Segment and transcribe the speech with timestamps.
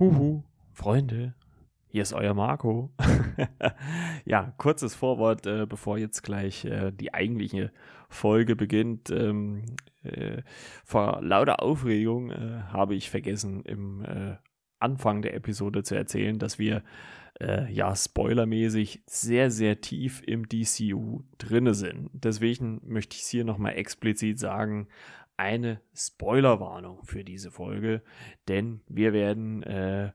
[0.00, 1.34] Huhu, Freunde,
[1.88, 2.90] hier ist euer Marco.
[4.24, 7.70] ja, kurzes Vorwort, äh, bevor jetzt gleich äh, die eigentliche
[8.08, 9.10] Folge beginnt.
[9.10, 10.40] Ähm, äh,
[10.86, 14.36] vor lauter Aufregung äh, habe ich vergessen, im äh,
[14.78, 16.82] Anfang der Episode zu erzählen, dass wir
[17.38, 22.08] äh, ja spoilermäßig sehr, sehr tief im DCU drinne sind.
[22.14, 24.88] Deswegen möchte ich es hier nochmal explizit sagen,
[25.40, 28.02] eine Spoilerwarnung für diese Folge,
[28.46, 30.12] denn wir werden, äh,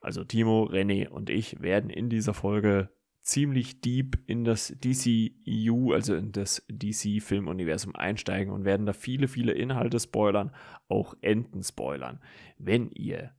[0.00, 2.88] also Timo, René und ich werden in dieser Folge
[3.20, 9.52] ziemlich deep in das DCU, also in das DC-Filmuniversum einsteigen und werden da viele, viele
[9.52, 10.50] Inhalte spoilern,
[10.88, 12.18] auch Enden spoilern.
[12.56, 13.34] Wenn ihr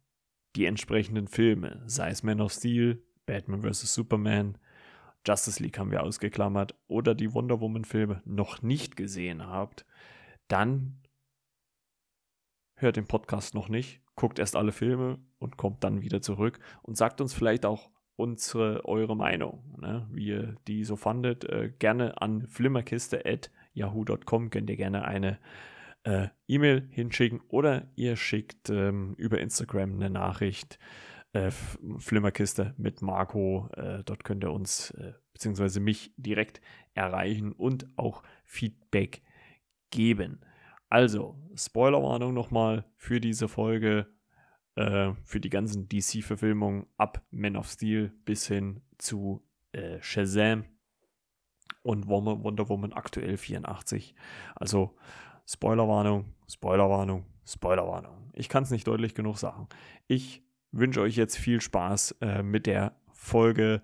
[0.55, 3.95] die entsprechenden Filme, sei es Man of Steel, Batman vs.
[3.95, 4.59] Superman,
[5.25, 9.85] Justice League haben wir ausgeklammert, oder die Wonder Woman-Filme noch nicht gesehen habt,
[10.49, 10.99] dann
[12.75, 16.97] hört den Podcast noch nicht, guckt erst alle Filme und kommt dann wieder zurück und
[16.97, 20.07] sagt uns vielleicht auch unsere, eure Meinung, ne?
[20.11, 21.45] wie ihr die so fandet.
[21.45, 25.39] Äh, gerne an flimmerkiste.yahoo.com könnt ihr gerne eine
[26.03, 30.79] äh, E-Mail hinschicken oder ihr schickt ähm, über Instagram eine Nachricht.
[31.31, 31.51] Äh,
[31.99, 33.69] Flimmerkiste mit Marco.
[33.77, 35.79] Äh, dort könnt ihr uns äh, bzw.
[35.79, 36.59] mich direkt
[36.93, 39.21] erreichen und auch Feedback
[39.89, 40.41] geben.
[40.89, 44.07] Also, Spoilerwarnung nochmal für diese Folge,
[44.75, 50.65] äh, für die ganzen DC-Verfilmungen ab Man of Steel bis hin zu äh, Shazam
[51.83, 54.15] und Wonder Woman aktuell 84.
[54.55, 54.95] Also,
[55.45, 58.31] Spoilerwarnung, Spoilerwarnung, Spoilerwarnung.
[58.33, 59.67] Ich kann es nicht deutlich genug sagen.
[60.07, 63.81] Ich wünsche euch jetzt viel Spaß äh, mit der Folge.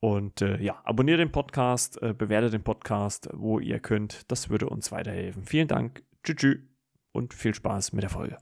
[0.00, 4.30] Und äh, ja, abonniert den Podcast, äh, bewertet den Podcast, wo ihr könnt.
[4.30, 5.44] Das würde uns weiterhelfen.
[5.44, 6.02] Vielen Dank.
[6.22, 6.58] Tschüss
[7.12, 8.36] und viel Spaß mit der Folge.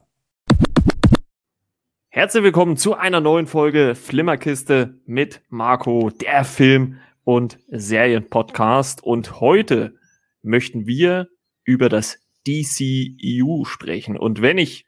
[2.08, 9.02] Herzlich willkommen zu einer neuen Folge Flimmerkiste mit Marco, der Film- und Serienpodcast.
[9.02, 9.96] Und heute
[10.42, 11.28] möchten wir
[11.64, 14.16] über das DCEU sprechen.
[14.16, 14.86] Und wenn ich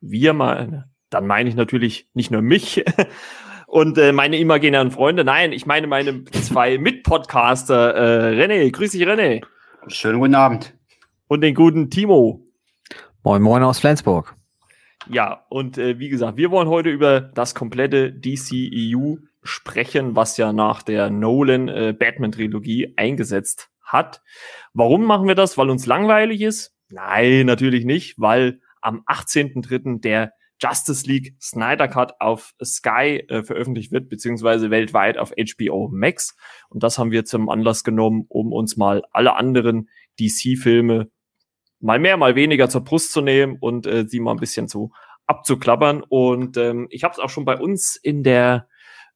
[0.00, 2.84] wir mal, dann meine ich natürlich nicht nur mich
[3.66, 5.24] und äh, meine imaginären Freunde.
[5.24, 7.94] Nein, ich meine meine zwei Mitpodcaster.
[7.94, 9.44] Äh, René, grüß dich, René.
[9.88, 10.74] Schönen guten Abend
[11.28, 12.42] und den guten Timo.
[13.22, 14.34] Moin Moin aus Flensburg.
[15.08, 20.52] Ja, und äh, wie gesagt, wir wollen heute über das komplette DCEU sprechen, was ja
[20.52, 24.22] nach der Nolan äh, Batman Trilogie eingesetzt hat.
[24.74, 25.56] Warum machen wir das?
[25.56, 26.74] Weil uns langweilig ist?
[26.88, 30.00] Nein, natürlich nicht, weil am 18.03.
[30.00, 36.36] der Justice League Snyder Cut auf Sky äh, veröffentlicht wird, beziehungsweise weltweit auf HBO Max.
[36.68, 41.10] Und das haben wir zum Anlass genommen, um uns mal alle anderen DC-Filme
[41.80, 44.92] mal mehr, mal weniger zur Brust zu nehmen und äh, sie mal ein bisschen zu
[45.26, 46.02] abzuklappern.
[46.02, 48.68] Und ähm, ich habe es auch schon bei uns in der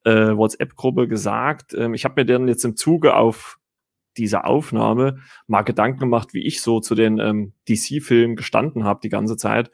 [0.04, 1.74] äh, WhatsApp-Gruppe gesagt.
[1.74, 3.58] Ähm, ich habe mir dann jetzt im Zuge auf
[4.16, 9.08] dieser Aufnahme mal Gedanken gemacht, wie ich so zu den ähm, DC-Filmen gestanden habe die
[9.08, 9.70] ganze Zeit.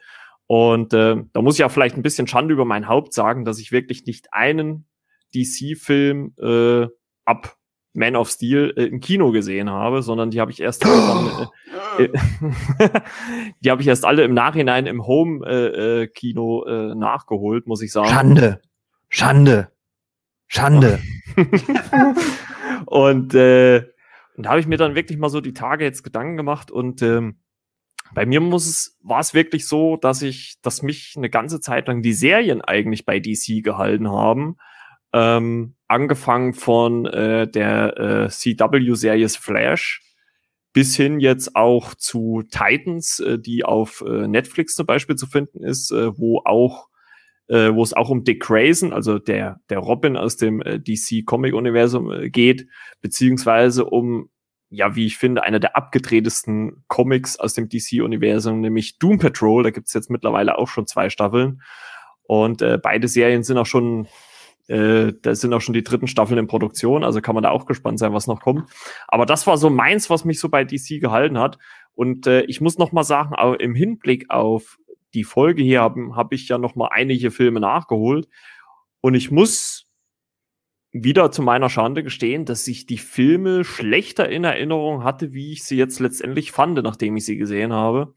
[0.47, 3.59] Und äh, da muss ich ja vielleicht ein bisschen Schande über mein Haupt sagen, dass
[3.59, 4.87] ich wirklich nicht einen
[5.35, 6.87] DC-Film äh,
[7.25, 7.57] ab
[7.93, 11.49] man of Steel äh, im Kino gesehen habe, sondern die habe ich erst dann,
[11.97, 12.09] äh, äh,
[13.59, 17.91] die habe ich erst alle im Nachhinein im Home-Kino äh, äh, äh, nachgeholt, muss ich
[17.91, 18.09] sagen.
[18.09, 18.61] Schande,
[19.09, 19.71] Schande,
[20.47, 20.99] Schande.
[22.85, 23.83] und äh,
[24.37, 27.01] und da habe ich mir dann wirklich mal so die Tage jetzt Gedanken gemacht und
[27.01, 27.39] ähm,
[28.13, 31.87] bei mir muss es, war es wirklich so, dass ich, dass mich eine ganze Zeit
[31.87, 34.57] lang die Serien eigentlich bei DC gehalten haben.
[35.13, 40.01] Ähm, angefangen von äh, der äh, CW-Serie Flash
[40.73, 45.63] bis hin jetzt auch zu Titans, äh, die auf äh, Netflix zum Beispiel zu finden
[45.63, 46.87] ist, äh, wo auch
[47.47, 51.25] äh, wo es auch um Dick Grayson, also der der Robin aus dem äh, DC
[51.25, 52.67] Comic Universum äh, geht,
[53.01, 54.29] beziehungsweise um
[54.69, 59.63] ja, wie ich finde, einer der abgedrehtesten Comics aus dem DC-Universum, nämlich Doom Patrol.
[59.63, 61.61] Da gibt's jetzt mittlerweile auch schon zwei Staffeln.
[62.23, 64.07] Und äh, beide Serien sind auch schon
[64.67, 67.65] äh, da sind auch schon die dritten Staffeln in Produktion, also kann man da auch
[67.65, 68.69] gespannt sein, was noch kommt.
[69.07, 71.57] Aber das war so meins, was mich so bei DC gehalten hat.
[71.95, 74.77] Und äh, ich muss noch mal sagen, auch im Hinblick auf
[75.13, 78.27] die Folge hier habe hab ich ja noch mal einige Filme nachgeholt.
[78.99, 79.86] Und ich muss
[81.03, 85.63] wieder zu meiner Schande gestehen, dass ich die Filme schlechter in Erinnerung hatte, wie ich
[85.63, 88.13] sie jetzt letztendlich fand, nachdem ich sie gesehen habe.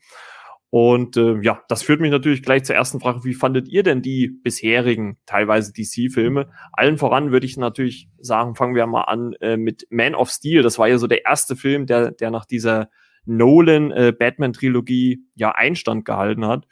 [0.70, 3.24] Und äh, ja, das führt mich natürlich gleich zur ersten Frage.
[3.24, 6.48] Wie fandet ihr denn die bisherigen, teilweise DC-Filme?
[6.72, 10.62] Allen voran würde ich natürlich sagen, fangen wir mal an äh, mit Man of Steel.
[10.62, 12.88] Das war ja so der erste Film, der, der nach dieser
[13.24, 16.66] Nolan-Batman-Trilogie äh, ja Einstand gehalten hat.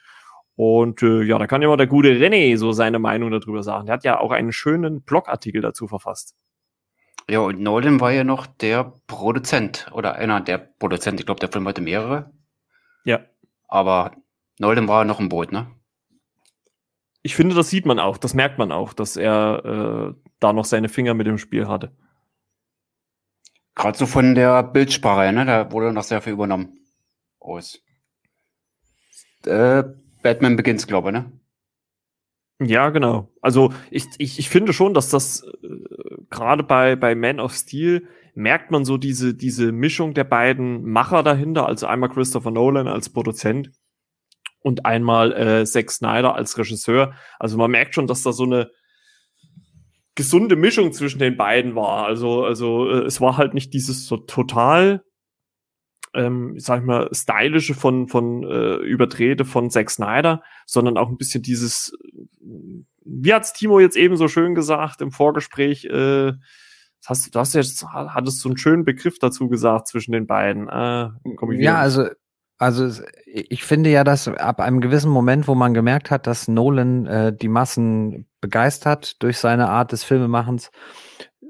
[0.59, 3.87] Und äh, ja, da kann ja mal der gute René so seine Meinung darüber sagen.
[3.87, 6.35] Der hat ja auch einen schönen Blogartikel dazu verfasst.
[7.31, 11.21] Ja, und Nolan war ja noch der Produzent oder einer der Produzenten.
[11.21, 12.33] Ich glaube, der Film hatte mehrere.
[13.05, 13.21] Ja.
[13.69, 14.17] Aber
[14.59, 15.69] Nolan war noch im Boot, ne?
[17.23, 20.65] Ich finde, das sieht man auch, das merkt man auch, dass er äh, da noch
[20.65, 21.97] seine Finger mit dem Spiel hatte.
[23.77, 25.47] Gerade so von der Bildsprache, ne?
[25.47, 26.81] Da wurde noch sehr viel übernommen.
[27.39, 27.81] Aus.
[29.47, 29.85] Äh,
[30.23, 31.33] Batman Begins, glaube ich, ne?
[32.61, 33.33] Ja, genau.
[33.41, 35.69] Also ich, ich, ich finde schon, dass das äh,
[36.29, 41.23] gerade bei, bei Man of Steel merkt man so diese, diese Mischung der beiden Macher
[41.23, 43.71] dahinter, also einmal Christopher Nolan als Produzent
[44.61, 47.15] und einmal äh, Zack Snyder als Regisseur.
[47.39, 48.71] Also man merkt schon, dass da so eine
[50.17, 52.05] gesunde Mischung zwischen den beiden war.
[52.07, 55.05] Also, also äh, es war halt nicht dieses so total,
[56.19, 61.17] ähm, sag ich mal, stylische von, von äh, Übertrete von Zack Snyder, sondern auch ein
[61.17, 61.97] bisschen dieses,
[63.05, 66.33] wie hat's Timo jetzt eben so schön gesagt im Vorgespräch, äh,
[67.07, 70.69] hast, du hast jetzt, hattest so einen schönen Begriff dazu gesagt zwischen den beiden.
[70.69, 71.09] Äh,
[71.59, 72.09] ja, also
[72.59, 72.91] also
[73.25, 77.33] ich finde ja, dass ab einem gewissen Moment, wo man gemerkt hat, dass Nolan äh,
[77.33, 80.73] die Massen begeistert durch seine Art des Filmemachens,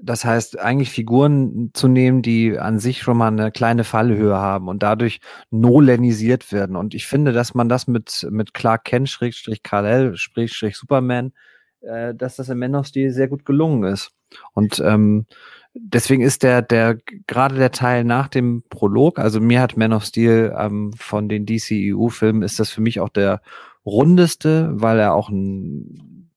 [0.03, 4.69] das heißt eigentlich Figuren zu nehmen, die an sich schon mal eine kleine Fallhöhe haben
[4.69, 6.77] und dadurch nolanisiert werden.
[6.77, 11.33] Und ich finde, dass man das mit, mit Clark Kent, Schrägstrich Kal-El, Schrägstrich Superman,
[11.81, 14.11] äh, dass das im Steel sehr gut gelungen ist.
[14.53, 15.27] Und ähm,
[15.75, 20.05] deswegen ist der, der, gerade der Teil nach dem Prolog, also mir hat Man of
[20.05, 23.41] Steel ähm, von den DCEU-Filmen ist das für mich auch der
[23.85, 26.31] rundeste, weil er auch ein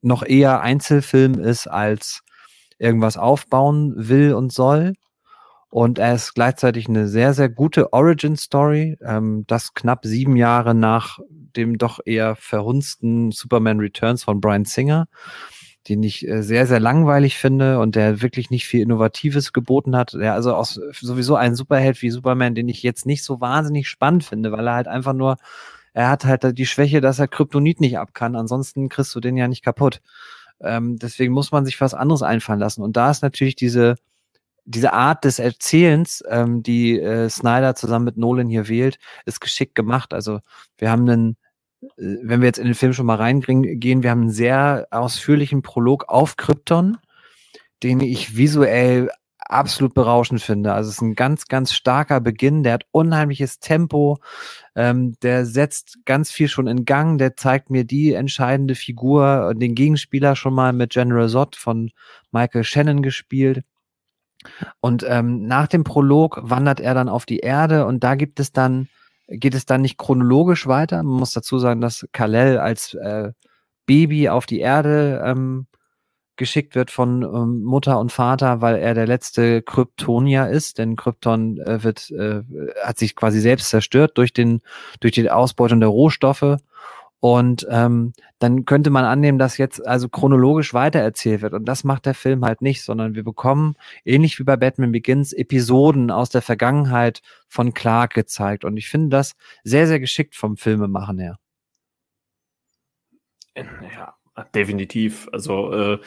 [0.00, 2.22] noch eher Einzelfilm ist, als
[2.80, 4.94] irgendwas aufbauen will und soll.
[5.68, 11.20] Und er ist gleichzeitig eine sehr, sehr gute Origin-Story, ähm, das knapp sieben Jahre nach
[11.28, 15.06] dem doch eher verhunzten Superman Returns von Brian Singer
[15.88, 20.12] den ich äh, sehr, sehr langweilig finde und der wirklich nicht viel Innovatives geboten hat.
[20.12, 24.24] Der also auch sowieso ein Superheld wie Superman, den ich jetzt nicht so wahnsinnig spannend
[24.24, 25.36] finde, weil er halt einfach nur,
[25.92, 28.36] er hat halt die Schwäche, dass er Kryptonit nicht ab kann.
[28.36, 30.00] Ansonsten kriegst du den ja nicht kaputt.
[30.62, 32.82] Ähm, deswegen muss man sich was anderes einfallen lassen.
[32.82, 33.96] Und da ist natürlich diese,
[34.64, 39.74] diese Art des Erzählens, ähm, die äh, Snyder zusammen mit Nolan hier wählt, ist geschickt
[39.74, 40.12] gemacht.
[40.14, 40.40] Also
[40.78, 41.36] wir haben einen
[41.82, 45.62] äh, wenn wir jetzt in den Film schon mal reingehen, wir haben einen sehr ausführlichen
[45.62, 46.98] Prolog auf Krypton,
[47.82, 49.10] den ich visuell
[49.50, 50.72] absolut berauschend finde.
[50.72, 54.18] Also es ist ein ganz, ganz starker Beginn, der hat unheimliches Tempo,
[54.74, 59.74] ähm, der setzt ganz viel schon in Gang, der zeigt mir die entscheidende Figur, den
[59.74, 61.90] Gegenspieler schon mal mit General Zod von
[62.32, 63.64] Michael Shannon gespielt.
[64.80, 68.52] Und ähm, nach dem Prolog wandert er dann auf die Erde und da gibt es
[68.52, 68.88] dann
[69.30, 71.02] geht es dann nicht chronologisch weiter.
[71.02, 73.32] Man muss dazu sagen, dass Kalel als äh,
[73.86, 75.66] Baby auf die Erde ähm,
[76.40, 81.58] geschickt wird von ähm, Mutter und Vater, weil er der letzte Kryptonier ist, denn Krypton
[81.58, 82.42] äh, wird, äh,
[82.82, 84.60] hat sich quasi selbst zerstört durch den,
[84.98, 86.58] durch die Ausbeutung der Rohstoffe
[87.20, 91.52] und ähm, dann könnte man annehmen, dass jetzt also chronologisch weitererzählt wird.
[91.52, 93.76] Und das macht der Film halt nicht, sondern wir bekommen,
[94.06, 98.64] ähnlich wie bei Batman Begins, Episoden aus der Vergangenheit von Clark gezeigt.
[98.64, 101.38] Und ich finde das sehr, sehr geschickt vom Filmemachen her.
[103.54, 104.14] Ja,
[104.54, 105.28] definitiv.
[105.32, 105.98] Also äh,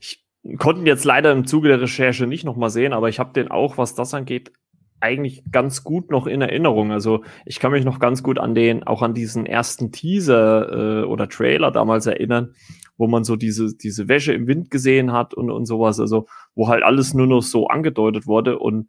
[0.00, 0.24] ich
[0.58, 3.48] konnte ihn jetzt leider im Zuge der Recherche nicht nochmal sehen, aber ich habe den
[3.48, 4.52] auch, was das angeht,
[5.00, 6.90] eigentlich ganz gut noch in Erinnerung.
[6.90, 11.04] Also ich kann mich noch ganz gut an den, auch an diesen ersten Teaser äh,
[11.04, 12.54] oder Trailer damals erinnern,
[12.96, 16.68] wo man so diese, diese Wäsche im Wind gesehen hat und, und sowas, also wo
[16.68, 18.88] halt alles nur noch so angedeutet wurde und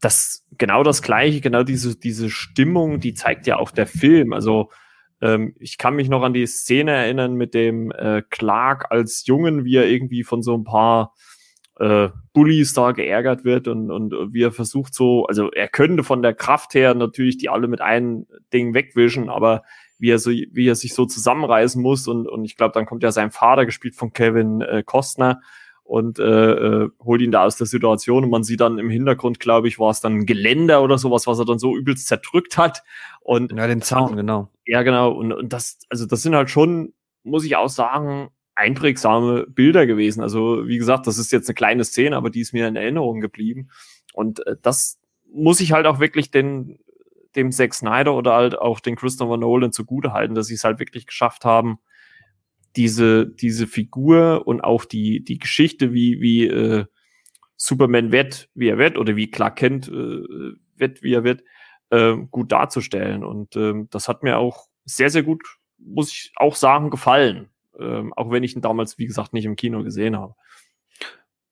[0.00, 4.32] das genau das gleiche, genau diese, diese Stimmung, die zeigt ja auch der Film.
[4.32, 4.70] Also
[5.20, 9.64] ähm, ich kann mich noch an die Szene erinnern mit dem äh, Clark als Jungen,
[9.64, 11.14] wie er irgendwie von so ein paar
[11.78, 16.22] äh, Bullies da geärgert wird und, und wie er versucht so, also er könnte von
[16.22, 19.62] der Kraft her natürlich die alle mit einem Ding wegwischen, aber
[19.98, 23.02] wie er so, wie er sich so zusammenreißen muss und, und ich glaube, dann kommt
[23.02, 25.40] ja sein Vater, gespielt von Kevin äh, Costner,
[25.88, 29.40] und äh, äh, holt ihn da aus der Situation und man sieht dann im Hintergrund,
[29.40, 32.58] glaube ich, war es dann ein Geländer oder sowas, was er dann so übelst zerdrückt
[32.58, 32.82] hat.
[33.20, 34.50] Und ja, den Zaun, genau.
[34.66, 35.12] Ja, genau.
[35.12, 36.92] Und, und das, also das sind halt schon,
[37.22, 40.20] muss ich auch sagen, einprägsame Bilder gewesen.
[40.20, 43.22] Also wie gesagt, das ist jetzt eine kleine Szene, aber die ist mir in Erinnerung
[43.22, 43.70] geblieben.
[44.12, 45.00] Und äh, das
[45.32, 46.80] muss ich halt auch wirklich den,
[47.34, 50.80] dem Zack Snyder oder halt auch den Christopher Nolan zugute halten, dass sie es halt
[50.80, 51.78] wirklich geschafft haben,
[52.78, 56.86] diese, diese Figur und auch die, die Geschichte, wie, wie äh,
[57.56, 60.22] Superman wird, wie er wird, oder wie Clark Kent äh,
[60.76, 61.42] wird, wie er wird,
[61.90, 63.22] äh, gut darzustellen.
[63.22, 65.42] Und äh, das hat mir auch sehr, sehr gut
[65.78, 67.48] muss ich auch sagen, gefallen.
[67.78, 70.34] Ähm, auch wenn ich ihn damals, wie gesagt, nicht im Kino gesehen habe.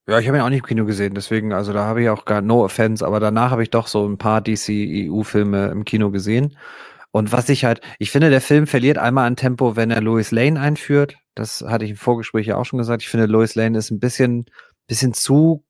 [0.08, 2.24] Ja, ich habe ihn auch nicht im Kino gesehen, deswegen, also da habe ich auch
[2.24, 6.56] gar no offense, aber danach habe ich doch so ein paar DC-EU-Filme im Kino gesehen.
[7.10, 10.30] Und was ich halt, ich finde, der Film verliert einmal an Tempo, wenn er Lois
[10.30, 11.16] Lane einführt.
[11.34, 13.02] Das hatte ich im Vorgespräch ja auch schon gesagt.
[13.02, 14.46] Ich finde, Lois Lane ist ein bisschen,
[14.86, 15.64] bisschen zu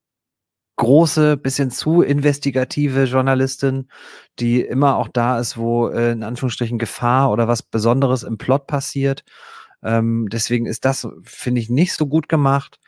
[0.76, 3.88] große, bisschen zu investigative Journalistin,
[4.38, 8.66] die immer auch da ist, wo äh, in Anführungsstrichen Gefahr oder was Besonderes im Plot
[8.66, 9.24] passiert.
[9.82, 12.78] Ähm, deswegen ist das, finde ich, nicht so gut gemacht.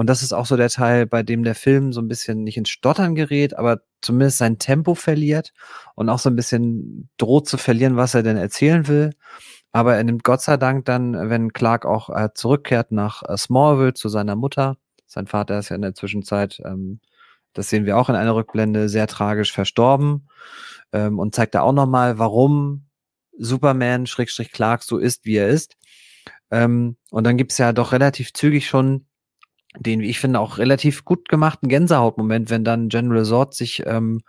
[0.00, 2.56] Und das ist auch so der Teil, bei dem der Film so ein bisschen nicht
[2.56, 5.52] ins Stottern gerät, aber zumindest sein Tempo verliert
[5.94, 9.10] und auch so ein bisschen droht zu verlieren, was er denn erzählen will.
[9.72, 13.92] Aber er nimmt Gott sei Dank dann, wenn Clark auch äh, zurückkehrt nach äh, Smallville
[13.92, 14.78] zu seiner Mutter.
[15.06, 17.00] Sein Vater ist ja in der Zwischenzeit ähm,
[17.52, 20.30] das sehen wir auch in einer Rückblende, sehr tragisch verstorben
[20.92, 22.86] ähm, und zeigt da auch nochmal, warum
[23.36, 25.76] Superman, Schrägstrich Clark, so ist, wie er ist.
[26.50, 29.04] Ähm, und dann gibt's ja doch relativ zügig schon
[29.78, 34.20] den, wie ich finde, auch relativ gut gemachten Gänsehautmoment, wenn dann General Zod sich ähm,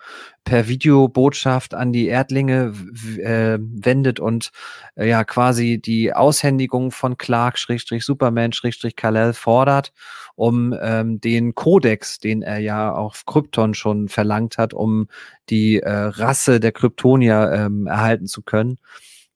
[0.43, 2.73] per Videobotschaft an die Erdlinge
[3.17, 4.51] äh, wendet und
[4.95, 9.93] äh, ja quasi die Aushändigung von Clark, Schrägstrich Superman, Schrägstrich Kal-El fordert,
[10.35, 15.07] um ähm, den Kodex, den er ja auf Krypton schon verlangt hat, um
[15.49, 18.77] die äh, Rasse der Kryptonier ähm, erhalten zu können.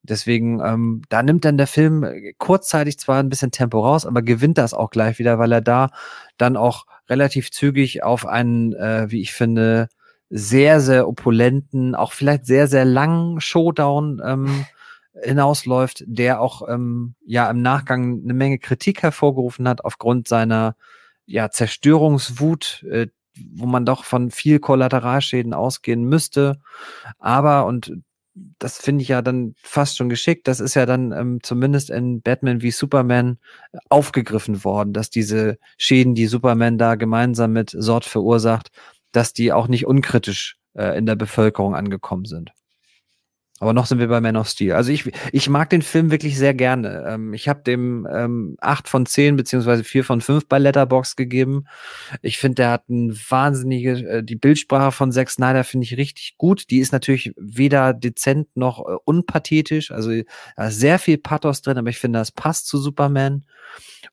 [0.06, 4.22] Deswegen, ähm, da nimmt dann der Film äh, kurzzeitig zwar ein bisschen Tempo raus, aber
[4.22, 5.90] gewinnt das auch gleich wieder, weil er da
[6.38, 9.90] dann auch relativ zügig auf einen, äh, wie ich finde,
[10.30, 14.66] sehr, sehr opulenten, auch vielleicht sehr, sehr langen Showdown ähm,
[15.22, 20.76] hinausläuft, der auch ähm, ja im Nachgang eine Menge Kritik hervorgerufen hat aufgrund seiner
[21.26, 23.08] ja Zerstörungswut, äh,
[23.38, 26.60] wo man doch von viel Kollateralschäden ausgehen müsste.
[27.20, 27.94] Aber, und
[28.36, 30.48] das finde ich ja dann fast schon geschickt.
[30.48, 33.40] Das ist ja dann ähm, zumindest in Batman wie Superman
[33.72, 38.72] äh, aufgegriffen worden, dass diese Schäden, die Superman da gemeinsam mit Sort verursacht,
[39.12, 42.52] dass die auch nicht unkritisch äh, in der Bevölkerung angekommen sind.
[43.60, 44.74] Aber noch sind wir bei Man of Steel.
[44.74, 47.06] Also ich, ich mag den Film wirklich sehr gerne.
[47.08, 51.64] Ähm, ich habe dem ähm, 8 von 10 beziehungsweise 4 von 5 bei Letterbox gegeben.
[52.22, 56.36] Ich finde, der hat ein wahnsinnige, äh, die Bildsprache von Zack Snyder finde ich richtig
[56.38, 56.70] gut.
[56.70, 59.90] Die ist natürlich weder dezent noch äh, unpathetisch.
[59.92, 60.12] Also
[60.58, 63.46] da ist sehr viel Pathos drin, aber ich finde, das passt zu Superman.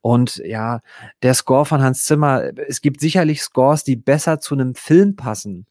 [0.02, 0.82] Und ja,
[1.22, 5.66] der Score von Hans Zimmer, es gibt sicherlich Scores, die besser zu einem Film passen,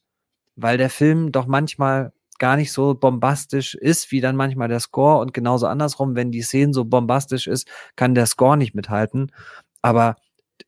[0.56, 2.12] weil der Film doch manchmal
[2.42, 6.42] gar nicht so bombastisch ist, wie dann manchmal der Score und genauso andersrum, wenn die
[6.42, 9.30] Szene so bombastisch ist, kann der Score nicht mithalten.
[9.80, 10.16] Aber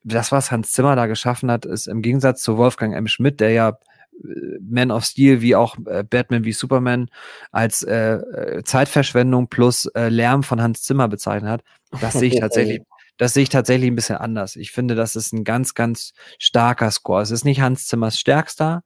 [0.01, 3.07] das, was Hans Zimmer da geschaffen hat, ist im Gegensatz zu Wolfgang M.
[3.07, 3.77] Schmidt, der ja
[4.23, 7.09] äh, Man of Steel wie auch äh, Batman wie Superman
[7.51, 11.63] als äh, äh, Zeitverschwendung plus äh, Lärm von Hans Zimmer bezeichnet hat.
[11.99, 12.83] Das sehe ich tatsächlich.
[13.17, 14.55] Das sehe ich tatsächlich ein bisschen anders.
[14.55, 17.21] Ich finde, das ist ein ganz, ganz starker Score.
[17.21, 18.83] Es ist nicht Hans Zimmers stärkster,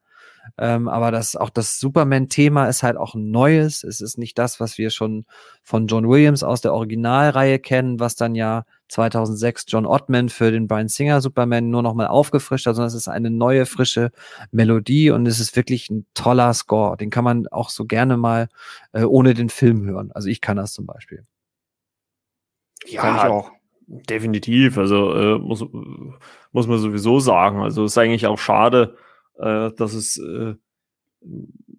[0.57, 3.83] ähm, aber das, auch das Superman-Thema ist halt auch ein neues.
[3.83, 5.25] Es ist nicht das, was wir schon
[5.63, 10.67] von John Williams aus der Originalreihe kennen, was dann ja 2006 John Ottman für den
[10.67, 14.11] Brian Singer Superman nur nochmal aufgefrischt hat, sondern es ist eine neue, frische
[14.51, 16.97] Melodie und es ist wirklich ein toller Score.
[16.97, 18.49] Den kann man auch so gerne mal
[18.91, 20.11] äh, ohne den Film hören.
[20.13, 21.23] Also ich kann das zum Beispiel.
[22.87, 23.51] Ja, kann ich auch.
[23.87, 24.77] Definitiv.
[24.77, 25.65] Also äh, muss,
[26.51, 27.61] muss man sowieso sagen.
[27.61, 28.95] Also ist eigentlich auch schade,
[29.39, 30.55] äh, dass es äh,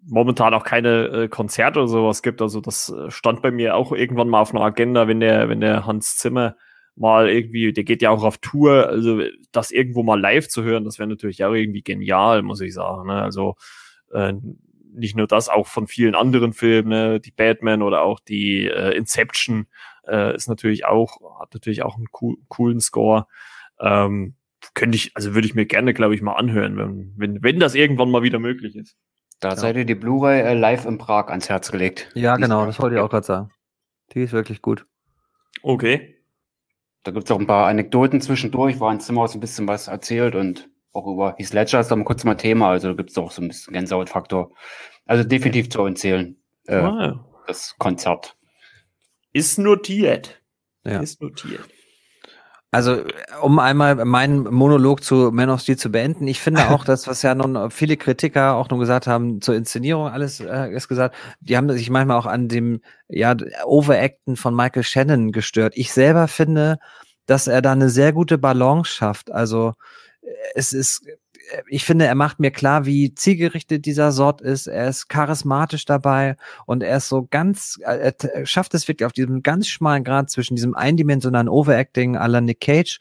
[0.05, 2.41] momentan auch keine äh, Konzerte oder sowas gibt.
[2.41, 5.61] Also das äh, stand bei mir auch irgendwann mal auf einer Agenda, wenn der, wenn
[5.61, 6.55] der Hans Zimmer
[6.95, 10.83] mal irgendwie, der geht ja auch auf Tour, also das irgendwo mal live zu hören,
[10.83, 13.07] das wäre natürlich auch irgendwie genial, muss ich sagen.
[13.07, 13.21] Ne?
[13.21, 13.55] Also
[14.11, 14.33] äh,
[14.93, 17.19] nicht nur das, auch von vielen anderen Filmen, ne?
[17.19, 19.67] die Batman oder auch die äh, Inception
[20.07, 23.27] äh, ist natürlich auch, hat natürlich auch einen cool, coolen Score.
[23.79, 24.35] Ähm,
[24.73, 27.75] könnte ich, also würde ich mir gerne, glaube ich, mal anhören, wenn, wenn, wenn das
[27.75, 28.95] irgendwann mal wieder möglich ist.
[29.39, 29.55] Da ja.
[29.55, 32.09] seid ihr die Blu-ray äh, live in Prag ans Herz gelegt.
[32.13, 33.51] Ja, die genau, das wollte ich auch gerade sagen.
[34.13, 34.85] Die ist wirklich gut.
[35.63, 36.17] Okay.
[37.03, 39.87] Da gibt es auch ein paar Anekdoten zwischendurch, wo Hans Zimmer so ein bisschen was
[39.87, 43.09] erzählt und auch über Heath Ledger ist da mal kurz mal Thema, also da gibt
[43.09, 44.51] es auch so ein bisschen Gänsehautfaktor.
[45.05, 46.35] Also definitiv zu erzählen,
[46.67, 47.25] äh, ah, ja.
[47.47, 48.37] das Konzert.
[49.33, 50.41] Ist notiert.
[50.83, 50.99] Ja.
[50.99, 51.67] Ist notiert.
[52.73, 53.03] Also,
[53.41, 57.21] um einmal meinen Monolog zu Man of Steel zu beenden, ich finde auch das, was
[57.21, 61.57] ja nun viele Kritiker auch nur gesagt haben zur Inszenierung, alles äh, ist gesagt, die
[61.57, 63.35] haben sich manchmal auch an dem ja,
[63.65, 65.73] Overacten von Michael Shannon gestört.
[65.75, 66.79] Ich selber finde,
[67.25, 69.31] dass er da eine sehr gute Balance schafft.
[69.31, 69.73] Also,
[70.55, 71.05] es ist
[71.67, 74.67] ich finde, er macht mir klar, wie zielgerichtet dieser Sort ist.
[74.67, 78.13] Er ist charismatisch dabei und er ist so ganz, er
[78.45, 82.99] schafft es wirklich auf diesem ganz schmalen Grad zwischen diesem eindimensionalen Overacting à Nick Cage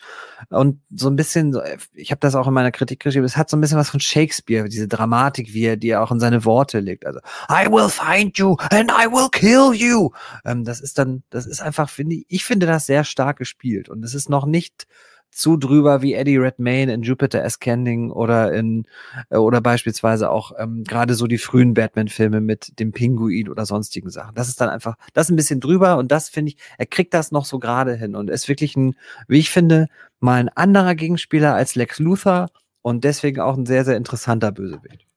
[0.49, 1.57] und so ein bisschen,
[1.95, 4.01] ich habe das auch in meiner Kritik geschrieben, es hat so ein bisschen was von
[4.01, 7.07] Shakespeare, diese Dramatik, wie er, die er auch in seine Worte legt.
[7.07, 10.11] Also, I will find you and I will kill you.
[10.45, 13.89] Ähm, das ist dann, das ist einfach, finde ich, ich finde das sehr stark gespielt
[13.89, 14.87] und es ist noch nicht
[15.31, 18.87] zu drüber wie Eddie Redmayne in Jupiter Ascending oder in
[19.31, 24.11] äh, oder beispielsweise auch ähm, gerade so die frühen Batman-Filme mit dem Pinguin oder sonstigen
[24.11, 24.35] Sachen.
[24.35, 27.15] Das ist dann einfach, das ist ein bisschen drüber und das finde ich, er kriegt
[27.15, 28.97] das noch so gerade hin und ist wirklich ein,
[29.29, 29.89] wie ich finde,
[30.21, 32.49] mal ein anderer Gegenspieler als Lex Luthor
[32.83, 35.10] und deswegen auch ein sehr, sehr interessanter Bösewicht.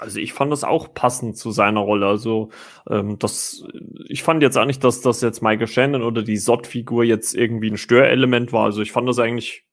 [0.00, 2.06] Also ich fand das auch passend zu seiner Rolle.
[2.06, 2.48] Also
[2.88, 3.64] ähm, das,
[4.08, 7.70] ich fand jetzt auch nicht, dass das jetzt Michael Shannon oder die Sott-Figur jetzt irgendwie
[7.70, 8.64] ein Störelement war.
[8.64, 9.66] Also ich fand das eigentlich,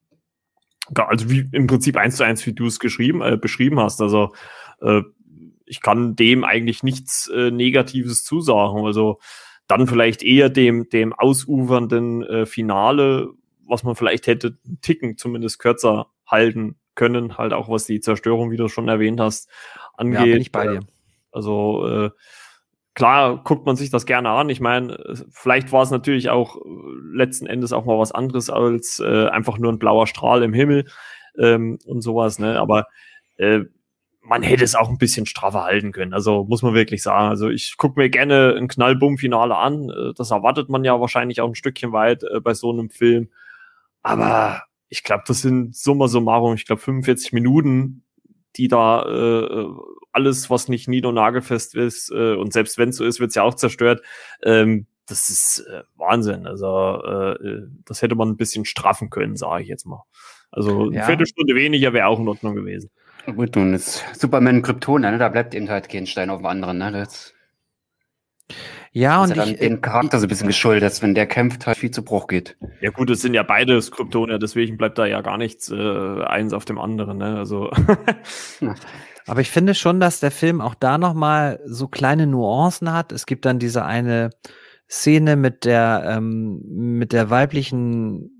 [0.94, 4.02] also wie im Prinzip eins zu eins, wie du es geschrieben, äh, beschrieben hast.
[4.02, 4.34] Also
[4.82, 5.02] äh,
[5.66, 8.86] ich kann dem eigentlich nichts äh, Negatives zusagen.
[8.86, 9.20] Also
[9.68, 13.30] dann vielleicht eher dem, dem ausufernden äh, Finale,
[13.66, 18.52] was man vielleicht hätte einen Ticken zumindest kürzer halten können, halt auch was die Zerstörung,
[18.52, 19.50] wie du schon erwähnt hast,
[19.98, 20.20] angeht.
[20.20, 20.80] Ja, bin ich bei dir.
[21.32, 22.10] Also äh,
[22.94, 24.50] klar guckt man sich das gerne an.
[24.50, 24.98] Ich meine,
[25.30, 26.60] vielleicht war es natürlich auch äh,
[27.14, 30.88] letzten Endes auch mal was anderes als äh, einfach nur ein blauer Strahl im Himmel
[31.38, 32.60] ähm, und sowas, ne?
[32.60, 32.88] Aber
[33.38, 33.62] äh,
[34.22, 36.14] man hätte es auch ein bisschen straffer halten können.
[36.14, 37.30] Also muss man wirklich sagen.
[37.30, 39.90] Also ich gucke mir gerne ein Knallbumm-Finale an.
[39.90, 43.30] Äh, das erwartet man ja wahrscheinlich auch ein Stückchen weit äh, bei so einem Film.
[44.02, 48.04] Aber ich glaube, das sind summa summarum, ich glaube 45 Minuten,
[48.56, 49.68] die da äh,
[50.12, 53.30] alles, was nicht nied- und nagelfest ist, äh, und selbst wenn es so ist, wird
[53.30, 54.02] es ja auch zerstört.
[54.44, 56.48] Ähm, das ist äh, Wahnsinn.
[56.48, 60.04] Also äh, das hätte man ein bisschen straffen können, sage ich jetzt mal.
[60.52, 61.00] Also ja.
[61.00, 62.90] eine Viertelstunde weniger wäre auch in Ordnung gewesen.
[63.26, 65.18] Gut, nun ist Superman Krypton, ne?
[65.18, 66.78] da bleibt eben halt kein Stein auf dem anderen.
[66.78, 66.92] Ne?
[66.92, 67.34] Das
[68.98, 71.78] ja, und ist ja ich, dem Charakter so ein bisschen geschuldet, wenn der kämpft, halt
[71.78, 72.58] viel zu Bruch geht.
[72.82, 76.54] Ja gut, es sind ja beide Kryptoner, deswegen bleibt da ja gar nichts äh, eins
[76.54, 77.18] auf dem anderen.
[77.18, 77.38] Ne?
[77.38, 77.72] Also
[79.28, 83.12] Aber ich finde schon, dass der Film auch da noch mal so kleine Nuancen hat.
[83.12, 84.30] Es gibt dann diese eine
[84.90, 88.32] Szene mit der ähm, mit der weiblichen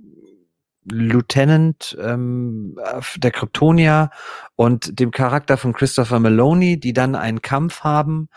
[0.90, 2.78] Lieutenant ähm,
[3.18, 4.10] der Kryptonia
[4.56, 8.30] und dem Charakter von Christopher Maloney, die dann einen Kampf haben.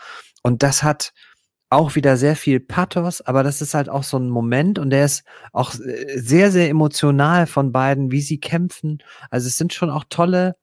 [0.43, 1.13] Und das hat
[1.71, 5.05] auch wieder sehr viel Pathos, aber das ist halt auch so ein Moment und der
[5.05, 8.99] ist auch äh, sehr, sehr emotional von beiden, wie sie kämpfen.
[9.29, 10.57] Also es sind schon auch tolle,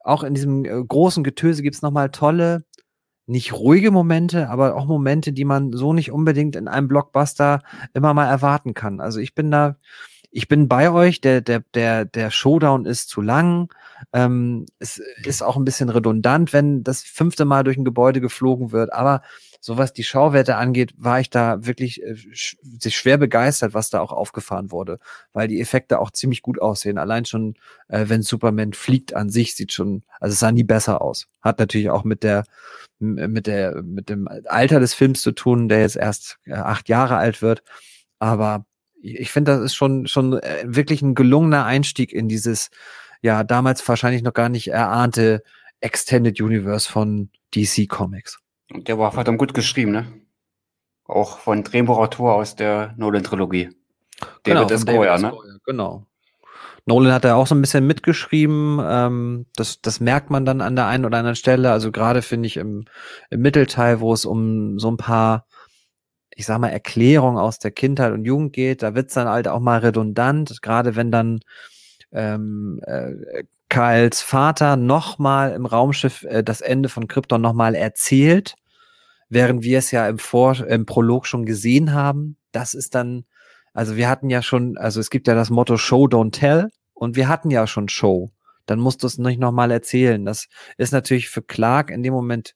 [0.00, 2.64] auch in diesem äh, großen Getöse gibt's nochmal tolle,
[3.26, 7.60] nicht ruhige Momente, aber auch Momente, die man so nicht unbedingt in einem Blockbuster
[7.92, 9.00] immer mal erwarten kann.
[9.00, 9.76] Also ich bin da,
[10.30, 13.68] ich bin bei euch, der, der, der, der Showdown ist zu lang.
[14.14, 18.72] Ähm, es ist auch ein bisschen redundant, wenn das fünfte Mal durch ein Gebäude geflogen
[18.72, 19.20] wird, aber
[19.66, 22.56] so was die Schauwerte angeht, war ich da wirklich äh, sch
[22.88, 25.00] schwer begeistert, was da auch aufgefahren wurde,
[25.32, 26.98] weil die Effekte auch ziemlich gut aussehen.
[26.98, 27.54] Allein schon,
[27.88, 31.26] äh, wenn Superman fliegt an sich, sieht schon, also es sah nie besser aus.
[31.42, 32.44] Hat natürlich auch mit der
[33.00, 37.16] mit der mit dem Alter des Films zu tun, der jetzt erst äh, acht Jahre
[37.16, 37.64] alt wird,
[38.20, 38.66] aber
[39.02, 42.70] ich finde, das ist schon schon äh, wirklich ein gelungener Einstieg in dieses
[43.20, 45.42] ja damals wahrscheinlich noch gar nicht erahnte
[45.80, 48.38] Extended Universe von DC Comics.
[48.72, 50.06] Und der war verdammt gut geschrieben, ne?
[51.04, 53.70] Auch von Drehbuchautor aus der Nolan-Trilogie.
[54.42, 55.32] Genau, David Escoya, ne?
[55.64, 56.06] Genau.
[56.84, 58.80] Nolan hat da auch so ein bisschen mitgeschrieben.
[58.82, 61.72] Ähm, das, das merkt man dann an der einen oder anderen Stelle.
[61.72, 62.84] Also gerade finde ich im,
[63.30, 65.46] im Mittelteil, wo es um so ein paar,
[66.30, 69.60] ich sag mal, Erklärungen aus der Kindheit und Jugend geht, da wird's dann halt auch
[69.60, 70.62] mal redundant.
[70.62, 71.40] Gerade wenn dann
[72.12, 78.54] ähm, äh, Kyles Vater nochmal im Raumschiff äh, das Ende von Krypton nochmal erzählt,
[79.28, 82.36] während wir es ja im, Vor im Prolog schon gesehen haben.
[82.52, 83.24] Das ist dann,
[83.72, 87.16] also wir hatten ja schon, also es gibt ja das Motto Show, don't tell und
[87.16, 88.30] wir hatten ja schon Show.
[88.66, 90.24] Dann musst du es nicht nochmal erzählen.
[90.24, 92.54] Das ist natürlich für Clark in dem Moment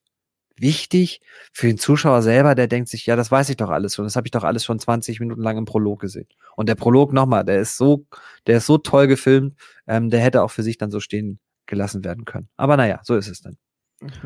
[0.61, 1.21] wichtig.
[1.53, 4.05] Für den Zuschauer selber, der denkt sich, ja, das weiß ich doch alles schon.
[4.05, 6.29] Das habe ich doch alles schon 20 Minuten lang im Prolog gesehen.
[6.57, 8.07] Und der Prolog nochmal, der ist so,
[8.47, 9.57] der ist so toll gefilmt,
[9.91, 12.49] ähm, der hätte auch für sich dann so stehen gelassen werden können.
[12.57, 13.57] Aber naja, so ist es dann.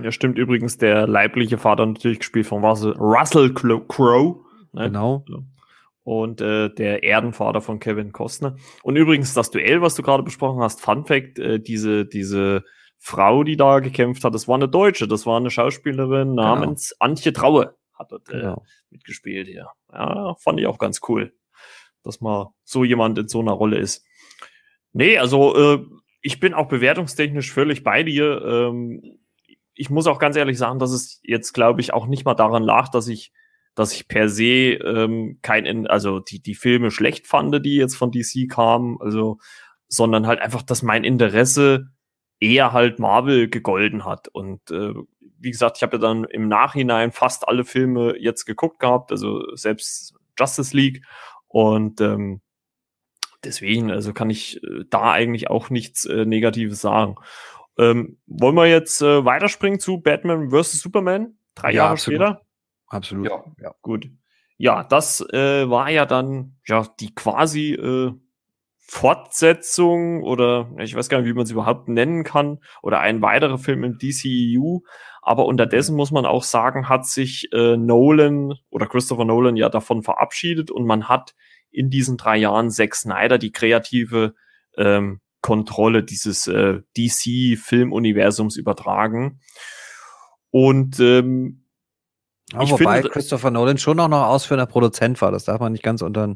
[0.01, 4.45] Ja, stimmt übrigens, der leibliche Vater natürlich gespielt von Russell Crowe.
[4.73, 4.85] Ne?
[4.85, 5.25] Genau.
[6.05, 8.57] Und äh, der Erdenvater von Kevin Costner.
[8.83, 12.63] Und übrigens das Duell, was du gerade besprochen hast, Fun Fact, äh, diese, diese
[12.99, 16.43] Frau, die da gekämpft hat, das war eine Deutsche, das war eine Schauspielerin genau.
[16.43, 17.11] namens genau.
[17.11, 18.65] Antje Traue, hat dort äh, genau.
[18.91, 19.69] mitgespielt hier.
[19.91, 21.33] Ja, fand ich auch ganz cool,
[22.03, 24.04] dass mal so jemand in so einer Rolle ist.
[24.95, 25.85] Nee, also äh,
[26.23, 28.41] ich bin auch bewertungstechnisch völlig bei dir.
[28.43, 29.19] Ähm,
[29.75, 32.63] ich muss auch ganz ehrlich sagen, dass es jetzt, glaube ich, auch nicht mal daran
[32.63, 33.33] lag, dass ich,
[33.75, 38.13] dass ich per se ähm, kein, also die, die Filme schlecht fand, die jetzt von
[38.13, 39.39] DC kamen, also,
[39.89, 41.89] sondern halt einfach, dass mein Interesse
[42.39, 44.29] eher halt Marvel gegolden hat.
[44.29, 44.95] Und äh,
[45.39, 49.43] wie gesagt, ich habe ja dann im Nachhinein fast alle Filme jetzt geguckt gehabt, also
[49.57, 51.05] selbst Justice League.
[51.49, 52.43] Und ähm,
[53.45, 57.17] deswegen, also kann ich äh, da eigentlich auch nichts äh, Negatives sagen.
[57.79, 60.81] Ähm, wollen wir jetzt äh, weiterspringen zu Batman vs.
[60.81, 61.37] Superman?
[61.55, 62.21] Drei ja, Jahre absolut.
[62.21, 62.41] später?
[62.89, 63.29] Absolut.
[63.29, 63.75] Ja, ja.
[63.83, 64.09] gut.
[64.57, 68.13] Ja, das äh, war ja dann ja die quasi äh,
[68.87, 73.59] Fortsetzung oder ich weiß gar nicht, wie man es überhaupt nennen kann, oder ein weiterer
[73.59, 74.81] Film im DCEU.
[75.23, 80.03] Aber unterdessen muss man auch sagen, hat sich äh, Nolan oder Christopher Nolan ja davon
[80.03, 81.35] verabschiedet und man hat
[81.75, 84.35] in diesen drei Jahren Zack Snyder die kreative
[84.77, 89.41] ähm, Kontrolle dieses äh, DC-Filmuniversums übertragen.
[90.51, 91.65] Und ähm,
[92.53, 95.83] ja, wobei finde, Christopher Nolan schon auch noch ausführender Produzent war, das darf man nicht
[95.83, 96.35] ganz unter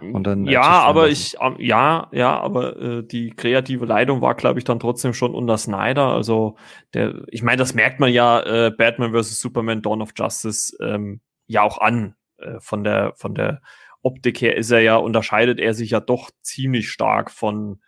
[0.00, 4.80] unter Ja, aber ich ja, ja, aber äh, die kreative Leitung war glaube ich dann
[4.80, 6.56] trotzdem schon unter Snyder, also
[6.94, 11.20] der ich meine, das merkt man ja äh, Batman vs Superman Dawn of Justice ähm,
[11.46, 13.60] ja auch an äh, von der von der
[14.02, 17.80] Optik her ist er ja unterscheidet er sich ja doch ziemlich stark von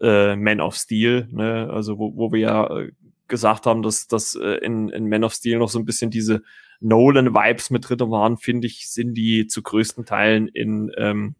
[0.00, 1.70] äh, Man of Steel, ne?
[1.72, 2.92] Also wo, wo wir ja äh,
[3.26, 6.42] gesagt haben, dass dass äh, in, in Man of Steel noch so ein bisschen diese
[6.80, 11.34] Nolan-Vibes mit drin waren, finde ich, sind die zu größten Teilen in ähm,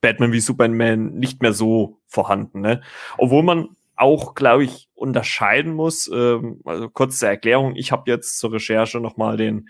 [0.00, 2.60] Batman wie Superman nicht mehr so vorhanden.
[2.60, 2.82] Ne?
[3.18, 6.08] Obwohl man auch, glaube ich, unterscheiden muss.
[6.12, 9.68] Ähm, also kurze Erklärung, ich habe jetzt zur Recherche nochmal den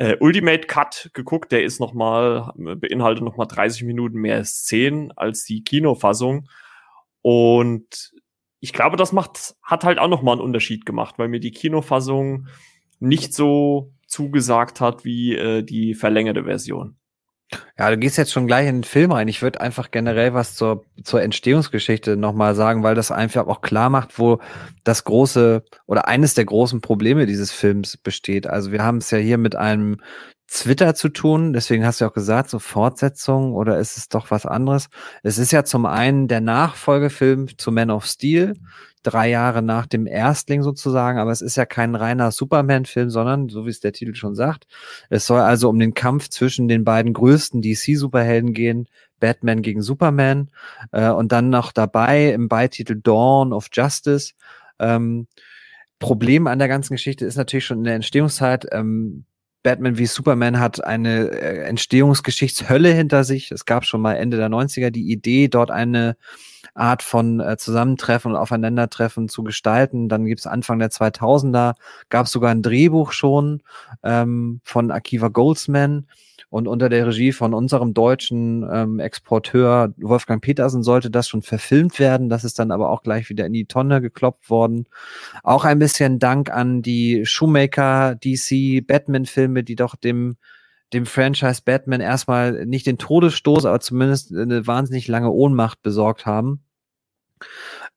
[0.00, 5.62] äh, Ultimate Cut geguckt, der ist nochmal, beinhaltet nochmal 30 Minuten mehr Szenen als die
[5.62, 6.48] Kinofassung.
[7.20, 8.14] Und
[8.60, 12.46] ich glaube, das macht, hat halt auch nochmal einen Unterschied gemacht, weil mir die Kinofassung
[12.98, 16.96] nicht so zugesagt hat wie äh, die verlängerte Version.
[17.78, 19.26] Ja, du gehst jetzt schon gleich in den Film rein.
[19.28, 23.90] Ich würde einfach generell was zur, zur Entstehungsgeschichte nochmal sagen, weil das einfach auch klar
[23.90, 24.38] macht, wo
[24.84, 28.46] das große oder eines der großen Probleme dieses Films besteht.
[28.46, 30.00] Also wir haben es ja hier mit einem
[30.52, 34.46] Twitter zu tun, deswegen hast du auch gesagt, so Fortsetzung oder ist es doch was
[34.46, 34.88] anderes?
[35.22, 38.54] Es ist ja zum einen der Nachfolgefilm zu Man of Steel,
[39.04, 43.64] drei Jahre nach dem Erstling sozusagen, aber es ist ja kein reiner Superman-Film, sondern, so
[43.64, 44.66] wie es der Titel schon sagt,
[45.08, 48.88] es soll also um den Kampf zwischen den beiden größten DC-Superhelden gehen,
[49.20, 50.50] Batman gegen Superman
[50.90, 54.32] äh, und dann noch dabei im Beititel Dawn of Justice.
[54.80, 55.28] Ähm,
[56.00, 59.26] Problem an der ganzen Geschichte ist natürlich schon in der Entstehungszeit, ähm,
[59.62, 63.50] Batman wie Superman hat eine äh, Entstehungsgeschichtshölle hinter sich.
[63.50, 66.16] Es gab schon mal Ende der 90er die Idee, dort eine
[66.74, 70.08] Art von äh, Zusammentreffen und Aufeinandertreffen zu gestalten.
[70.08, 71.74] Dann gibt es Anfang der 2000er,
[72.08, 73.62] gab es sogar ein Drehbuch schon
[74.02, 76.06] ähm, von Akiva Goldsman
[76.50, 81.98] und unter der Regie von unserem deutschen ähm, Exporteur Wolfgang Petersen sollte das schon verfilmt
[82.00, 82.28] werden.
[82.28, 84.86] Das ist dann aber auch gleich wieder in die Tonne gekloppt worden.
[85.44, 90.36] Auch ein bisschen Dank an die Shoemaker DC Batman Filme, die doch dem
[90.92, 96.64] dem Franchise Batman erstmal nicht den Todesstoß, aber zumindest eine wahnsinnig lange Ohnmacht besorgt haben.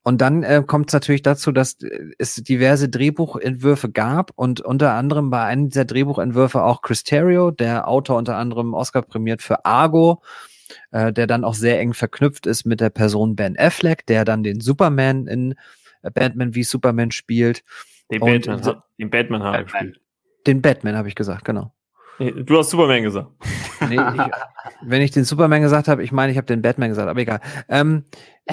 [0.04, 4.94] Und dann äh, kommt es natürlich dazu, dass äh, es diverse Drehbuchentwürfe gab und unter
[4.94, 9.66] anderem bei einem dieser Drehbuchentwürfe auch Chris Terrio, der Autor unter anderem Oscar prämiert für
[9.66, 10.22] Argo,
[10.92, 14.44] äh, der dann auch sehr eng verknüpft ist mit der Person Ben Affleck, der dann
[14.44, 15.56] den Superman in
[16.02, 17.64] äh, Batman wie Superman spielt.
[18.12, 18.62] Den Batman,
[19.00, 20.00] den Batman habe ich gespielt.
[20.46, 21.74] Den Batman habe ich gesagt, genau.
[22.20, 23.30] Du hast Superman gesagt.
[23.90, 24.32] Nee, ich,
[24.82, 27.42] wenn ich den Superman gesagt habe, ich meine, ich habe den Batman gesagt, aber egal.
[27.68, 28.06] Ähm,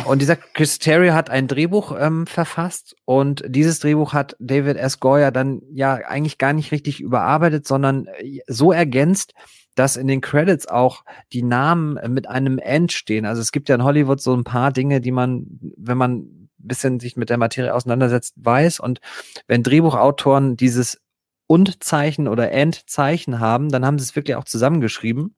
[0.06, 4.98] und dieser Chris Terry hat ein Drehbuch ähm, verfasst und dieses Drehbuch hat David S.
[4.98, 9.34] Goyer dann ja eigentlich gar nicht richtig überarbeitet, sondern äh, so ergänzt,
[9.76, 13.24] dass in den Credits auch die Namen mit einem End stehen.
[13.24, 15.46] Also es gibt ja in Hollywood so ein paar Dinge, die man,
[15.76, 18.80] wenn man bisschen sich mit der Materie auseinandersetzt, weiß.
[18.80, 19.00] Und
[19.46, 21.00] wenn Drehbuchautoren dieses
[21.50, 25.34] und-Zeichen oder End-Zeichen haben, dann haben sie es wirklich auch zusammengeschrieben.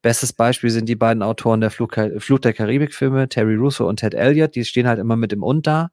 [0.00, 4.54] Bestes Beispiel sind die beiden Autoren der Flut der Karibik-Filme, Terry Russo und Ted Elliott,
[4.54, 5.88] die stehen halt immer mit im Und da.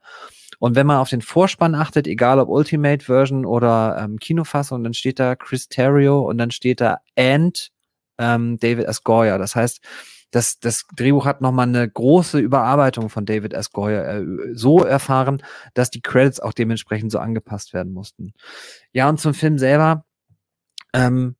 [0.60, 4.94] Und wenn man auf den Vorspann achtet, egal ob Ultimate Version oder ähm, Kinofassung, dann
[4.94, 7.72] steht da Chris Terrio und dann steht da And
[8.20, 9.04] ähm, David S.
[9.04, 9.40] Goyer.
[9.40, 9.82] Das heißt,
[10.34, 13.72] das, das Drehbuch hat nochmal eine große Überarbeitung von David S.
[13.72, 15.44] Goyer äh, so erfahren,
[15.76, 18.34] dass die Credits auch dementsprechend so angepasst werden mussten.
[18.94, 20.06] Ja, und zum Film selber.
[20.92, 21.36] Ähm,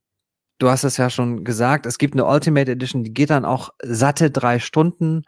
[0.58, 3.70] du hast es ja schon gesagt, es gibt eine Ultimate Edition, die geht dann auch
[3.82, 5.22] satte drei Stunden.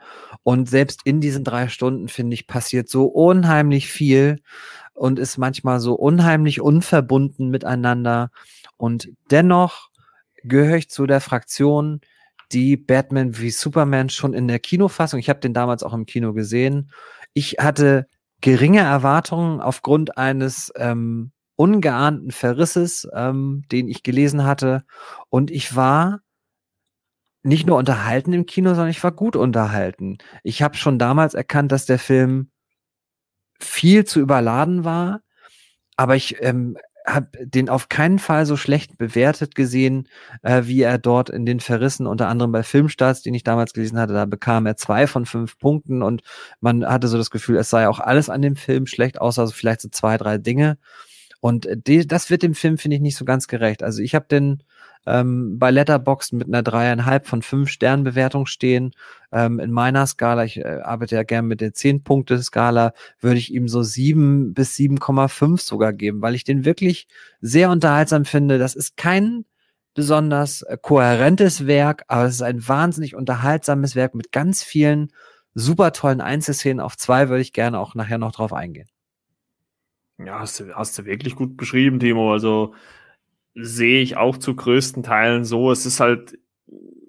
[0.45, 4.39] Und selbst in diesen drei Stunden, finde ich, passiert so unheimlich viel
[4.95, 8.31] und ist manchmal so unheimlich unverbunden miteinander.
[8.77, 9.91] Und dennoch
[10.45, 12.01] gehöre ich zu der Fraktion,
[12.53, 16.33] die Batman wie Superman schon in der Kinofassung, ich habe den damals auch im Kino
[16.33, 16.91] gesehen,
[17.33, 18.07] ich hatte
[18.41, 24.85] geringe Erwartungen aufgrund eines ähm, ungeahnten Verrisses, ähm, den ich gelesen hatte.
[25.31, 26.21] Und ich war
[27.43, 30.19] nicht nur unterhalten im Kino, sondern ich war gut unterhalten.
[30.43, 32.51] Ich habe schon damals erkannt, dass der Film
[33.59, 35.21] viel zu überladen war,
[35.97, 40.09] aber ich ähm, habe den auf keinen Fall so schlecht bewertet gesehen,
[40.42, 43.99] äh, wie er dort in den Verrissen, unter anderem bei Filmstarts, den ich damals gelesen
[43.99, 46.23] hatte, da bekam er zwei von fünf Punkten und
[46.61, 49.53] man hatte so das Gefühl, es sei auch alles an dem Film schlecht, außer so
[49.53, 50.79] vielleicht so zwei, drei Dinge.
[51.40, 53.83] Und die, das wird dem Film, finde ich, nicht so ganz gerecht.
[53.83, 54.62] Also ich habe den
[55.07, 58.92] ähm, bei Letterboxd mit einer dreieinhalb von fünf Sternen Bewertung stehen.
[59.33, 63.38] Ähm, in meiner Skala, ich äh, arbeite ja gern mit der zehn Punkte Skala, würde
[63.38, 67.07] ich ihm so sieben bis 7,5 sogar geben, weil ich den wirklich
[67.40, 68.59] sehr unterhaltsam finde.
[68.59, 69.45] Das ist kein
[69.95, 75.12] besonders äh, kohärentes Werk, aber es ist ein wahnsinnig unterhaltsames Werk mit ganz vielen
[75.55, 76.81] super tollen Einzelszenen.
[76.81, 78.88] Auf zwei würde ich gerne auch nachher noch drauf eingehen.
[80.19, 82.33] Ja, hast du, hast du wirklich gut beschrieben, Timo.
[82.33, 82.75] Also
[83.57, 85.71] sehe ich auch zu größten Teilen so.
[85.71, 86.38] Es ist halt,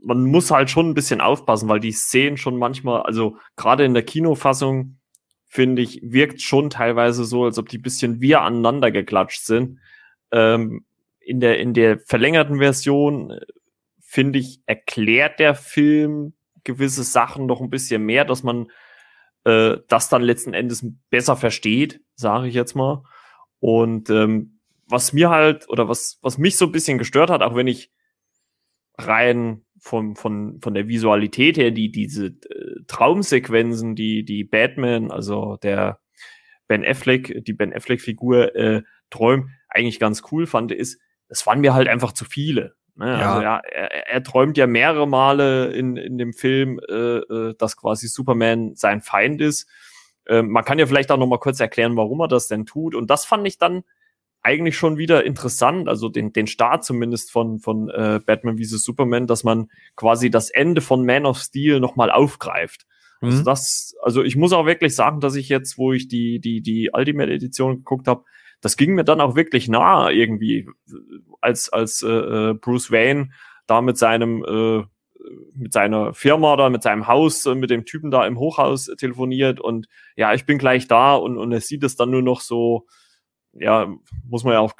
[0.01, 3.93] man muss halt schon ein bisschen aufpassen, weil die Szenen schon manchmal, also gerade in
[3.93, 4.97] der Kinofassung,
[5.45, 9.79] finde ich, wirkt schon teilweise so, als ob die bisschen wir aneinander geklatscht sind.
[10.31, 10.85] Ähm,
[11.19, 13.41] in der, in der verlängerten Version, äh,
[13.99, 16.33] finde ich, erklärt der Film
[16.63, 18.67] gewisse Sachen noch ein bisschen mehr, dass man
[19.43, 23.03] äh, das dann letzten Endes besser versteht, sage ich jetzt mal.
[23.59, 24.56] Und ähm,
[24.87, 27.91] was mir halt oder was, was mich so ein bisschen gestört hat, auch wenn ich
[28.97, 35.57] rein von, von, von der Visualität her, die, diese äh, Traumsequenzen, die, die Batman, also
[35.57, 35.99] der
[36.67, 41.73] Ben Affleck, die Ben Affleck-Figur äh, träumt, eigentlich ganz cool fand, ist, es waren mir
[41.73, 42.75] halt einfach zu viele.
[42.95, 43.07] Ne?
[43.07, 43.29] Ja.
[43.29, 47.77] Also ja, er, er träumt ja mehrere Male in, in dem Film, äh, äh, dass
[47.77, 49.69] quasi Superman sein Feind ist.
[50.25, 52.95] Äh, man kann ja vielleicht auch noch mal kurz erklären, warum er das denn tut.
[52.95, 53.83] Und das fand ich dann
[54.47, 58.81] eigentlich schon wieder interessant, also den, den Start zumindest von, von äh, Batman vs.
[58.81, 62.85] Superman, dass man quasi das Ende von Man of Steel nochmal aufgreift.
[63.19, 63.31] Also mhm.
[63.39, 66.61] Also das, also ich muss auch wirklich sagen, dass ich jetzt, wo ich die, die,
[66.61, 68.23] die Ultimate Edition geguckt habe,
[68.61, 70.65] das ging mir dann auch wirklich nah irgendwie,
[71.41, 73.31] als, als äh, äh, Bruce Wayne
[73.67, 74.83] da mit seinem äh,
[75.55, 79.59] mit seiner Firma da, mit seinem Haus, äh, mit dem Typen da im Hochhaus telefoniert
[79.59, 82.87] und ja, ich bin gleich da und, und er sieht es dann nur noch so,
[83.59, 83.93] ja,
[84.27, 84.73] muss man ja auch,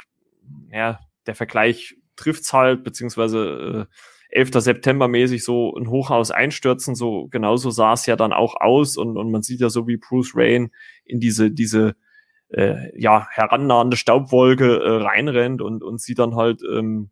[0.72, 3.96] ja, der Vergleich trifft's halt, beziehungsweise äh,
[4.30, 4.52] 11.
[4.56, 9.18] September mäßig so ein Hochhaus einstürzen, so genauso sah es ja dann auch aus und,
[9.18, 10.70] und man sieht ja so wie Bruce Wayne
[11.06, 11.96] in diese, diese
[12.50, 17.10] äh, ja, herannahende Staubwolke äh, reinrennt und, und sieht dann halt ähm,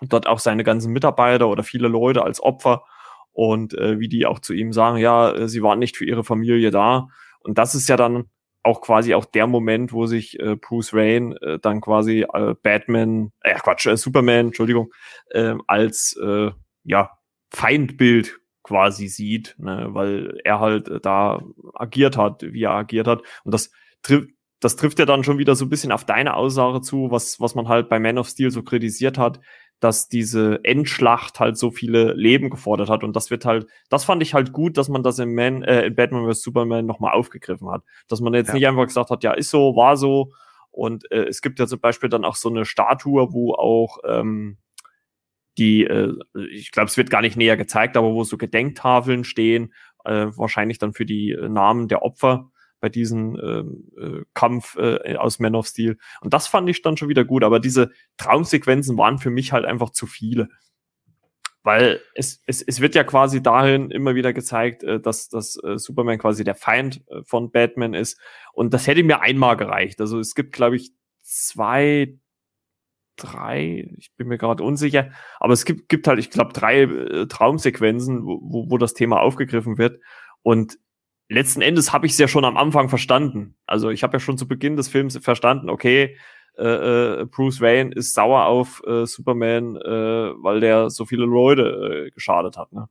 [0.00, 2.84] dort auch seine ganzen Mitarbeiter oder viele Leute als Opfer
[3.32, 6.24] und äh, wie die auch zu ihm sagen, ja, äh, sie waren nicht für ihre
[6.24, 7.08] Familie da.
[7.40, 8.24] Und das ist ja dann
[8.68, 13.32] auch quasi auch der Moment, wo sich äh, Bruce Wayne äh, dann quasi äh, Batman,
[13.40, 14.92] äh, Quatsch, äh, Superman, Entschuldigung,
[15.30, 16.50] äh, als äh,
[16.84, 17.10] ja
[17.50, 21.42] Feindbild quasi sieht, ne, weil er halt äh, da
[21.74, 23.22] agiert hat, wie er agiert hat.
[23.44, 24.28] Und das trifft
[24.60, 27.54] das trifft ja dann schon wieder so ein bisschen auf deine Aussage zu, was, was
[27.54, 29.38] man halt bei Man of Steel so kritisiert hat,
[29.80, 33.04] dass diese Endschlacht halt so viele Leben gefordert hat.
[33.04, 35.86] Und das wird halt, das fand ich halt gut, dass man das in, Man, äh,
[35.86, 36.42] in Batman vs.
[36.42, 37.82] Superman nochmal aufgegriffen hat.
[38.08, 38.54] Dass man jetzt ja.
[38.54, 40.32] nicht einfach gesagt hat, ja, ist so, war so.
[40.70, 44.58] Und äh, es gibt ja zum Beispiel dann auch so eine Statue, wo auch ähm,
[45.58, 46.14] die, äh,
[46.50, 49.72] ich glaube, es wird gar nicht näher gezeigt, aber wo so Gedenktafeln stehen,
[50.04, 55.38] äh, wahrscheinlich dann für die Namen der Opfer bei diesem ähm, äh, Kampf äh, aus
[55.38, 55.98] Man of Steel.
[56.20, 59.64] Und das fand ich dann schon wieder gut, aber diese Traumsequenzen waren für mich halt
[59.64, 60.48] einfach zu viele.
[61.64, 65.78] Weil es, es, es wird ja quasi dahin immer wieder gezeigt, äh, dass, dass äh,
[65.78, 68.18] Superman quasi der Feind äh, von Batman ist.
[68.52, 70.00] Und das hätte mir einmal gereicht.
[70.00, 72.14] Also es gibt, glaube ich, zwei,
[73.16, 75.10] drei, ich bin mir gerade unsicher,
[75.40, 79.76] aber es gibt, gibt halt, ich glaube, drei äh, Traumsequenzen, wo, wo das Thema aufgegriffen
[79.76, 80.00] wird.
[80.42, 80.78] Und
[81.28, 83.54] letzten Endes habe ich es ja schon am Anfang verstanden.
[83.66, 86.16] Also ich habe ja schon zu Beginn des Films verstanden, okay,
[86.58, 92.06] äh, äh, Bruce Wayne ist sauer auf äh, Superman, äh, weil der so viele Leute
[92.08, 92.72] äh, geschadet hat.
[92.72, 92.88] Ne?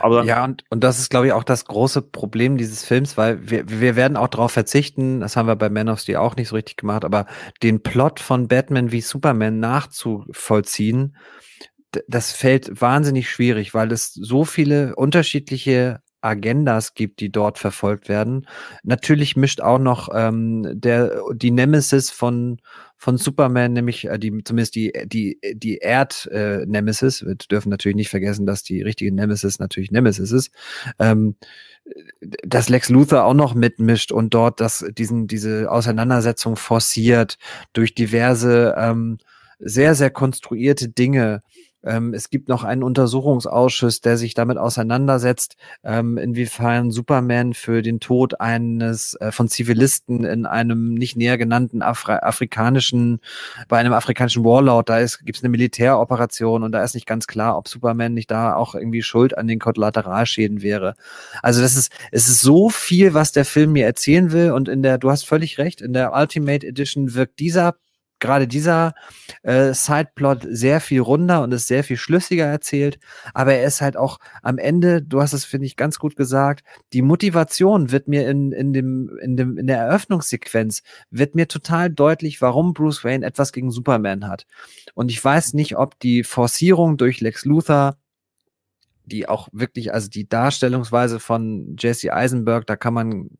[0.00, 3.48] Aber ja, und, und das ist, glaube ich, auch das große Problem dieses Films, weil
[3.48, 6.48] wir, wir werden auch darauf verzichten, das haben wir bei Man of Steel auch nicht
[6.48, 7.24] so richtig gemacht, aber
[7.62, 11.16] den Plot von Batman wie Superman nachzuvollziehen,
[12.06, 18.46] das fällt wahnsinnig schwierig, weil es so viele unterschiedliche Agendas gibt, die dort verfolgt werden.
[18.82, 22.60] Natürlich mischt auch noch ähm, der die Nemesis von
[22.96, 27.24] von Superman, nämlich äh, die zumindest die die die Erd äh, Nemesis.
[27.24, 30.50] Wir dürfen natürlich nicht vergessen, dass die richtige Nemesis natürlich Nemesis ist.
[30.98, 31.36] Ähm,
[32.44, 37.38] dass Lex Luthor auch noch mitmischt und dort das diesen diese Auseinandersetzung forciert
[37.72, 39.18] durch diverse ähm,
[39.58, 41.42] sehr sehr konstruierte Dinge
[41.82, 48.00] ähm, es gibt noch einen Untersuchungsausschuss, der sich damit auseinandersetzt, ähm, inwiefern Superman für den
[48.00, 53.20] Tod eines äh, von Zivilisten in einem nicht näher genannten Afri afrikanischen,
[53.68, 57.56] bei einem afrikanischen Warlord, da gibt es eine Militäroperation und da ist nicht ganz klar,
[57.56, 60.94] ob Superman nicht da auch irgendwie schuld an den Kollateralschäden wäre.
[61.42, 64.82] Also das ist, es ist so viel, was der Film mir erzählen will und in
[64.82, 67.76] der, du hast völlig recht, in der Ultimate Edition wirkt dieser
[68.20, 68.94] gerade dieser
[69.42, 72.98] äh, Sideplot sehr viel runder und ist sehr viel schlüssiger erzählt,
[73.34, 76.64] aber er ist halt auch am Ende, du hast es, finde ich, ganz gut gesagt,
[76.92, 81.90] die Motivation wird mir in, in, dem, in, dem, in der Eröffnungssequenz, wird mir total
[81.90, 84.46] deutlich, warum Bruce Wayne etwas gegen Superman hat.
[84.94, 87.96] Und ich weiß nicht, ob die Forcierung durch Lex Luthor
[89.10, 93.30] die auch wirklich, also die Darstellungsweise von Jesse Eisenberg, da kann man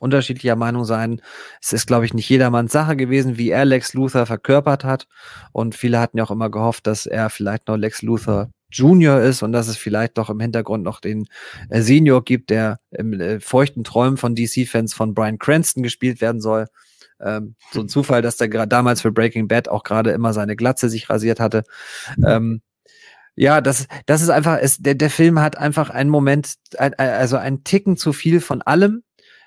[0.00, 1.20] unterschiedlicher Meinung sein.
[1.60, 5.06] Es ist, glaube ich, nicht jedermanns Sache gewesen, wie er Lex Luthor verkörpert hat.
[5.52, 9.42] Und viele hatten ja auch immer gehofft, dass er vielleicht noch Lex Luthor Junior ist
[9.42, 11.26] und dass es vielleicht doch im Hintergrund noch den
[11.70, 16.40] äh, Senior gibt, der im äh, feuchten Träumen von DC-Fans von Brian Cranston gespielt werden
[16.40, 16.66] soll.
[17.20, 20.56] Ähm, so ein Zufall, dass der gerade damals für Breaking Bad auch gerade immer seine
[20.56, 21.62] Glatze sich rasiert hatte.
[22.24, 22.60] Ähm,
[23.36, 27.36] ja, das, das ist einfach, es, der, der Film hat einfach einen Moment, ein, also
[27.36, 29.02] einen Ticken zu viel von allem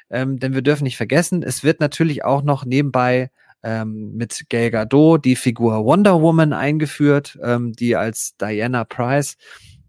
[0.09, 3.31] ähm, denn wir dürfen nicht vergessen, es wird natürlich auch noch nebenbei
[3.63, 9.37] ähm, mit Gal Gadot die Figur Wonder Woman eingeführt, ähm, die als Diana Price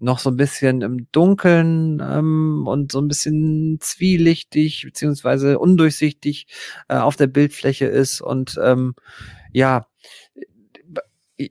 [0.00, 6.46] noch so ein bisschen im Dunkeln ähm, und so ein bisschen zwielichtig beziehungsweise undurchsichtig
[6.88, 8.22] äh, auf der Bildfläche ist.
[8.22, 8.94] Und ähm,
[9.52, 9.86] ja,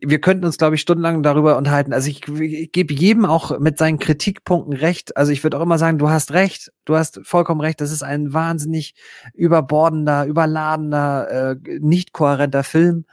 [0.02, 1.94] wir könnten uns, glaube ich, stundenlang darüber unterhalten.
[1.94, 5.18] Also ich, ich gebe jedem auch mit seinen Kritikpunkten recht.
[5.18, 7.82] Also ich würde auch immer sagen, du hast recht, du hast vollkommen recht.
[7.82, 8.94] Das ist ein wahnsinnig
[9.34, 13.06] überbordender, überladener, äh, nicht kohärenter Film.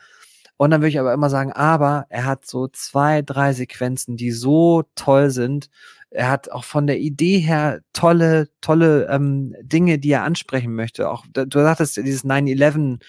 [0.58, 4.30] Und dann würde ich aber immer sagen, aber er hat so zwei, drei Sequenzen, die
[4.30, 5.68] so toll sind.
[6.10, 11.10] Er hat auch von der Idee her tolle, tolle ähm, Dinge, die er ansprechen möchte.
[11.10, 13.00] Auch du sagtest dieses 9-11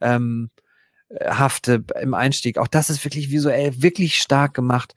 [0.00, 0.50] ähm,
[1.24, 2.58] hafte im Einstieg.
[2.58, 4.94] Auch das ist wirklich visuell wirklich stark gemacht.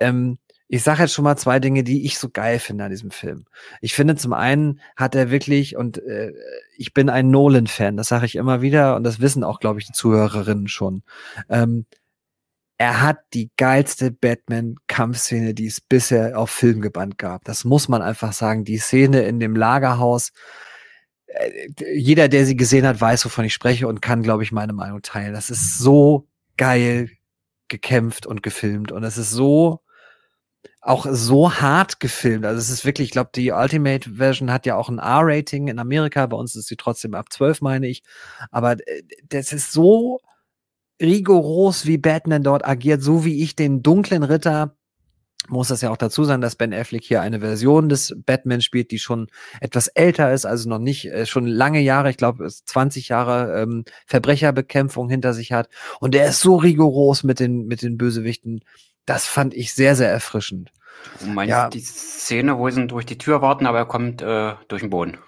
[0.00, 3.10] Ähm, ich sage jetzt schon mal zwei Dinge, die ich so geil finde an diesem
[3.10, 3.46] Film.
[3.80, 6.32] Ich finde zum einen hat er wirklich, und äh,
[6.76, 9.86] ich bin ein Nolan-Fan, das sage ich immer wieder, und das wissen auch, glaube ich,
[9.86, 11.02] die Zuhörerinnen schon.
[11.48, 11.86] Ähm,
[12.76, 17.44] er hat die geilste Batman-Kampfszene, die es bisher auf Film gebannt gab.
[17.44, 18.64] Das muss man einfach sagen.
[18.64, 20.32] Die Szene in dem Lagerhaus,
[21.94, 25.02] jeder, der sie gesehen hat, weiß, wovon ich spreche und kann, glaube ich, meine Meinung
[25.02, 25.34] teilen.
[25.34, 27.10] Das ist so geil
[27.68, 29.80] gekämpft und gefilmt und es ist so
[30.80, 32.46] auch so hart gefilmt.
[32.46, 35.78] Also es ist wirklich, ich glaube, die Ultimate Version hat ja auch ein R-Rating in
[35.78, 36.26] Amerika.
[36.26, 38.02] Bei uns ist sie trotzdem ab 12, meine ich.
[38.50, 40.20] Aber äh, das ist so
[41.00, 44.77] rigoros, wie Batman dort agiert, so wie ich den dunklen Ritter
[45.48, 48.90] muss das ja auch dazu sein, dass Ben Affleck hier eine Version des Batman spielt,
[48.90, 49.28] die schon
[49.60, 53.84] etwas älter ist, also noch nicht äh, schon lange Jahre, ich glaube 20 Jahre ähm,
[54.06, 55.68] Verbrecherbekämpfung hinter sich hat.
[56.00, 58.64] Und der ist so rigoros mit den, mit den Bösewichten.
[59.06, 60.72] Das fand ich sehr, sehr erfrischend.
[61.20, 61.68] Du meinst ja.
[61.68, 65.18] die Szene, wo sie durch die Tür warten, aber er kommt äh, durch den Boden.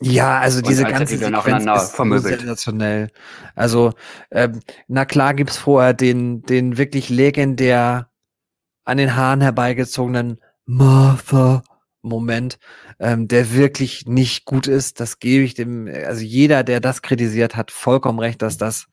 [0.00, 2.38] Ja, also diese ganze die Sequenz ist vermöbelt.
[2.38, 3.10] sensationell.
[3.56, 3.94] Also,
[4.30, 8.07] ähm, na klar gibt's vorher den, den wirklich legendär
[8.88, 12.58] an den Haaren herbeigezogenen Martha-Moment,
[12.98, 14.98] ähm, der wirklich nicht gut ist.
[14.98, 18.86] Das gebe ich dem, also jeder, der das kritisiert, hat vollkommen recht, dass das,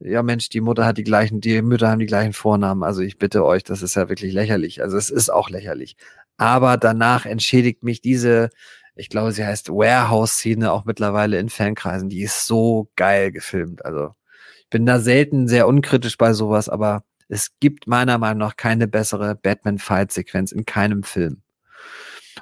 [0.00, 2.82] ja Mensch, die Mutter hat die gleichen, die Mütter haben die gleichen Vornamen.
[2.82, 4.82] Also ich bitte euch, das ist ja wirklich lächerlich.
[4.82, 5.96] Also es ist auch lächerlich.
[6.36, 8.50] Aber danach entschädigt mich diese,
[8.96, 12.08] ich glaube, sie heißt Warehouse-Szene auch mittlerweile in Fankreisen.
[12.08, 13.84] Die ist so geil gefilmt.
[13.84, 14.16] Also
[14.58, 18.86] ich bin da selten sehr unkritisch bei sowas, aber es gibt meiner Meinung nach keine
[18.86, 21.40] bessere Batman-Fight-Sequenz in keinem Film.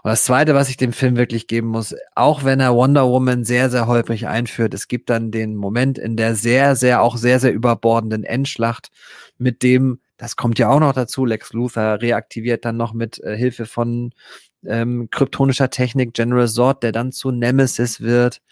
[0.02, 3.44] Und das Zweite, was ich dem Film wirklich geben muss, auch wenn er Wonder Woman
[3.44, 7.38] sehr, sehr holprig einführt, es gibt dann den Moment in der sehr, sehr, auch sehr,
[7.38, 8.90] sehr überbordenden Endschlacht,
[9.38, 13.36] mit dem, das kommt ja auch noch dazu, Lex Luthor reaktiviert dann noch mit äh,
[13.36, 14.12] Hilfe von
[14.66, 18.42] ähm, kryptonischer Technik General Zod, der dann zu Nemesis wird.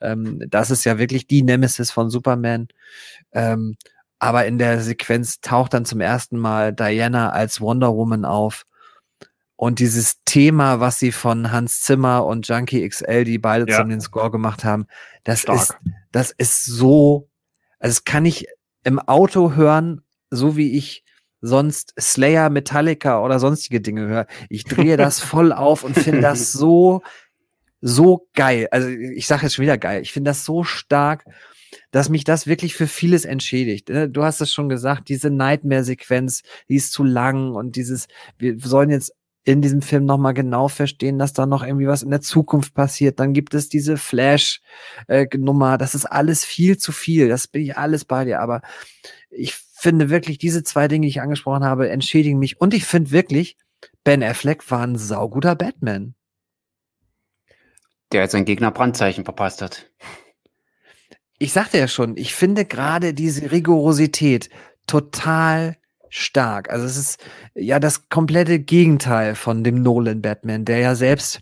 [0.00, 2.68] Ähm, das ist ja wirklich die Nemesis von Superman.
[3.32, 3.76] Ähm,
[4.18, 8.64] aber in der Sequenz taucht dann zum ersten Mal Diana als Wonder Woman auf.
[9.56, 13.74] Und dieses Thema, was sie von Hans Zimmer und Junkie XL, die beide ja.
[13.74, 14.86] zusammen den Score gemacht haben,
[15.24, 15.58] das Stark.
[15.60, 15.74] ist,
[16.12, 17.28] das ist so,
[17.80, 18.46] also das kann ich
[18.84, 21.04] im Auto hören, so wie ich
[21.40, 24.26] sonst Slayer, Metallica oder sonstige Dinge höre.
[24.48, 27.02] Ich drehe das voll auf und finde das so,
[27.80, 28.68] so geil.
[28.70, 30.02] Also ich sage jetzt schon wieder geil.
[30.02, 31.24] Ich finde das so stark,
[31.90, 33.88] dass mich das wirklich für vieles entschädigt.
[33.88, 34.08] Ne?
[34.08, 38.08] Du hast es schon gesagt, diese Nightmare-Sequenz, die ist zu lang und dieses,
[38.38, 39.14] wir sollen jetzt
[39.44, 43.18] in diesem Film nochmal genau verstehen, dass da noch irgendwie was in der Zukunft passiert.
[43.18, 45.78] Dann gibt es diese Flash-Nummer.
[45.78, 47.30] Das ist alles viel zu viel.
[47.30, 48.40] Das bin ich alles bei dir.
[48.40, 48.60] Aber
[49.30, 52.60] ich finde wirklich, diese zwei Dinge, die ich angesprochen habe, entschädigen mich.
[52.60, 53.56] Und ich finde wirklich,
[54.04, 56.14] Ben Affleck war ein sauguter Batman.
[58.12, 59.90] Der jetzt sein Gegner Brandzeichen verpasst hat.
[61.38, 64.50] Ich sagte ja schon, ich finde gerade diese Rigorosität
[64.86, 65.76] total
[66.08, 66.70] stark.
[66.70, 67.20] Also es ist
[67.54, 71.40] ja das komplette Gegenteil von dem Nolan Batman, der ja selbst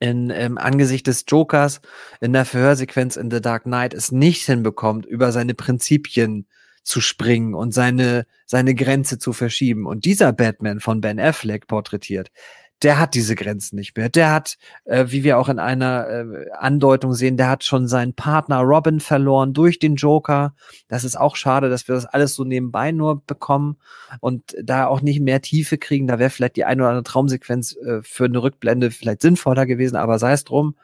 [0.00, 1.80] in, im Angesicht des Jokers
[2.20, 6.46] in der Verhörsequenz in The Dark Knight es nicht hinbekommt, über seine Prinzipien
[6.82, 9.86] zu springen und seine, seine Grenze zu verschieben.
[9.86, 12.30] Und dieser Batman von Ben Affleck porträtiert,
[12.82, 14.08] der hat diese Grenzen nicht mehr.
[14.08, 18.14] Der hat, äh, wie wir auch in einer äh, Andeutung sehen, der hat schon seinen
[18.14, 20.54] Partner Robin verloren durch den Joker.
[20.86, 23.78] Das ist auch schade, dass wir das alles so nebenbei nur bekommen
[24.20, 26.06] und da auch nicht mehr Tiefe kriegen.
[26.06, 29.96] Da wäre vielleicht die ein oder andere Traumsequenz äh, für eine Rückblende vielleicht sinnvoller gewesen,
[29.96, 30.76] aber sei es drum.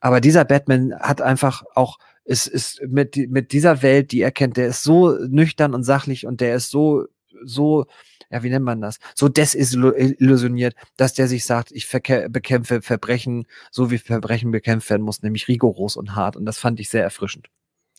[0.00, 4.56] Aber dieser Batman hat einfach auch ist, ist mit, mit dieser Welt, die er kennt,
[4.56, 7.06] der ist so nüchtern und sachlich und der ist so,
[7.44, 7.86] so
[8.32, 13.90] ja, wie nennt man das, so desillusioniert, dass der sich sagt, ich bekämpfe Verbrechen, so
[13.90, 16.36] wie Verbrechen bekämpft werden muss, nämlich rigoros und hart.
[16.36, 17.48] Und das fand ich sehr erfrischend.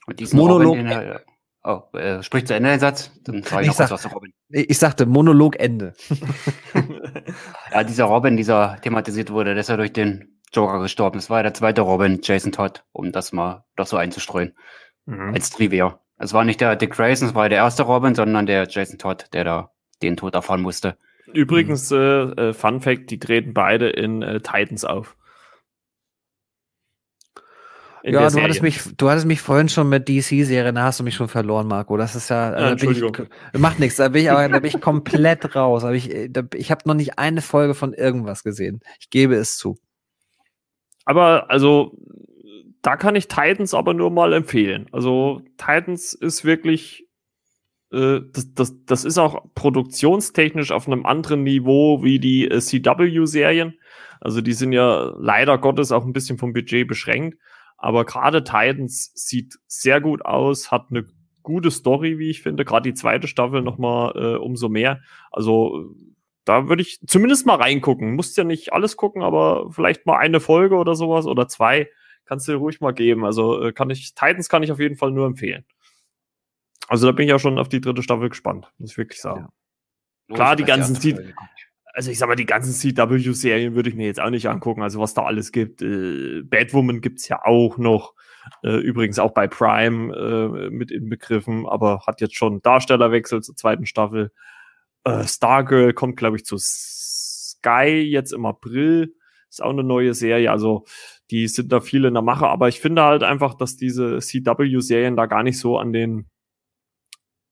[0.07, 0.75] Und Monolog.
[0.75, 1.19] Robin,
[1.63, 4.07] oh, äh, sprich zu Ende den Satz, dann sage ich, ich noch sag, was zu
[4.09, 4.33] Robin.
[4.49, 5.93] Ich sagte Monolog Ende.
[7.71, 11.19] ja, dieser Robin, dieser thematisiert wurde, der ist ja durch den Joker gestorben.
[11.19, 14.57] Das war ja der zweite Robin, Jason Todd, um das mal doch so einzustreuen.
[15.05, 15.33] Mhm.
[15.35, 15.99] Als Trivia.
[16.23, 19.25] Es war nicht der Dick Grayson, es war der erste Robin, sondern der Jason Todd,
[19.33, 19.71] der da
[20.01, 20.97] den Tod erfahren musste.
[21.33, 21.97] Übrigens, mhm.
[21.97, 25.15] äh, äh, Fun Fact, die treten beide in äh, Titans auf.
[28.03, 31.05] In ja, du hattest, mich, du hattest mich vorhin schon mit DC-Serien, da hast du
[31.05, 31.95] mich schon verloren, Marco.
[31.95, 33.15] Das ist ja, ja Entschuldigung.
[33.53, 35.85] Ich, macht nichts, da bin ich aber da bin ich komplett raus.
[35.85, 38.81] Aber ich, ich habe noch nicht eine Folge von irgendwas gesehen.
[38.99, 39.77] Ich gebe es zu.
[41.05, 41.97] Aber also,
[42.83, 44.87] da kann ich Titans aber nur mal empfehlen.
[44.91, 47.07] Also, Titans ist wirklich
[47.93, 53.77] äh, das, das, das ist auch produktionstechnisch auf einem anderen Niveau wie die äh, CW-Serien.
[54.19, 57.37] Also die sind ja leider Gottes auch ein bisschen vom Budget beschränkt.
[57.77, 61.05] Aber gerade Titans sieht sehr gut aus, hat eine
[61.43, 62.65] gute Story, wie ich finde.
[62.65, 65.01] Gerade die zweite Staffel nochmal äh, umso mehr.
[65.31, 65.93] Also
[66.45, 68.15] da würde ich zumindest mal reingucken.
[68.15, 71.89] Musst ja nicht alles gucken, aber vielleicht mal eine Folge oder sowas oder zwei
[72.33, 73.25] kannst du dir ruhig mal geben.
[73.25, 75.65] Also äh, kann ich, Titans kann ich auf jeden Fall nur empfehlen.
[76.87, 79.49] Also da bin ich auch schon auf die dritte Staffel gespannt, muss ich wirklich sagen.
[80.29, 80.35] Ja.
[80.35, 81.15] Klar, die ganzen C
[81.95, 84.99] also ich sag mal, die ganzen CW-Serien würde ich mir jetzt auch nicht angucken, also
[84.99, 85.83] was da alles gibt.
[85.83, 88.15] Äh, Batwoman gibt's ja auch noch.
[88.63, 93.85] Äh, übrigens auch bei Prime äh, mit inbegriffen, aber hat jetzt schon Darstellerwechsel zur zweiten
[93.85, 94.31] Staffel.
[95.03, 99.13] Äh, Stargirl kommt, glaube ich, zu Sky jetzt im April.
[99.53, 100.49] Ist auch eine neue Serie.
[100.49, 100.83] Also
[101.29, 105.15] die sind da viele in der Mache, aber ich finde halt einfach, dass diese CW-Serien
[105.15, 106.27] da gar nicht so an den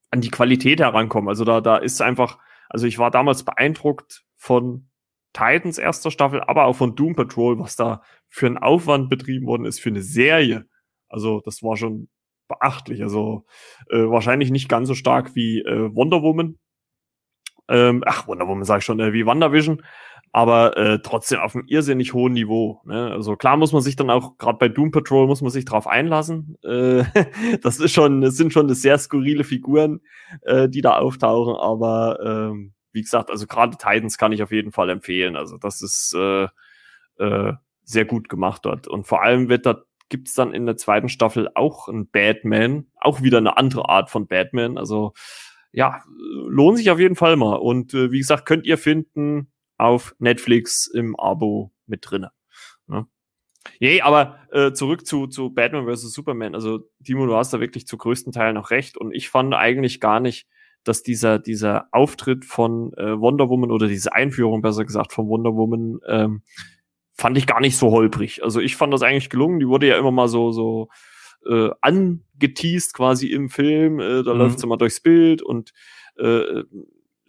[0.10, 1.30] an die Qualität herankommen.
[1.30, 2.40] Also da, da ist einfach,
[2.70, 4.90] also ich war damals beeindruckt von
[5.34, 9.66] Titans erster Staffel, aber auch von Doom Patrol, was da für einen Aufwand betrieben worden
[9.66, 10.68] ist für eine Serie.
[11.08, 12.10] Also das war schon
[12.48, 13.04] beachtlich.
[13.04, 13.46] Also
[13.92, 16.58] äh, wahrscheinlich nicht ganz so stark wie äh, Wonder Woman.
[17.70, 19.84] Ähm, ach, Wonder Woman sag ich schon, äh, wie WandaVision
[20.32, 22.82] aber äh, trotzdem auf einem irrsinnig hohen Niveau.
[22.86, 23.12] Ne?
[23.12, 25.88] Also klar muss man sich dann auch, gerade bei Doom Patrol, muss man sich drauf
[25.88, 26.58] einlassen.
[26.64, 27.04] Äh,
[27.62, 30.02] das ist schon, das sind schon sehr skurrile Figuren,
[30.44, 34.72] äh, die da auftauchen, aber ähm, wie gesagt, also gerade Titans kann ich auf jeden
[34.72, 35.36] Fall empfehlen.
[35.36, 36.48] Also das ist äh,
[37.18, 37.54] äh,
[37.84, 38.88] sehr gut gemacht dort.
[38.88, 43.22] Und vor allem wird da gibt's dann in der zweiten Staffel auch einen Batman, auch
[43.22, 44.78] wieder eine andere Art von Batman.
[44.78, 45.14] Also
[45.72, 46.02] ja,
[46.48, 47.56] lohnt sich auf jeden Fall mal.
[47.56, 49.51] Und äh, wie gesagt, könnt ihr finden
[49.82, 52.32] auf Netflix im Abo mit drinne.
[52.88, 53.08] Ne?
[53.80, 56.14] Yay, aber äh, zurück zu, zu Batman vs.
[56.14, 56.56] Superman.
[56.56, 58.98] Also, Timo, du hast da wirklich zu größten Teilen noch recht.
[58.98, 60.48] Und ich fand eigentlich gar nicht,
[60.84, 65.56] dass dieser, dieser Auftritt von äh, Wonder Woman oder diese Einführung, besser gesagt, von Wonder
[65.56, 66.44] Woman, ähm,
[67.16, 68.44] fand ich gar nicht so holprig.
[68.44, 69.60] Also ich fand das eigentlich gelungen.
[69.60, 70.90] Die wurde ja immer mal so, so
[71.48, 74.00] äh, angeteased quasi im Film.
[74.00, 74.40] Äh, da mhm.
[74.40, 75.72] läuft es immer durchs Bild und
[76.18, 76.64] äh,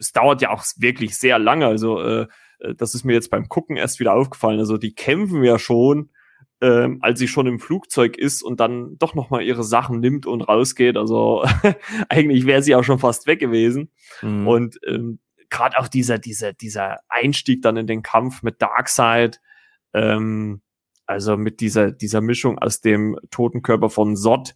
[0.03, 1.66] es dauert ja auch wirklich sehr lange.
[1.66, 2.26] Also äh,
[2.59, 4.59] äh, das ist mir jetzt beim Gucken erst wieder aufgefallen.
[4.59, 6.11] Also die kämpfen ja schon,
[6.61, 10.26] ähm, als sie schon im Flugzeug ist und dann doch noch mal ihre Sachen nimmt
[10.26, 10.96] und rausgeht.
[10.96, 11.44] Also
[12.09, 13.90] eigentlich wäre sie auch schon fast weg gewesen.
[14.22, 14.46] Mhm.
[14.46, 19.40] Und ähm, gerade auch dieser, dieser, dieser Einstieg dann in den Kampf mit Darkseid,
[19.94, 20.62] ähm,
[21.07, 24.55] also mit dieser, dieser Mischung aus dem toten Körper von Sod.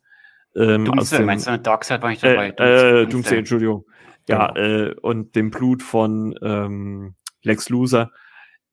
[0.57, 2.49] Ähm, Doomsday, dem, meinst du, Darkseid war ich dabei?
[2.59, 3.84] Äh, äh, Doomsday, Entschuldigung.
[4.29, 4.61] Ja, genau.
[4.61, 8.11] äh, und dem Blut von ähm, Lex Loser.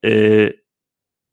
[0.01, 0.54] Äh,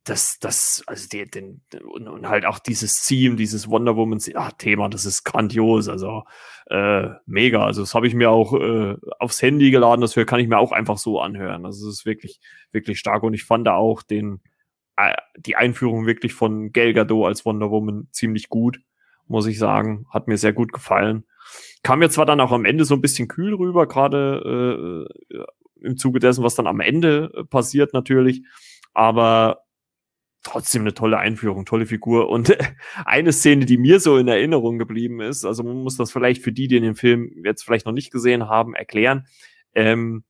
[0.05, 4.51] das, das, also die, den, und, und halt auch dieses Theme, dieses Wonder Woman ah,
[4.53, 6.25] Thema, das ist grandios, also
[6.67, 7.65] äh, mega.
[7.65, 10.73] Also das habe ich mir auch äh, aufs Handy geladen, das kann ich mir auch
[10.73, 11.67] einfach so anhören.
[11.67, 12.41] Also es ist wirklich,
[12.73, 14.41] wirklich stark und ich fand da auch den,
[14.97, 18.81] äh, die Einführung wirklich von Gal Gadot als Wonder Woman ziemlich gut,
[19.27, 20.07] muss ich sagen.
[20.11, 21.25] Hat mir sehr gut gefallen.
[21.83, 25.45] Kam mir zwar dann auch am Ende so ein bisschen kühl rüber, gerade äh,
[25.81, 28.43] im Zuge dessen, was dann am Ende äh, passiert natürlich,
[28.93, 29.65] aber
[30.43, 32.29] trotzdem eine tolle Einführung, tolle Figur.
[32.29, 32.57] Und
[33.05, 36.53] eine Szene, die mir so in Erinnerung geblieben ist, also man muss das vielleicht für
[36.53, 39.27] die, die den Film jetzt vielleicht noch nicht gesehen haben, erklären.
[39.75, 40.25] Ähm,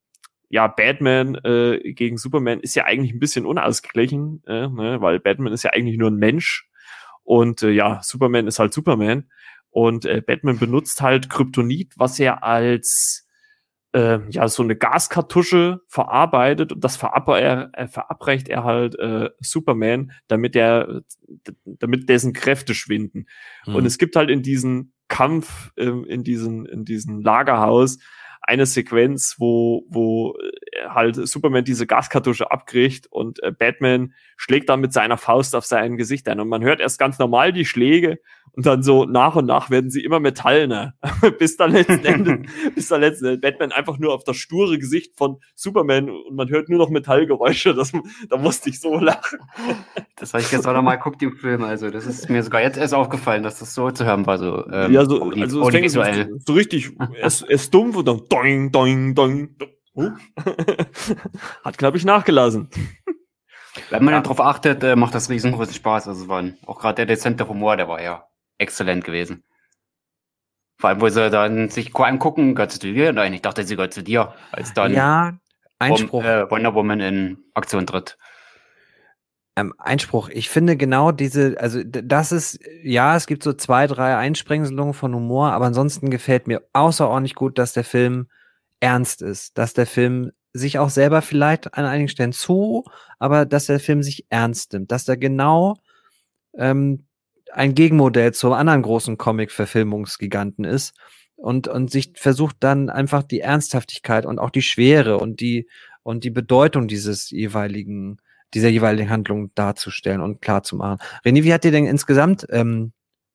[0.48, 4.96] ja, Batman äh, gegen Superman ist ja eigentlich ein bisschen unausgeglichen, äh, ne?
[5.00, 6.68] weil Batman ist ja eigentlich nur ein Mensch
[7.22, 9.30] und äh, ja, Superman ist halt Superman
[9.70, 13.26] und äh, Batman benutzt halt Kryptonit, was er als
[13.92, 19.30] äh, ja so eine Gaskartusche verarbeitet und das verabreicht er, äh, verabreicht er halt äh,
[19.40, 21.02] Superman, damit er
[21.64, 23.26] damit dessen Kräfte schwinden.
[23.66, 23.74] Mhm.
[23.76, 27.98] Und es gibt halt in diesem Kampf äh, in diesen in diesem Lagerhaus
[28.42, 34.80] eine Sequenz, wo, wo äh, halt Superman diese Gaskartusche abkriegt und äh, Batman schlägt dann
[34.80, 36.40] mit seiner Faust auf sein Gesicht ein.
[36.40, 38.18] Und man hört erst ganz normal die Schläge
[38.52, 40.94] und dann so nach und nach werden sie immer metallener,
[41.38, 45.16] bis dann letzten Endes, bis dann letzten Endes Batman einfach nur auf das sture Gesicht
[45.16, 47.74] von Superman und man hört nur noch Metallgeräusche.
[47.74, 47.92] Das,
[48.28, 49.38] da musste ich so lachen.
[50.16, 51.62] Das habe ich jetzt auch nochmal geguckt im Film.
[51.62, 54.38] Also das ist mir sogar jetzt erst aufgefallen, dass das so zu hören war.
[54.38, 56.02] So, ähm, ja, so, also es fängt so,
[56.46, 56.90] so richtig,
[57.20, 59.56] es ist dumpf und dann doing, doing, doing.
[59.94, 60.10] Uh.
[61.64, 62.68] Hat, glaube ich, nachgelassen.
[63.90, 64.20] Wenn man ja.
[64.20, 66.08] darauf achtet, äh, macht das riesengroßen Spaß.
[66.08, 68.24] Also waren auch gerade der dezente Humor, der war ja
[68.60, 69.42] exzellent gewesen.
[70.78, 73.12] Vor allem, wo sie dann sich angucken, gehört zu dir?
[73.12, 75.38] Nein, ich dachte, sie gehört zu dir, als dann ja,
[75.78, 76.24] Einspruch.
[76.24, 78.16] äh, Wonder Woman in Aktion tritt.
[79.56, 80.30] Ähm, Einspruch.
[80.30, 85.14] Ich finde genau diese, also das ist, ja, es gibt so zwei, drei Einsprengselungen von
[85.14, 88.28] Humor, aber ansonsten gefällt mir außerordentlich gut, dass der Film
[88.78, 92.84] ernst ist, dass der Film sich auch selber vielleicht an einigen Stellen zu,
[93.18, 95.76] aber dass der Film sich ernst nimmt, dass er genau
[96.56, 97.06] ähm,
[97.52, 100.94] ein Gegenmodell zum anderen großen Comic-Verfilmungsgiganten ist
[101.36, 105.68] und, und sich versucht dann einfach die Ernsthaftigkeit und auch die Schwere und die,
[106.02, 108.18] und die Bedeutung dieses jeweiligen,
[108.54, 110.98] dieser jeweiligen Handlung darzustellen und klar zu machen.
[111.24, 112.92] René, wie hat dir denn insgesamt ähm,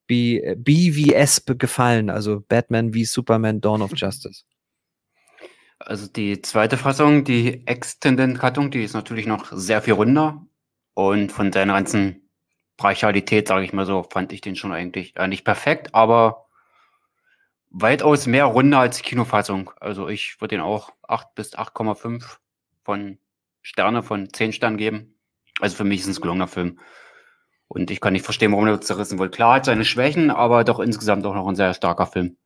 [0.08, 4.44] B, BVS gefallen, also Batman wie Superman Dawn of Justice?
[5.80, 10.46] Also die zweite Fassung, die Extended-Cuttung, die ist natürlich noch sehr viel runder
[10.94, 12.25] und von seiner ganzen
[12.78, 16.46] Brachialität, sage ich mal so, fand ich den schon eigentlich äh, nicht perfekt, aber
[17.70, 19.72] weitaus mehr runder als die Kinofassung.
[19.80, 22.38] Also ich würde den auch 8 bis 8,5
[22.84, 23.18] von
[23.62, 25.16] Sterne von 10 Sternen geben.
[25.60, 26.80] Also für mich ist es ein gelungener Film.
[27.68, 29.32] Und ich kann nicht verstehen, warum er zerrissen wurde.
[29.32, 32.38] Klar hat seine Schwächen, aber doch insgesamt auch noch ein sehr starker Film.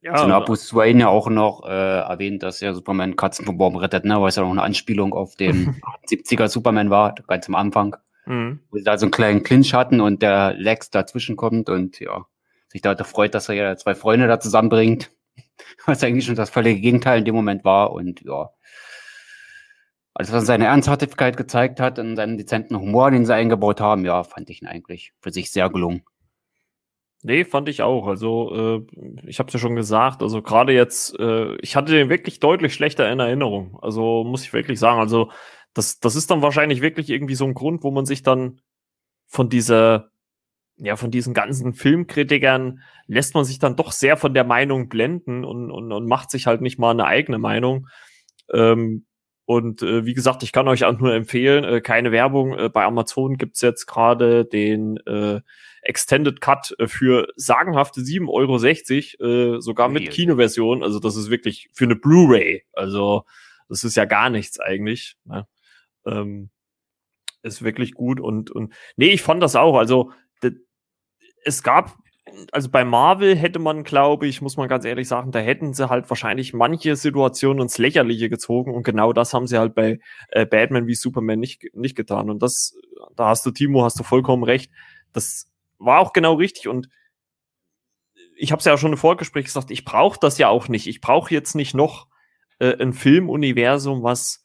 [0.00, 3.76] Ja, Zu Bruce Wayne ja auch noch äh, erwähnt, dass er Superman Katzen vom Baum
[3.76, 4.20] rettet, ne?
[4.20, 7.96] weil es ja noch eine Anspielung auf den 70er Superman war, ganz am Anfang.
[8.26, 8.60] Mhm.
[8.70, 12.26] Wo sie da so einen kleinen Clinch hatten und der Lex dazwischen kommt und ja,
[12.68, 15.10] sich da freut, dass er ja zwei Freunde da zusammenbringt.
[15.86, 18.50] Was eigentlich schon das völlige Gegenteil in dem Moment war und ja.
[20.16, 24.22] Also was seine Ernsthaftigkeit gezeigt hat und seinen dezenten Humor, den sie eingebaut haben, ja,
[24.22, 26.04] fand ich ihn eigentlich für sich sehr gelungen.
[27.26, 28.06] Nee, fand ich auch.
[28.06, 32.10] Also, äh, ich habe es ja schon gesagt, also gerade jetzt, äh, ich hatte den
[32.10, 33.78] wirklich deutlich schlechter in Erinnerung.
[33.80, 35.00] Also, muss ich wirklich sagen.
[35.00, 35.30] Also,
[35.74, 38.60] das, das ist dann wahrscheinlich wirklich irgendwie so ein Grund, wo man sich dann
[39.26, 40.10] von dieser,
[40.76, 45.44] ja, von diesen ganzen Filmkritikern lässt man sich dann doch sehr von der Meinung blenden
[45.44, 47.88] und, und, und macht sich halt nicht mal eine eigene Meinung.
[48.52, 49.04] Ähm,
[49.46, 52.58] und äh, wie gesagt, ich kann euch auch nur empfehlen, äh, keine Werbung.
[52.58, 55.40] Äh, bei Amazon gibt's jetzt gerade den äh,
[55.82, 60.82] Extended Cut äh, für sagenhafte 7,60 Euro, äh, sogar mit Kinoversion.
[60.82, 62.64] Also das ist wirklich für eine Blu-ray.
[62.72, 63.24] Also
[63.68, 65.16] das ist ja gar nichts eigentlich.
[65.24, 65.46] Ne?
[66.06, 66.50] Ähm,
[67.42, 69.76] ist wirklich gut und, und nee, ich fand das auch.
[69.76, 70.12] Also
[71.44, 71.96] es gab
[72.52, 75.88] also bei Marvel hätte man, glaube ich, muss man ganz ehrlich sagen, da hätten sie
[75.88, 80.00] halt wahrscheinlich manche Situationen ins Lächerliche gezogen und genau das haben sie halt bei
[80.30, 82.30] äh, Batman wie Superman nicht, nicht getan.
[82.30, 82.76] Und das,
[83.14, 84.72] da hast du, Timo, hast du vollkommen recht.
[85.12, 86.88] Das war auch genau richtig und
[88.36, 90.86] ich habe es ja schon im Vorgespräch gesagt, ich brauche das ja auch nicht.
[90.88, 92.08] Ich brauche jetzt nicht noch
[92.58, 94.43] äh, ein Filmuniversum, was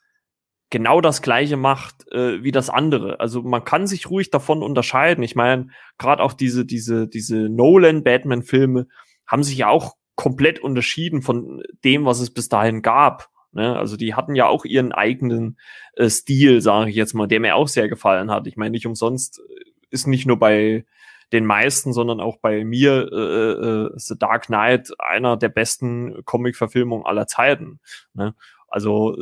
[0.69, 3.19] genau das gleiche macht äh, wie das andere.
[3.19, 5.23] Also man kann sich ruhig davon unterscheiden.
[5.23, 8.87] Ich meine, gerade auch diese, diese, diese Nolan-Batman-Filme
[9.25, 13.29] haben sich ja auch komplett unterschieden von dem, was es bis dahin gab.
[13.51, 13.75] Ne?
[13.77, 15.57] Also die hatten ja auch ihren eigenen
[15.93, 18.45] äh, Stil, sage ich jetzt mal, der mir auch sehr gefallen hat.
[18.47, 20.85] Ich meine, nicht umsonst äh, ist nicht nur bei
[21.31, 27.05] den meisten, sondern auch bei mir äh, äh, The Dark Knight einer der besten Comic-Verfilmungen
[27.05, 27.79] aller Zeiten.
[28.13, 28.35] Ne?
[28.67, 29.15] Also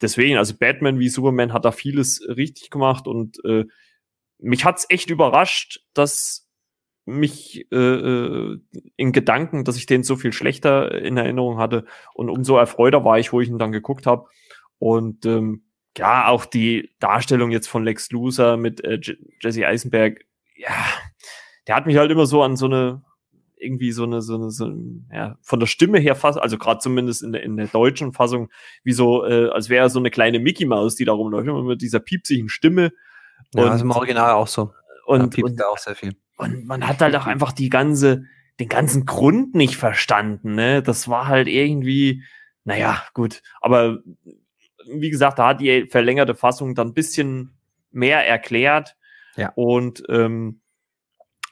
[0.00, 3.64] deswegen, also Batman wie Superman hat da vieles richtig gemacht und äh,
[4.38, 6.48] mich hat's echt überrascht, dass
[7.06, 8.58] mich äh, äh,
[8.96, 11.84] in Gedanken, dass ich den so viel schlechter in Erinnerung hatte
[12.14, 14.26] und umso erfreuter war ich, wo ich ihn dann geguckt habe.
[14.78, 15.66] Und ähm,
[15.96, 19.00] ja, auch die Darstellung jetzt von Lex Luthor mit äh,
[19.40, 20.24] Jesse Eisenberg,
[20.56, 20.74] ja,
[21.66, 23.02] der hat mich halt immer so an so eine
[23.56, 26.80] irgendwie so eine, so eine, so ein, ja, von der Stimme her fast, also gerade
[26.80, 28.50] zumindest in der, in der deutschen Fassung,
[28.84, 32.00] wie so, äh, als wäre so eine kleine Mickey Maus, die da rumläuft, mit dieser
[32.00, 32.92] piepsigen Stimme.
[33.54, 34.72] Und, ja, ist im Original auch so.
[35.06, 36.16] Und, und auch sehr viel.
[36.36, 38.24] Und man hat halt auch einfach die ganze,
[38.60, 40.82] den ganzen Grund nicht verstanden, ne?
[40.82, 42.24] Das war halt irgendwie,
[42.64, 43.42] naja, gut.
[43.60, 43.98] Aber
[44.88, 47.56] wie gesagt, da hat die verlängerte Fassung dann ein bisschen
[47.90, 48.96] mehr erklärt.
[49.36, 49.52] Ja.
[49.54, 50.60] Und ähm,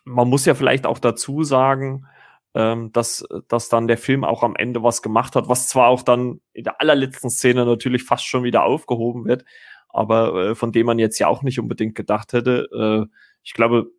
[0.05, 2.07] man muss ja vielleicht auch dazu sagen,
[2.55, 6.03] ähm, dass, dass dann der Film auch am Ende was gemacht hat, was zwar auch
[6.03, 9.45] dann in der allerletzten Szene natürlich fast schon wieder aufgehoben wird,
[9.89, 12.69] aber äh, von dem man jetzt ja auch nicht unbedingt gedacht hätte.
[12.73, 13.91] Äh, ich glaube,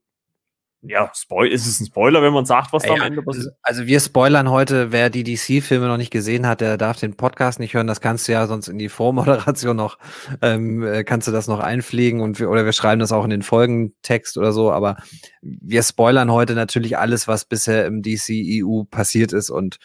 [0.87, 3.53] ja, Spoil ist es ein Spoiler, wenn man sagt, was ja, da am Ende passiert?
[3.61, 7.59] Also wir spoilern heute, wer die DC-Filme noch nicht gesehen hat, der darf den Podcast
[7.59, 7.87] nicht hören.
[7.87, 9.97] Das kannst du ja sonst in die Vormoderation noch,
[10.41, 13.29] ähm, äh, kannst du das noch einpflegen und wir, oder wir schreiben das auch in
[13.29, 14.71] den Folgentext oder so.
[14.71, 14.97] Aber
[15.41, 19.77] wir spoilern heute natürlich alles, was bisher im DC-EU passiert ist und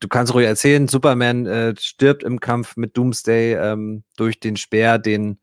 [0.00, 4.98] du kannst ruhig erzählen, Superman äh, stirbt im Kampf mit Doomsday ähm, durch den Speer,
[4.98, 5.40] den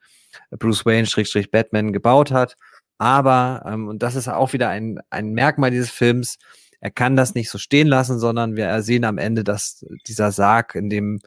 [0.51, 2.55] Bruce Wayne-Batman gebaut hat.
[3.03, 6.37] Aber, ähm, und das ist auch wieder ein, ein Merkmal dieses Films,
[6.79, 10.73] er kann das nicht so stehen lassen, sondern wir sehen am Ende, dass dieser Sarg,
[10.75, 11.19] in dem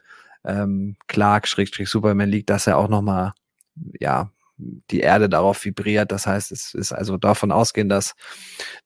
[0.43, 3.33] ähm, Clark Schrägstrich Superman liegt, dass er auch nochmal,
[3.99, 6.11] ja, die Erde darauf vibriert.
[6.11, 8.15] Das heißt, es ist also davon ausgehen, dass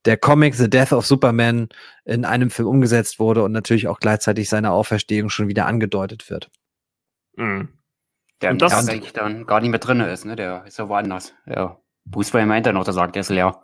[0.04, 1.70] der Comic The Death of Superman
[2.04, 6.52] in einem Film umgesetzt wurde und natürlich auch gleichzeitig seine Auferstehung schon wieder angedeutet wird.
[7.38, 7.70] Mhm.
[8.42, 10.36] Der und das eigentlich dann gar nicht mehr drin ist, ne?
[10.36, 11.34] Der ist ja woanders.
[11.46, 11.81] Ja.
[12.12, 13.62] Fußball meint er noch, der sagt, der ist leer.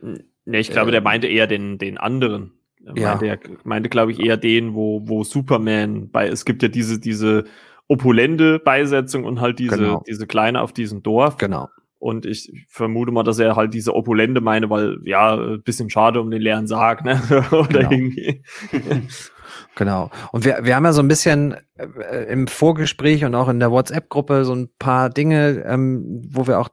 [0.00, 2.52] Ne, ich glaube, äh, der meinte eher den, den anderen.
[2.84, 3.14] Er ja.
[3.16, 7.44] meinte, meinte glaube ich, eher den, wo, wo Superman bei, es gibt ja diese, diese
[7.88, 10.02] opulente Beisetzung und halt diese, genau.
[10.06, 11.36] diese kleine auf diesem Dorf.
[11.36, 11.68] Genau.
[12.02, 16.20] Und ich vermute mal, dass er halt diese opulente meine, weil ja, ein bisschen schade
[16.20, 17.22] um den leeren Sarg, ne?
[17.52, 17.90] Oder genau.
[17.90, 18.42] irgendwie.
[19.74, 20.10] Genau.
[20.32, 23.70] Und wir, wir haben ja so ein bisschen äh, im Vorgespräch und auch in der
[23.70, 26.68] WhatsApp-Gruppe so ein paar Dinge, ähm, wo wir auch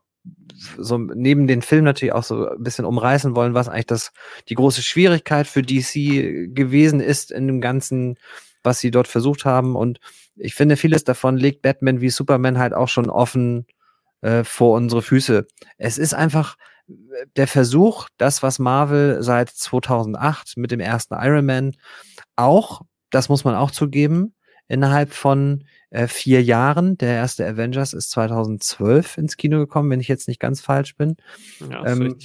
[0.78, 4.12] so neben den Film natürlich auch so ein bisschen umreißen wollen, was eigentlich das
[4.50, 8.18] die große Schwierigkeit für DC gewesen ist in dem ganzen,
[8.64, 9.76] was sie dort versucht haben.
[9.76, 10.00] Und
[10.36, 13.66] ich finde, vieles davon legt Batman wie Superman halt auch schon offen
[14.22, 15.48] äh, vor unsere Füße.
[15.78, 16.56] Es ist einfach
[17.36, 21.76] der Versuch, das, was Marvel seit 2008 mit dem ersten Iron Man
[22.36, 24.34] auch, das muss man auch zugeben,
[24.68, 26.98] innerhalb von äh, vier Jahren.
[26.98, 31.18] Der erste Avengers ist 2012 ins Kino gekommen, wenn ich jetzt nicht ganz falsch bin.
[31.70, 32.18] Ja, ähm,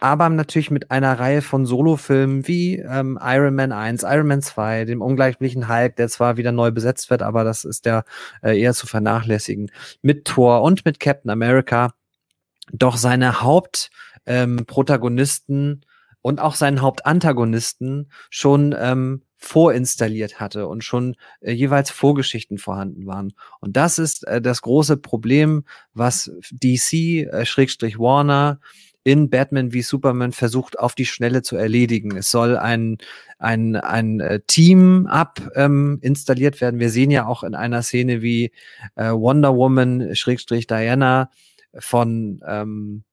[0.00, 4.84] aber natürlich mit einer Reihe von Solofilmen wie ähm, Iron Man 1, Iron Man 2,
[4.84, 8.04] dem ungleichlichen Hulk, der zwar wieder neu besetzt wird, aber das ist ja
[8.42, 9.70] äh, eher zu vernachlässigen,
[10.02, 11.94] mit Thor und mit Captain America.
[12.72, 15.80] Doch seine Hauptprotagonisten ähm,
[16.22, 23.32] und auch seinen Hauptantagonisten schon ähm, vorinstalliert hatte und schon äh, jeweils Vorgeschichten vorhanden waren.
[23.60, 25.64] Und das ist äh, das große Problem,
[25.94, 28.60] was DC, äh, Schrägstrich Warner,
[29.02, 32.16] in Batman wie Superman versucht auf die Schnelle zu erledigen.
[32.16, 32.98] Es soll ein,
[33.38, 36.80] ein, ein äh, Team up ähm, installiert werden.
[36.80, 38.52] Wir sehen ja auch in einer Szene, wie
[38.96, 41.30] äh, Wonder Woman, Schrägstrich Diana
[41.78, 43.04] von ähm,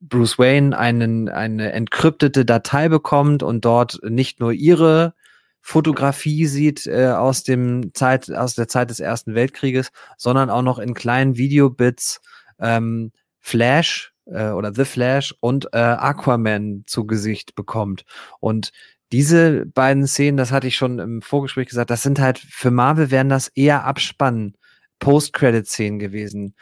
[0.00, 5.14] Bruce Wayne einen, eine entkryptete Datei bekommt und dort nicht nur ihre
[5.60, 10.78] Fotografie sieht äh, aus dem Zeit aus der Zeit des Ersten Weltkrieges, sondern auch noch
[10.78, 12.20] in kleinen Videobits
[12.58, 18.04] ähm, Flash äh, oder The Flash und äh, Aquaman zu Gesicht bekommt.
[18.40, 18.72] Und
[19.12, 23.10] diese beiden Szenen, das hatte ich schon im Vorgespräch gesagt, das sind halt für Marvel
[23.10, 24.56] wären das eher Abspannen,
[25.00, 26.54] Post-Credit-Szenen gewesen.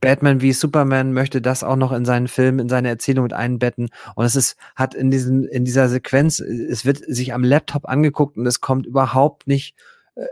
[0.00, 3.88] Batman wie Superman möchte das auch noch in seinen Film, in seine Erzählung mit einbetten.
[4.14, 8.36] Und es ist, hat in diesen, in dieser Sequenz, es wird sich am Laptop angeguckt
[8.36, 9.74] und es kommt überhaupt nicht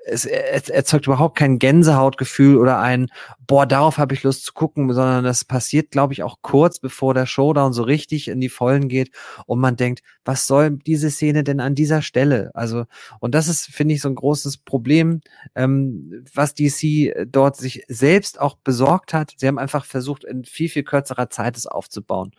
[0.07, 3.09] es, es erzeugt überhaupt kein Gänsehautgefühl oder ein,
[3.47, 7.13] boah, darauf habe ich Lust zu gucken, sondern das passiert, glaube ich, auch kurz bevor
[7.13, 9.11] der Showdown so richtig in die Vollen geht
[9.47, 12.51] und man denkt, was soll diese Szene denn an dieser Stelle?
[12.55, 12.87] Also,
[13.21, 15.21] und das ist, finde ich, so ein großes Problem,
[15.55, 19.35] ähm, was DC dort sich selbst auch besorgt hat.
[19.37, 22.33] Sie haben einfach versucht, in viel, viel kürzerer Zeit es aufzubauen.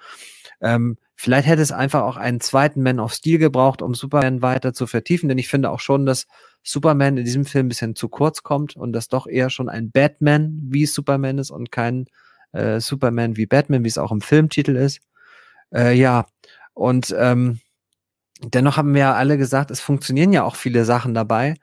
[0.61, 4.73] Ähm, vielleicht hätte es einfach auch einen zweiten Man of Steel gebraucht, um Superman weiter
[4.73, 6.27] zu vertiefen, denn ich finde auch schon, dass
[6.63, 9.91] Superman in diesem Film ein bisschen zu kurz kommt und das doch eher schon ein
[9.91, 12.05] Batman wie Superman ist und kein
[12.51, 15.01] äh, Superman wie Batman, wie es auch im Filmtitel ist.
[15.73, 16.25] Äh, ja,
[16.73, 17.59] und ähm,
[18.41, 21.55] dennoch haben wir ja alle gesagt, es funktionieren ja auch viele Sachen dabei.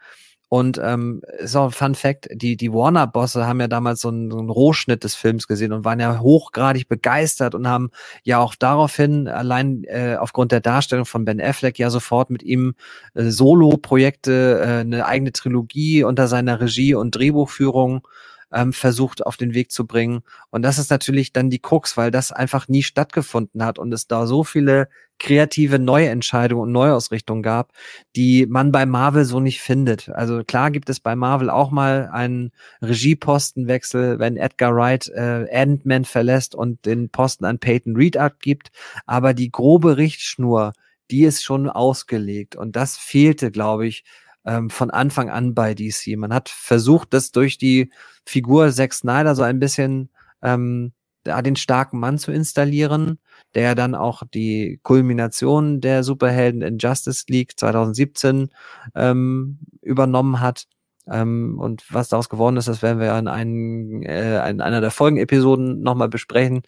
[0.53, 4.31] Und ähm, ist auch ein Fun Fact, die, die Warner-Bosse haben ja damals so einen,
[4.31, 7.91] so einen Rohschnitt des Films gesehen und waren ja hochgradig begeistert und haben
[8.23, 12.75] ja auch daraufhin allein äh, aufgrund der Darstellung von Ben Affleck ja sofort mit ihm
[13.15, 18.07] äh, Solo-Projekte, äh, eine eigene Trilogie unter seiner Regie und Drehbuchführung
[18.53, 20.21] ähm, versucht auf den Weg zu bringen.
[20.51, 24.07] Und das ist natürlich dann die Krux, weil das einfach nie stattgefunden hat und es
[24.07, 24.91] da so viele
[25.23, 27.73] kreative Neuentscheidungen und Neuausrichtungen gab,
[28.16, 30.09] die man bei Marvel so nicht findet.
[30.09, 32.51] Also klar gibt es bei Marvel auch mal einen
[32.83, 38.73] Regiepostenwechsel, wenn Edgar Wright äh, Ant-Man verlässt und den Posten an Peyton Reed abgibt,
[39.07, 40.73] aber die grobe Richtschnur,
[41.12, 44.05] die ist schon ausgelegt und das fehlte, glaube ich,
[44.45, 46.16] ähm, von Anfang an bei DC.
[46.16, 47.93] Man hat versucht, das durch die
[48.27, 50.11] Figur Zack Snyder so ein bisschen
[50.43, 50.93] ähm,
[51.25, 53.18] da den starken Mann zu installieren,
[53.55, 58.51] der dann auch die Kulmination der Superhelden in Justice League 2017
[58.95, 60.66] ähm, übernommen hat.
[61.11, 64.91] Ähm, und was daraus geworden ist, das werden wir in, einen, äh, in einer der
[64.91, 66.62] Folgenepisoden nochmal besprechen.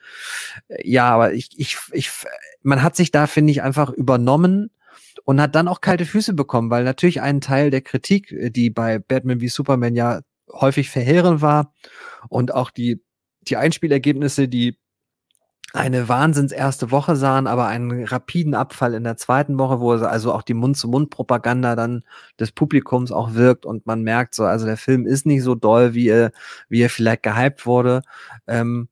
[0.83, 2.11] Ja, aber ich, ich, ich,
[2.63, 4.71] man hat sich da, finde ich, einfach übernommen
[5.25, 8.71] und hat dann auch kalte Füße bekommen, weil natürlich ein Teil der Kritik, äh, die
[8.71, 10.21] bei Batman wie Superman ja
[10.53, 11.73] häufig verheerend war
[12.29, 13.03] und auch die,
[13.45, 14.79] die Einspielergebnisse, die
[15.75, 20.33] eine Wahnsinns erste Woche sahen, aber einen rapiden Abfall in der zweiten Woche, wo also
[20.33, 22.05] auch die Mund-zu-Mund-Propaganda dann
[22.39, 25.95] des Publikums auch wirkt und man merkt so, also der Film ist nicht so doll,
[25.95, 26.31] wie er,
[26.69, 28.03] wie er vielleicht gehypt wurde.
[28.47, 28.89] Ähm,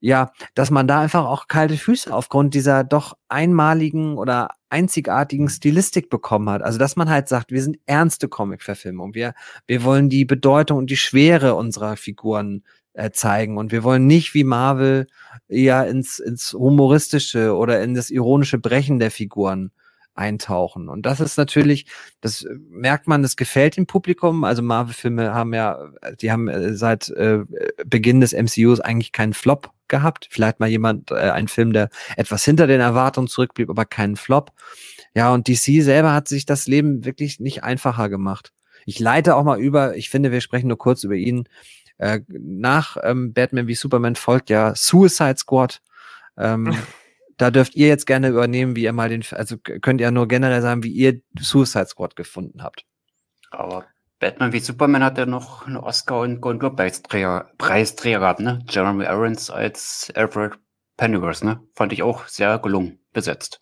[0.00, 6.10] ja, dass man da einfach auch kalte Füße aufgrund dieser doch einmaligen oder einzigartigen Stilistik
[6.10, 6.62] bekommen hat.
[6.62, 9.14] Also, dass man halt sagt, wir sind ernste Comic-Verfilmung.
[9.14, 9.34] Wir,
[9.66, 12.64] wir wollen die Bedeutung und die Schwere unserer Figuren
[12.94, 15.06] äh, zeigen und wir wollen nicht wie Marvel
[15.48, 19.70] eher ins, ins humoristische oder in das ironische Brechen der Figuren
[20.14, 20.88] eintauchen.
[20.88, 21.86] Und das ist natürlich,
[22.20, 24.44] das merkt man, das gefällt dem Publikum.
[24.44, 25.90] Also Marvel-Filme haben ja,
[26.20, 27.40] die haben äh, seit äh,
[27.84, 30.28] Beginn des MCUs eigentlich keinen Flop gehabt.
[30.30, 34.52] Vielleicht mal jemand, äh, ein Film, der etwas hinter den Erwartungen zurückblieb, aber keinen Flop.
[35.14, 38.52] Ja, und DC selber hat sich das Leben wirklich nicht einfacher gemacht.
[38.86, 41.48] Ich leite auch mal über, ich finde, wir sprechen nur kurz über ihn.
[41.98, 45.80] Äh, nach ähm, Batman wie Superman folgt ja Suicide Squad.
[46.36, 46.76] Ähm,
[47.36, 50.62] da dürft ihr jetzt gerne übernehmen, wie ihr mal den, also könnt ihr nur generell
[50.62, 52.84] sagen, wie ihr Suicide Squad gefunden habt.
[53.50, 53.86] Aber
[54.18, 58.64] Batman wie Superman hat ja noch einen Oscar- und Golden Globe-Preisträger Preisträger gehabt, ne?
[58.68, 60.54] Jeremy Irons als Alfred
[60.96, 61.60] Pennyworth, ne?
[61.74, 63.60] Fand ich auch sehr gelungen besetzt.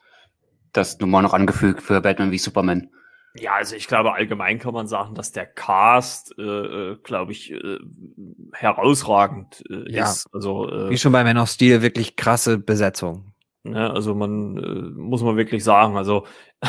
[0.72, 2.90] Das nun mal noch angefügt für Batman wie Superman.
[3.34, 7.50] Ja, also ich glaube, allgemein kann man sagen, dass der Cast, äh, äh glaube ich,
[7.50, 7.78] äh,
[8.52, 10.04] herausragend äh, ja.
[10.04, 10.28] ist.
[10.32, 13.32] Also, äh, Wie schon bei Man of Steel, wirklich krasse Besetzung.
[13.64, 13.90] Ne?
[13.90, 16.26] Also man äh, muss man wirklich sagen, also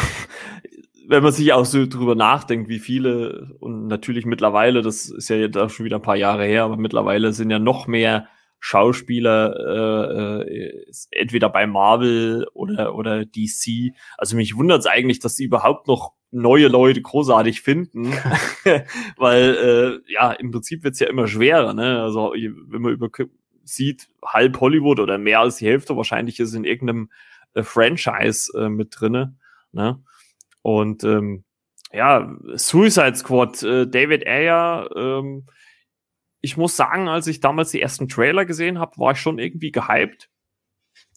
[1.07, 5.35] wenn man sich auch so drüber nachdenkt, wie viele und natürlich mittlerweile, das ist ja
[5.35, 8.27] jetzt auch schon wieder ein paar Jahre her, aber mittlerweile sind ja noch mehr
[8.59, 13.93] Schauspieler äh, äh, entweder bei Marvel oder oder DC.
[14.17, 18.11] Also mich wundert es eigentlich, dass sie überhaupt noch neue Leute großartig finden,
[19.17, 21.73] weil äh, ja im Prinzip wird's ja immer schwerer.
[21.73, 22.01] Ne?
[22.01, 23.09] Also wenn man über
[23.63, 27.09] sieht, halb Hollywood oder mehr als die Hälfte wahrscheinlich ist in irgendeinem
[27.53, 29.37] äh, Franchise äh, mit drinne.
[29.71, 30.03] Ne?
[30.61, 31.45] Und ähm,
[31.91, 35.45] ja, Suicide Squad, äh, David Ayer, ähm,
[36.41, 39.71] ich muss sagen, als ich damals die ersten Trailer gesehen habe, war ich schon irgendwie
[39.71, 40.29] gehypt.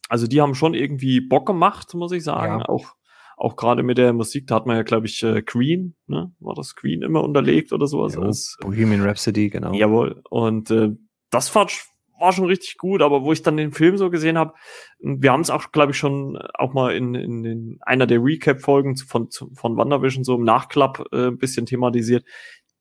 [0.09, 2.61] Also die haben schon irgendwie Bock gemacht, muss ich sagen.
[2.61, 2.69] Ja.
[2.69, 2.95] Auch
[3.37, 6.33] auch gerade mit der Musik, da hat man ja, glaube ich, äh, Queen, ne?
[6.41, 8.15] War das Queen immer unterlegt oder sowas?
[8.15, 9.75] Ja, Bohemian Rhapsody, genau.
[9.75, 10.23] Jawohl.
[10.31, 10.91] Und äh,
[11.31, 11.71] das fand,
[12.19, 14.55] war schon richtig gut, aber wo ich dann den Film so gesehen habe,
[14.99, 18.97] wir haben es auch, glaube ich, schon auch mal in, in, in einer der Recap-Folgen
[18.97, 22.25] von, von WandaVision so im Nachklapp äh, ein bisschen thematisiert.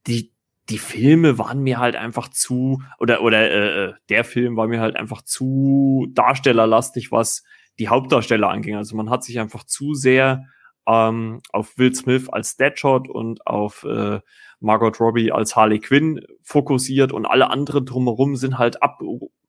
[0.08, 0.32] Die,
[0.70, 4.80] die Filme waren mir halt einfach zu, oder, oder äh, äh, der Film war mir
[4.80, 7.44] halt einfach zu darstellerlastig, was
[7.80, 8.76] die Hauptdarsteller anging.
[8.76, 10.46] Also man hat sich einfach zu sehr
[10.88, 14.20] ähm, auf Will Smith als Deadshot und auf äh,
[14.60, 19.00] Margot Robbie als Harley Quinn fokussiert und alle anderen drumherum sind halt ab,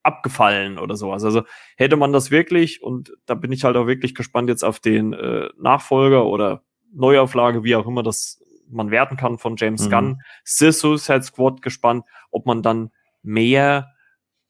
[0.02, 1.24] abgefallen oder sowas.
[1.24, 1.42] Also
[1.76, 5.12] hätte man das wirklich, und da bin ich halt auch wirklich gespannt jetzt auf den
[5.12, 6.62] äh, Nachfolger oder
[6.92, 9.90] Neuauflage, wie auch immer das man werten kann von James mhm.
[9.90, 12.90] Gunn, The Suicide Squad gespannt, ob man dann
[13.22, 13.92] mehr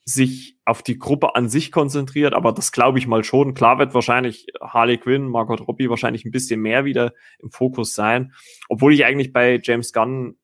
[0.08, 3.54] sich auf die Gruppe an sich konzentriert, aber das glaube ich mal schon.
[3.54, 8.32] Klar wird wahrscheinlich Harley Quinn, Margot Robbie wahrscheinlich ein bisschen mehr wieder im Fokus sein,
[8.68, 10.36] obwohl ich eigentlich bei James Gunn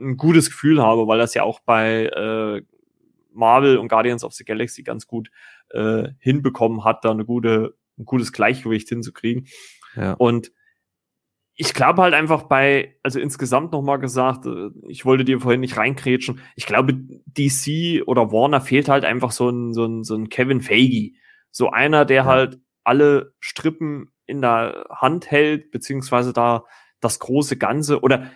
[0.00, 2.62] ein gutes Gefühl habe, weil das ja auch bei äh,
[3.32, 5.30] Marvel und Guardians of the Galaxy ganz gut
[5.70, 9.46] äh, hinbekommen hat, da eine gute, ein gutes Gleichgewicht hinzukriegen.
[9.94, 10.14] Ja.
[10.14, 10.50] Und
[11.56, 15.76] ich glaube halt einfach bei, also insgesamt nochmal gesagt, äh, ich wollte dir vorhin nicht
[15.76, 20.28] reinkrätschen, ich glaube, DC oder Warner fehlt halt einfach so ein, so ein, so ein
[20.28, 21.12] Kevin Feige.
[21.50, 22.24] So einer, der ja.
[22.26, 26.64] halt alle Strippen in der Hand hält, beziehungsweise da
[27.00, 28.30] das große Ganze oder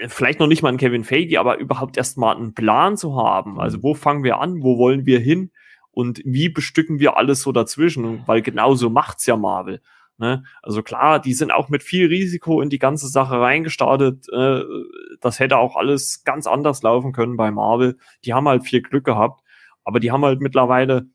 [0.00, 3.58] äh, vielleicht noch nicht mal ein Kevin Feige, aber überhaupt erstmal einen Plan zu haben.
[3.58, 3.82] Also mhm.
[3.82, 5.50] wo fangen wir an, wo wollen wir hin
[5.90, 8.22] und wie bestücken wir alles so dazwischen?
[8.26, 9.82] Weil genauso macht's ja Marvel.
[10.20, 10.44] Ne?
[10.62, 14.28] Also klar, die sind auch mit viel Risiko in die ganze Sache reingestartet.
[14.30, 14.60] Äh,
[15.22, 17.96] das hätte auch alles ganz anders laufen können bei Marvel.
[18.26, 19.42] Die haben halt viel Glück gehabt,
[19.82, 21.06] aber die haben halt mittlerweile,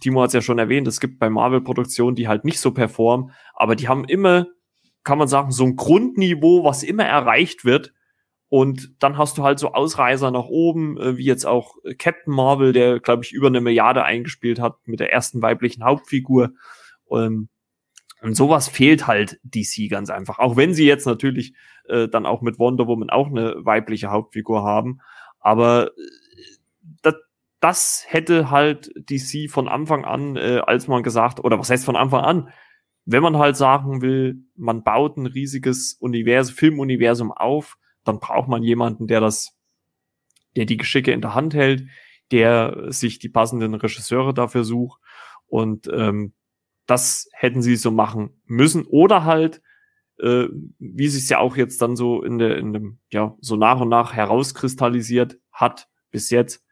[0.00, 3.32] Timo hat es ja schon erwähnt, es gibt bei Marvel-Produktionen, die halt nicht so performen,
[3.54, 4.46] aber die haben immer,
[5.02, 7.92] kann man sagen, so ein Grundniveau, was immer erreicht wird.
[8.48, 12.72] Und dann hast du halt so Ausreißer nach oben, äh, wie jetzt auch Captain Marvel,
[12.72, 16.52] der, glaube ich, über eine Milliarde eingespielt hat mit der ersten weiblichen Hauptfigur.
[17.10, 17.48] Ähm,
[18.24, 20.38] und sowas fehlt halt DC ganz einfach.
[20.38, 21.52] Auch wenn sie jetzt natürlich
[21.88, 25.00] äh, dann auch mit Wonder Woman auch eine weibliche Hauptfigur haben.
[25.40, 25.90] Aber äh,
[27.02, 27.14] das,
[27.60, 31.96] das hätte halt DC von Anfang an, äh, als man gesagt, oder was heißt von
[31.96, 32.48] Anfang an,
[33.04, 38.62] wenn man halt sagen will, man baut ein riesiges Universum, Filmuniversum auf, dann braucht man
[38.62, 39.54] jemanden, der das,
[40.56, 41.86] der die Geschicke in der Hand hält,
[42.32, 44.98] der sich die passenden Regisseure dafür sucht.
[45.46, 46.32] Und ähm,
[46.86, 48.84] das hätten sie so machen müssen.
[48.86, 49.62] Oder halt,
[50.18, 50.46] äh,
[50.78, 53.88] wie sich ja auch jetzt dann so in der, in dem, ja, so nach und
[53.88, 56.64] nach herauskristallisiert hat bis jetzt,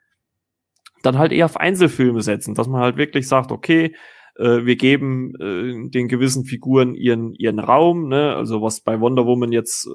[1.02, 3.94] dann halt eher auf Einzelfilme setzen, dass man halt wirklich sagt, okay,
[4.36, 8.34] äh, wir geben äh, den gewissen Figuren ihren, ihren Raum, ne?
[8.36, 9.90] also was bei Wonder Woman jetzt äh,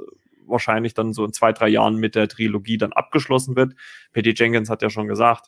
[0.45, 3.73] wahrscheinlich dann so in zwei, drei Jahren mit der Trilogie dann abgeschlossen wird.
[4.13, 5.47] Patty Jenkins hat ja schon gesagt,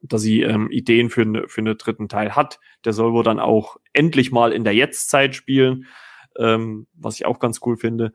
[0.00, 2.60] dass sie ähm, Ideen für, ne, für einen dritten Teil hat.
[2.84, 5.86] Der soll wohl dann auch endlich mal in der Jetztzeit spielen,
[6.38, 8.12] ähm, was ich auch ganz cool finde.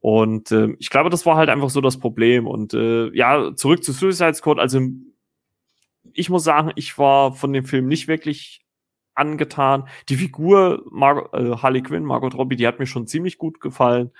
[0.00, 2.46] Und äh, ich glaube, das war halt einfach so das Problem.
[2.46, 4.58] Und äh, ja, zurück zu Suicide Squad.
[4.58, 4.80] Also
[6.12, 8.64] ich muss sagen, ich war von dem Film nicht wirklich
[9.14, 9.88] angetan.
[10.08, 14.10] Die Figur Mar äh, Harley Quinn, Margot Robbie, die hat mir schon ziemlich gut gefallen.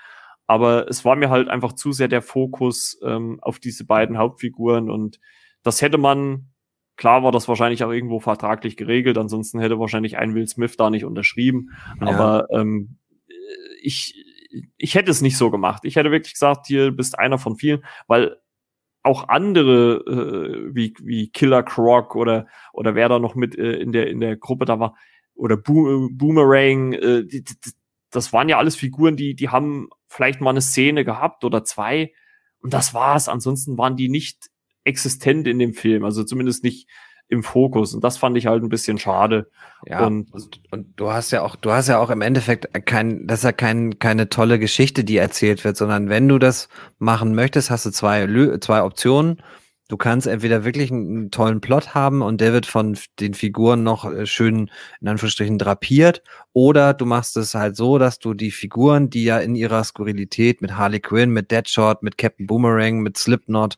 [0.47, 4.89] Aber es war mir halt einfach zu sehr der Fokus ähm, auf diese beiden Hauptfiguren
[4.89, 5.19] und
[5.63, 6.52] das hätte man
[6.95, 10.89] Klar war das wahrscheinlich auch irgendwo vertraglich geregelt, ansonsten hätte wahrscheinlich ein Will Smith da
[10.89, 11.71] nicht unterschrieben.
[11.99, 12.07] Ja.
[12.07, 12.97] Aber ähm,
[13.81, 14.15] ich,
[14.77, 15.83] ich hätte es nicht so gemacht.
[15.85, 18.37] Ich hätte wirklich gesagt, hier bist einer von vielen, weil
[19.01, 23.91] auch andere äh, wie, wie Killer Croc oder, oder wer da noch mit äh, in,
[23.91, 24.95] der, in der Gruppe da war,
[25.35, 27.55] oder Bo Boomerang, äh, die, die,
[28.11, 32.13] das waren ja alles Figuren, die, die haben vielleicht mal eine Szene gehabt oder zwei
[32.59, 33.27] und das war's.
[33.27, 34.49] Ansonsten waren die nicht
[34.83, 36.87] existent in dem Film, also zumindest nicht
[37.29, 37.93] im Fokus.
[37.93, 39.49] Und das fand ich halt ein bisschen schade.
[39.85, 43.27] Ja, und, und, und, du hast ja auch, du hast ja auch im Endeffekt kein,
[43.27, 46.69] das ist ja kein, keine tolle Geschichte, die erzählt wird, sondern wenn du das
[46.99, 48.27] machen möchtest, hast du zwei,
[48.59, 49.41] zwei Optionen.
[49.89, 54.09] Du kannst entweder wirklich einen, tollen Plot haben und der wird von den Figuren noch
[54.09, 54.71] äh, schön
[55.01, 56.23] in Anführungsstrichen drapiert,
[56.53, 60.61] oder du machst es halt so, dass du die Figuren, die ja in ihrer Skurrilität
[60.61, 63.77] mit Harley Quinn, mit Deadshot, mit Captain Boomerang, mit Slipknot,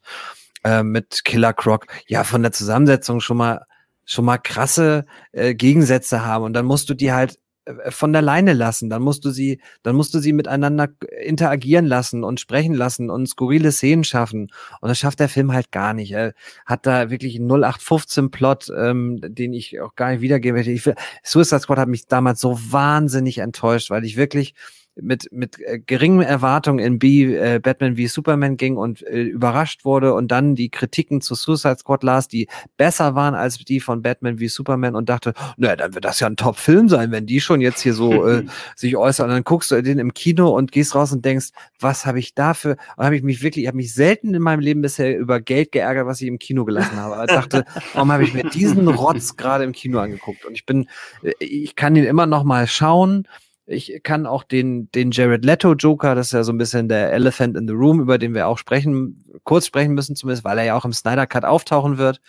[0.66, 3.66] äh, mit Killer Croc, ja, von der Zusammensetzung schon mal,
[4.03, 6.43] schon mal krasse äh, Gegensätze haben.
[6.43, 8.89] Und dann musst du die halt äh, von der Leine lassen.
[8.89, 10.89] Dann musst du sie, dann musst du sie miteinander
[11.24, 14.51] interagieren lassen und sprechen lassen und skurrile Szenen schaffen.
[14.82, 16.13] Und das schafft der Film halt gar nicht.
[16.13, 16.34] Er
[16.66, 20.72] hat da wirklich einen 0815 Plot, ähm, den ich auch gar nicht wiedergeben werde.
[20.72, 20.89] Ich
[21.24, 24.55] Suicide Squad hat mich damals so wahnsinnig enttäuscht, weil ich wirklich
[25.02, 29.86] mit, mit äh, geringen Erwartungen in B, äh, Batman wie Superman ging und äh, überrascht
[29.86, 34.02] wurde und dann die Kritiken zu Suicide Squad las, die besser waren als die von
[34.02, 37.41] Batman wie Superman und dachte, naja, dann wird das ja ein Top-Film sein, wenn die
[37.41, 39.30] schon jetzt hier so äh, sich äußern.
[39.30, 42.34] Und dann guckst du den im Kino und gehst raus und denkst, was habe ich
[42.34, 42.78] dafür?
[42.96, 45.72] Und habe ich mich wirklich, ich habe mich selten in meinem Leben bisher über Geld
[45.72, 47.16] geärgert, was ich im Kino gelassen habe.
[47.16, 50.46] Aber ich dachte, warum habe ich mir diesen Rotz gerade im Kino angeguckt?
[50.46, 50.88] Und ich bin,
[51.22, 53.28] äh, ich kann ihn immer noch mal schauen
[53.68, 57.11] ich kann auch den, den Jared Leto Joker, das ist ja so ein bisschen der
[57.11, 60.66] Elephant in the Room, über den wir auch sprechen, kurz sprechen müssen zumindest, weil er
[60.66, 62.22] ja auch im Snyder Cut auftauchen wird.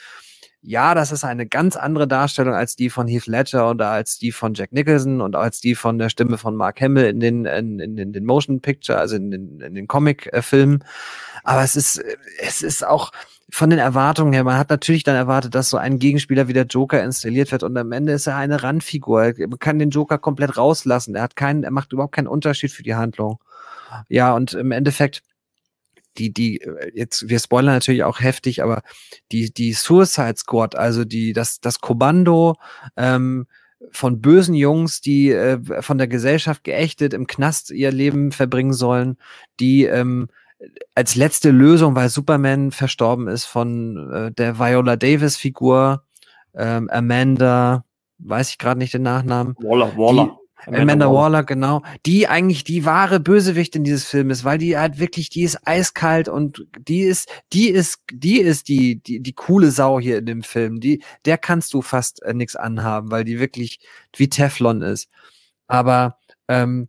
[0.69, 4.33] Ja, das ist eine ganz andere Darstellung als die von Heath Ledger oder als die
[4.33, 7.79] von Jack Nicholson und als die von der Stimme von Mark Hamill in den, in,
[7.79, 10.83] in, in den Motion Picture, also in den, in den Comic-Filmen.
[11.45, 12.03] Aber es ist,
[12.41, 13.13] es ist auch,
[13.49, 16.67] von den Erwartungen her, man hat natürlich dann erwartet, dass so ein Gegenspieler wie der
[16.67, 19.35] Joker installiert wird und am Ende ist er eine Randfigur.
[19.39, 21.15] Man kann den Joker komplett rauslassen.
[21.15, 23.39] Er hat keinen, er macht überhaupt keinen Unterschied für die Handlung.
[24.09, 25.23] Ja, und im Endeffekt,
[26.19, 26.61] die, die,
[26.95, 28.83] jetzt, wir spoilern natürlich auch heftig, aber
[29.33, 32.57] die, die Suicide Squad, also die, das, das Kommando,
[32.97, 33.47] ähm,
[33.91, 39.17] von bösen Jungs, die äh, von der Gesellschaft geächtet im Knast ihr Leben verbringen sollen,
[39.61, 40.29] die ähm,
[40.95, 46.05] als letzte Lösung, weil Superman verstorben ist von äh, der Viola Davis Figur,
[46.55, 47.85] ähm, Amanda,
[48.19, 49.55] weiß ich gerade nicht den Nachnamen.
[49.59, 50.39] Waller, Waller.
[50.67, 51.17] Amanda, Amanda Waller.
[51.17, 51.83] Waller, genau.
[52.05, 56.67] Die eigentlich die wahre Bösewichtin dieses Filmes, weil die halt wirklich, die ist eiskalt und
[56.79, 60.81] die ist, die ist, die ist die, die, die coole Sau hier in dem Film.
[60.81, 63.81] Die, der kannst du fast äh, nichts anhaben, weil die wirklich
[64.17, 65.09] wie Teflon ist.
[65.69, 66.89] Aber ähm,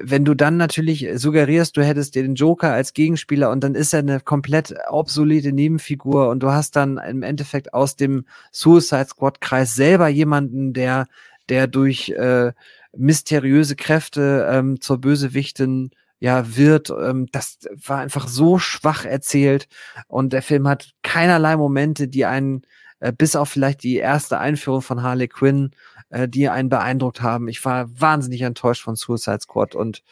[0.00, 3.92] wenn du dann natürlich suggerierst, du hättest dir den Joker als Gegenspieler und dann ist
[3.92, 9.40] er eine komplett obsolete Nebenfigur und du hast dann im Endeffekt aus dem Suicide Squad
[9.40, 11.06] Kreis selber jemanden, der,
[11.48, 12.52] der durch äh,
[12.96, 15.90] mysteriöse Kräfte ähm, zur Bösewichtin
[16.20, 16.90] ja wird.
[16.90, 19.68] Ähm, das war einfach so schwach erzählt
[20.08, 22.62] und der Film hat keinerlei Momente, die einen
[23.00, 25.70] äh, bis auf vielleicht die erste Einführung von Harley Quinn
[26.14, 27.48] äh, die einen beeindruckt haben.
[27.48, 30.02] Ich war wahnsinnig enttäuscht von Suicide Squad und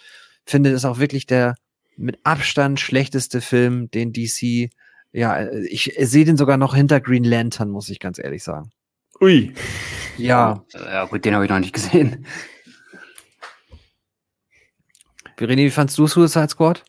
[0.45, 1.55] finde es auch wirklich der
[1.97, 4.70] mit Abstand schlechteste Film, den DC,
[5.12, 8.72] ja, ich sehe den sogar noch hinter Green Lantern, muss ich ganz ehrlich sagen.
[9.20, 9.53] Ui.
[10.16, 10.64] Ja.
[10.72, 12.26] Ja, gut, den habe ich noch nicht gesehen.
[15.43, 16.84] Vereni, wie fandst du Suicide Squad?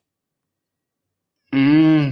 [1.51, 2.09] Mm,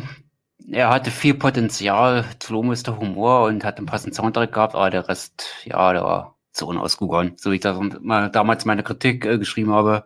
[0.71, 4.89] er hatte viel Potenzial, Zlom ist der Humor und hat einen passenden Soundtrack gehabt, aber
[4.89, 9.23] der Rest, ja, der war so unausgegoren, so wie ich das mal damals meine Kritik
[9.23, 10.03] äh, geschrieben habe.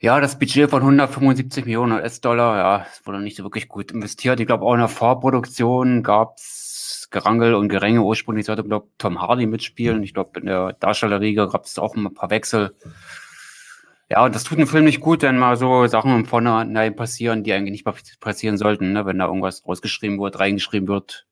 [0.00, 4.40] Ja, das Budget von 175 Millionen US-Dollar, ja, es wurde nicht so wirklich gut investiert.
[4.40, 8.02] Ich glaube, auch in der Vorproduktion gab's Gerangel und Geränge.
[8.02, 10.02] Ursprünglich sollte, glaube Tom Hardy mitspielen.
[10.02, 12.74] Ich glaube, in der Darstellerriege gab es auch ein paar Wechsel.
[14.10, 17.44] Ja, und das tut dem Film nicht gut, wenn mal so Sachen im Vornherein passieren,
[17.44, 18.92] die eigentlich nicht passieren sollten.
[18.92, 19.06] Ne?
[19.06, 21.26] Wenn da irgendwas rausgeschrieben wird, reingeschrieben wird,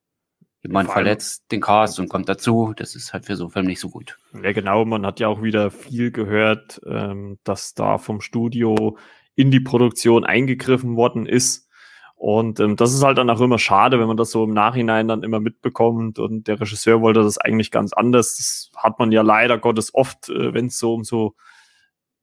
[0.62, 2.74] Jemand verletzt den Cast und kommt dazu.
[2.76, 4.18] Das ist halt für so einen Film nicht so gut.
[4.43, 4.85] Ja, genau.
[4.85, 8.99] Man hat ja auch wieder viel gehört, ähm, dass da vom Studio
[9.37, 11.68] in die Produktion eingegriffen worden ist.
[12.16, 15.07] Und ähm, das ist halt dann auch immer schade, wenn man das so im Nachhinein
[15.07, 16.18] dann immer mitbekommt.
[16.18, 18.37] Und der Regisseur wollte das eigentlich ganz anders.
[18.37, 21.35] Das hat man ja leider Gottes oft, äh, wenn es so um so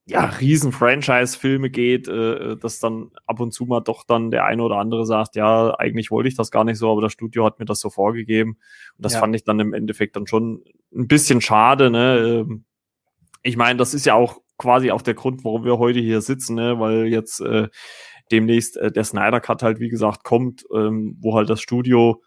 [0.08, 4.62] ja, riesen Franchise-Filme geht, äh, dass dann ab und zu mal doch dann der eine
[4.62, 7.60] oder andere sagt, ja, eigentlich wollte ich das gar nicht so, aber das Studio hat
[7.60, 8.52] mir das so vorgegeben.
[8.98, 9.20] Und das ja.
[9.20, 12.18] fand ich dann im Endeffekt dann schon ein bisschen schade, ne?
[12.20, 12.66] Ähm,
[13.42, 16.56] ich meine, das ist ja auch quasi auch der Grund, warum wir heute hier sitzen,
[16.56, 16.80] ne?
[16.80, 17.68] weil jetzt äh,
[18.32, 22.22] demnächst äh, der Snyder Cut halt, wie gesagt, kommt, ähm, wo halt das Studio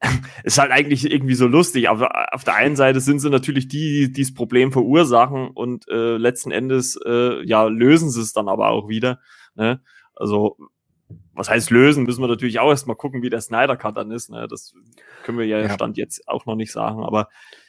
[0.44, 1.88] ist halt eigentlich irgendwie so lustig.
[1.88, 6.16] Aber auf der einen Seite sind sie natürlich die, die dieses Problem verursachen und äh,
[6.16, 9.20] letzten Endes äh, ja lösen sie es dann aber auch wieder.
[9.54, 9.80] Ne?
[10.14, 10.56] Also
[11.34, 14.30] was heißt lösen, müssen wir natürlich auch erstmal gucken, wie der Snyder Cut dann ist.
[14.30, 14.46] Ne?
[14.48, 14.74] Das
[15.22, 17.02] können wir ja, ja Stand jetzt auch noch nicht sagen.
[17.02, 17.28] Aber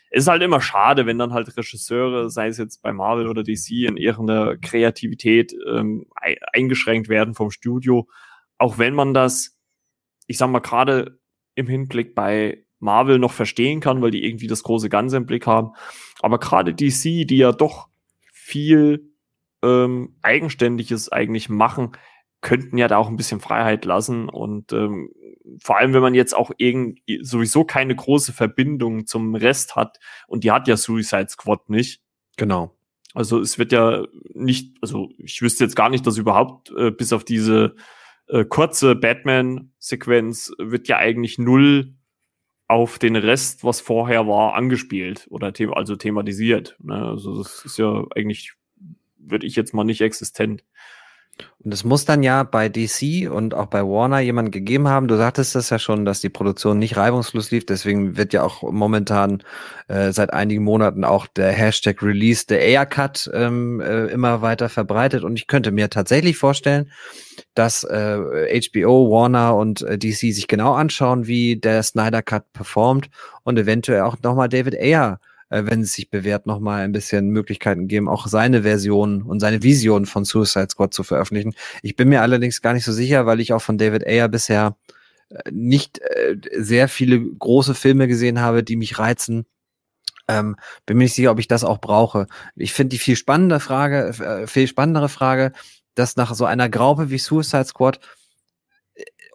[0.09, 3.43] es ist halt immer schade, wenn dann halt Regisseure, sei es jetzt bei Marvel oder
[3.43, 6.05] DC, in ihrer Kreativität ähm,
[6.51, 8.09] eingeschränkt werden vom Studio.
[8.57, 9.57] Auch wenn man das,
[10.27, 11.20] ich sag mal, gerade
[11.55, 15.47] im Hinblick bei Marvel noch verstehen kann, weil die irgendwie das große Ganze im Blick
[15.47, 15.71] haben.
[16.21, 17.87] Aber gerade DC, die ja doch
[18.33, 19.11] viel
[19.63, 21.91] ähm, Eigenständiges eigentlich machen,
[22.41, 24.27] könnten ja da auch ein bisschen Freiheit lassen.
[24.27, 25.11] Und ähm,
[25.61, 30.43] vor allem, wenn man jetzt auch irgendwie sowieso keine große Verbindung zum Rest hat, und
[30.43, 32.01] die hat ja Suicide Squad nicht.
[32.37, 32.75] Genau.
[33.13, 37.13] Also es wird ja nicht, also ich wüsste jetzt gar nicht, dass überhaupt äh, bis
[37.13, 37.75] auf diese
[38.31, 41.93] äh, kurze Batman-Sequenz wird ja eigentlich null
[42.67, 46.77] auf den Rest, was vorher war, angespielt oder the also thematisiert.
[46.79, 46.95] Ne?
[46.95, 48.53] Also das ist ja eigentlich
[49.17, 50.63] würde ich jetzt mal nicht existent.
[51.63, 55.07] Und es muss dann ja bei DC und auch bei Warner jemand gegeben haben.
[55.07, 57.67] Du sagtest das ja schon, dass die Produktion nicht reibungslos lief.
[57.67, 59.43] Deswegen wird ja auch momentan
[59.87, 64.69] äh, seit einigen Monaten auch der Hashtag Release der Air Cut ähm, äh, immer weiter
[64.69, 65.23] verbreitet.
[65.23, 66.91] Und ich könnte mir tatsächlich vorstellen,
[67.53, 73.09] dass äh, HBO, Warner und äh, DC sich genau anschauen, wie der Snyder Cut performt
[73.43, 75.19] und eventuell auch nochmal David Ayer
[75.51, 79.61] äh, wenn es sich bewährt, nochmal ein bisschen Möglichkeiten geben, auch seine Version und seine
[79.61, 81.53] Vision von Suicide Squad zu veröffentlichen.
[81.83, 84.77] Ich bin mir allerdings gar nicht so sicher, weil ich auch von David Ayer bisher
[85.29, 89.45] äh, nicht äh, sehr viele große Filme gesehen habe, die mich reizen.
[90.27, 92.27] Ähm, bin mir nicht sicher, ob ich das auch brauche.
[92.55, 95.51] Ich finde die viel spannende Frage, äh, viel spannendere Frage,
[95.95, 97.99] dass nach so einer Graupe wie Suicide Squad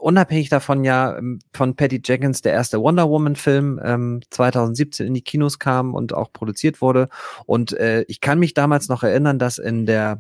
[0.07, 5.23] unabhängig davon ja ähm, von Patty Jenkins der erste Wonder Woman-Film ähm, 2017 in die
[5.23, 7.09] Kinos kam und auch produziert wurde.
[7.45, 10.19] Und äh, ich kann mich damals noch erinnern, dass in der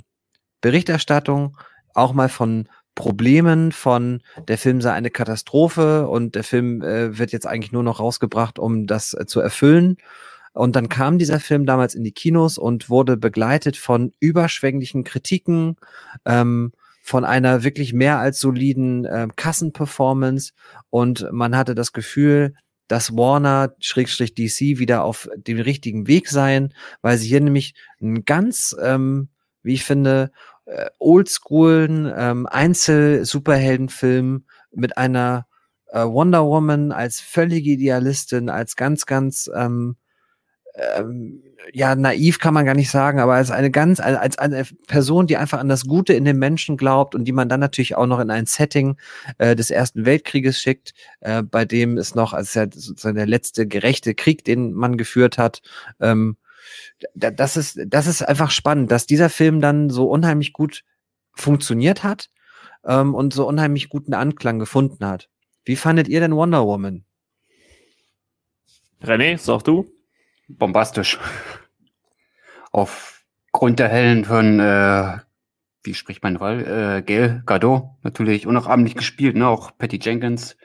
[0.61, 1.57] Berichterstattung
[1.95, 7.31] auch mal von Problemen von der Film sei eine Katastrophe und der Film äh, wird
[7.31, 9.99] jetzt eigentlich nur noch rausgebracht, um das äh, zu erfüllen.
[10.53, 15.77] Und dann kam dieser Film damals in die Kinos und wurde begleitet von überschwänglichen Kritiken.
[16.25, 16.73] Ähm,
[17.07, 20.53] von einer wirklich mehr als soliden äh, Kassenperformance.
[20.91, 22.55] Und man hatte das Gefühl,
[22.89, 28.25] dass Warner Schrägstrich DC wieder auf dem richtigen Weg seien, weil sie hier nämlich einen
[28.25, 29.29] ganz, ähm,
[29.63, 30.33] wie ich finde,
[30.65, 35.47] äh, oldschoolen ähm, Einzel-Superheldenfilm mit einer
[35.87, 39.95] äh, Wonder Woman als völlige Idealistin, als ganz, ganz ähm,
[40.77, 45.27] ähm, ja, naiv kann man gar nicht sagen, aber als eine ganz, als eine Person,
[45.27, 48.07] die einfach an das Gute in den Menschen glaubt und die man dann natürlich auch
[48.07, 48.97] noch in ein Setting
[49.39, 53.67] äh, des Ersten Weltkrieges schickt, äh, bei dem es noch, als ja sozusagen der letzte
[53.67, 55.63] gerechte Krieg, den man geführt hat,
[56.01, 56.37] ähm,
[57.15, 60.85] das ist, das ist einfach spannend, dass dieser Film dann so unheimlich gut
[61.33, 62.31] funktioniert hat
[62.85, 65.29] ähm, und so unheimlich guten Anklang gefunden hat.
[65.65, 67.05] Wie fandet ihr denn Wonder Woman?
[69.03, 69.96] René, sag du?
[70.49, 71.19] Bombastisch.
[72.73, 75.19] Aufgrund der Hellen von, äh,
[75.83, 76.61] wie spricht man Wahl,
[76.99, 79.49] äh, Gail Gadot natürlich unnachahmlich gespielt, ne?
[79.49, 80.57] auch Patty Jenkins.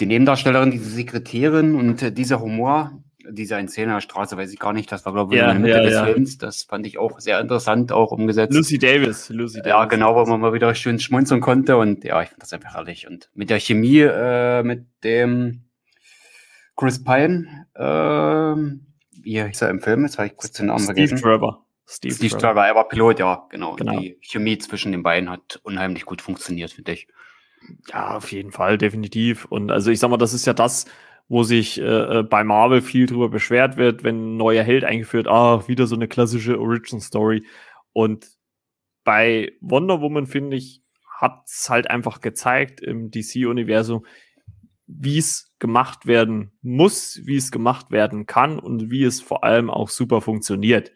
[0.00, 4.58] Die Nebendarstellerin, diese Sekretärin und äh, dieser Humor, dieser in Szene der Straße, weiß ich
[4.58, 6.04] gar nicht, das war glaube ich ja, in der Mitte ja, des ja.
[6.04, 8.52] Films, das fand ich auch sehr interessant, auch umgesetzt.
[8.52, 9.70] Lucy Davis, Lucy Davis.
[9.70, 12.74] Ja, genau, wo man mal wieder schön schmunzeln konnte und ja, ich fand das einfach
[12.74, 13.06] herrlich.
[13.08, 15.63] Und mit der Chemie, äh, mit dem
[16.76, 20.04] Chris Pine, ähm, wie hieß er im Film?
[20.04, 21.22] Jetzt habe ich kurz den Namen Steve vergessen.
[21.22, 21.66] Trevor.
[21.86, 22.40] Steve, Steve Trevor.
[22.40, 23.74] Trevor, er war Pilot, ja, genau.
[23.76, 24.00] genau.
[24.00, 27.08] Die Chemie zwischen den beiden hat unheimlich gut funktioniert, finde ich.
[27.90, 29.44] Ja, auf jeden Fall, definitiv.
[29.46, 30.86] Und also ich sag mal, das ist ja das,
[31.28, 35.28] wo sich äh, äh bei Marvel viel drüber beschwert wird, wenn ein neuer Held eingeführt,
[35.28, 37.46] ah, wieder so eine klassische Origin Story.
[37.92, 38.26] Und
[39.04, 40.82] bei Wonder Woman, finde ich,
[41.18, 44.04] hat es halt einfach gezeigt im DC-Universum,
[44.86, 49.70] wie es gemacht werden muss, wie es gemacht werden kann und wie es vor allem
[49.70, 50.90] auch super funktioniert.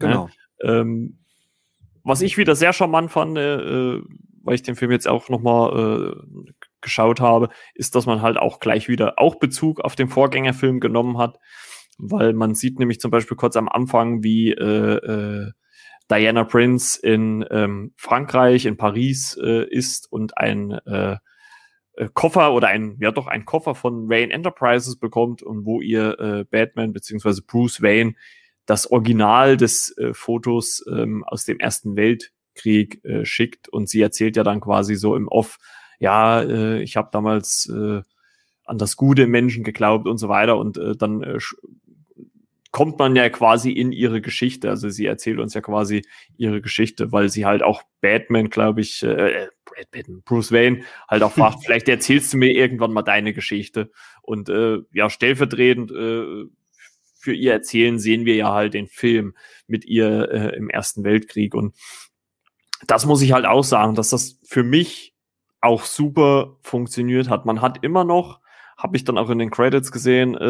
[0.00, 0.08] Ne?
[0.08, 0.30] Genau.
[0.62, 0.70] Ne?
[0.70, 1.18] Ähm,
[2.04, 4.00] was ich wieder sehr charmant fand, äh,
[4.42, 8.60] weil ich den Film jetzt auch nochmal äh, geschaut habe, ist, dass man halt auch
[8.60, 11.38] gleich wieder auch Bezug auf den Vorgängerfilm genommen hat,
[11.98, 15.52] weil man sieht nämlich zum Beispiel kurz am Anfang, wie äh, äh,
[16.10, 21.18] Diana Prince in ähm, Frankreich, in Paris äh, ist und ein äh,
[21.96, 26.18] äh, Koffer oder ein, ja doch, ein Koffer von Wayne Enterprises bekommt und wo ihr
[26.18, 28.14] äh, Batman beziehungsweise Bruce Wayne
[28.66, 34.36] das Original des äh, Fotos ähm, aus dem Ersten Weltkrieg äh, schickt und sie erzählt
[34.36, 35.58] ja dann quasi so im Off,
[35.98, 38.02] ja, äh, ich habe damals äh,
[38.64, 41.38] an das Gute im Menschen geglaubt und so weiter und äh, dann äh,
[42.74, 44.68] kommt man ja quasi in ihre Geschichte.
[44.68, 46.02] Also sie erzählt uns ja quasi
[46.36, 49.46] ihre Geschichte, weil sie halt auch Batman, glaube ich, äh,
[49.90, 53.90] Batman, Bruce Wayne halt auch fragt, vielleicht erzählst du mir irgendwann mal deine Geschichte.
[54.22, 56.44] Und äh, ja, stellvertretend äh,
[57.16, 59.34] für ihr Erzählen sehen wir ja halt den Film
[59.66, 61.54] mit ihr äh, im Ersten Weltkrieg.
[61.54, 61.74] Und
[62.86, 65.14] das muss ich halt auch sagen, dass das für mich
[65.60, 67.46] auch super funktioniert hat.
[67.46, 68.40] Man hat immer noch
[68.76, 70.44] habe ich dann auch in den Credits gesehen, äh,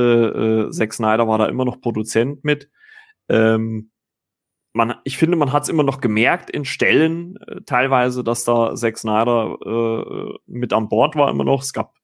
[0.67, 2.71] äh, Zack Snyder war da immer noch Produzent mit.
[3.29, 3.91] Ähm,
[4.75, 8.75] man, ich finde, man hat es immer noch gemerkt in Stellen äh, teilweise, dass da
[8.75, 11.63] Zack Snyder äh, mit an Bord war immer noch.
[11.63, 11.95] Es gab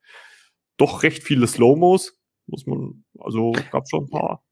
[0.77, 2.17] doch recht viele Slow-Mos,
[2.47, 4.43] muss man, also gab schon ein paar.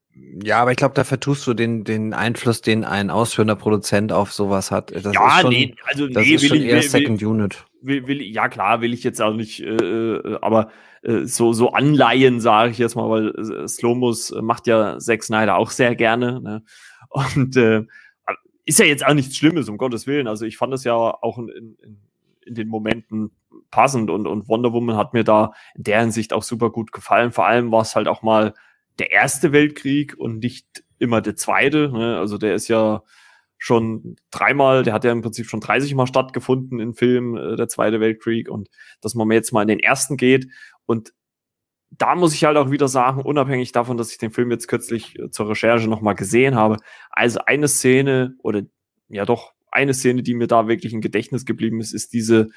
[0.43, 4.33] Ja, aber ich glaube, da vertust du den, den Einfluss, den ein ausführender Produzent auf
[4.33, 4.91] sowas hat.
[4.93, 7.27] Das ja, schon, nee, also das nee, ist will schon ich, eher will, Second will,
[7.27, 7.65] Unit.
[7.81, 10.71] Will, will, ja, klar, will ich jetzt auch nicht, äh, äh aber
[11.03, 15.55] äh, so, so Anleihen, sage ich jetzt mal, weil äh, Slomos macht ja Zack Snyder
[15.55, 16.41] auch sehr gerne.
[16.41, 16.63] Ne?
[17.09, 17.83] Und äh,
[18.69, 20.27] ist ja jetzt auch nichts Schlimmes, um Gottes Willen.
[20.27, 21.97] Also ich fand es ja auch in, in,
[22.45, 23.31] in den Momenten
[23.71, 27.31] passend und, und Wonder Woman hat mir da in der Hinsicht auch super gut gefallen.
[27.31, 28.53] Vor allem war es halt auch mal
[28.99, 31.89] der erste Weltkrieg und nicht immer der zweite.
[31.89, 32.19] Ne?
[32.19, 33.01] Also der ist ja
[33.57, 37.69] schon dreimal, der hat ja im Prinzip schon 30 Mal stattgefunden im Film, äh, der
[37.69, 38.69] Zweite Weltkrieg, und
[39.01, 40.47] dass man jetzt mal in den ersten geht.
[40.85, 41.11] Und
[41.91, 45.17] da muss ich halt auch wieder sagen, unabhängig davon, dass ich den Film jetzt kürzlich
[45.17, 46.77] äh, zur Recherche nochmal gesehen habe,
[47.09, 48.61] also eine Szene oder
[49.07, 52.49] ja doch eine Szene, die mir da wirklich im Gedächtnis geblieben ist, ist diese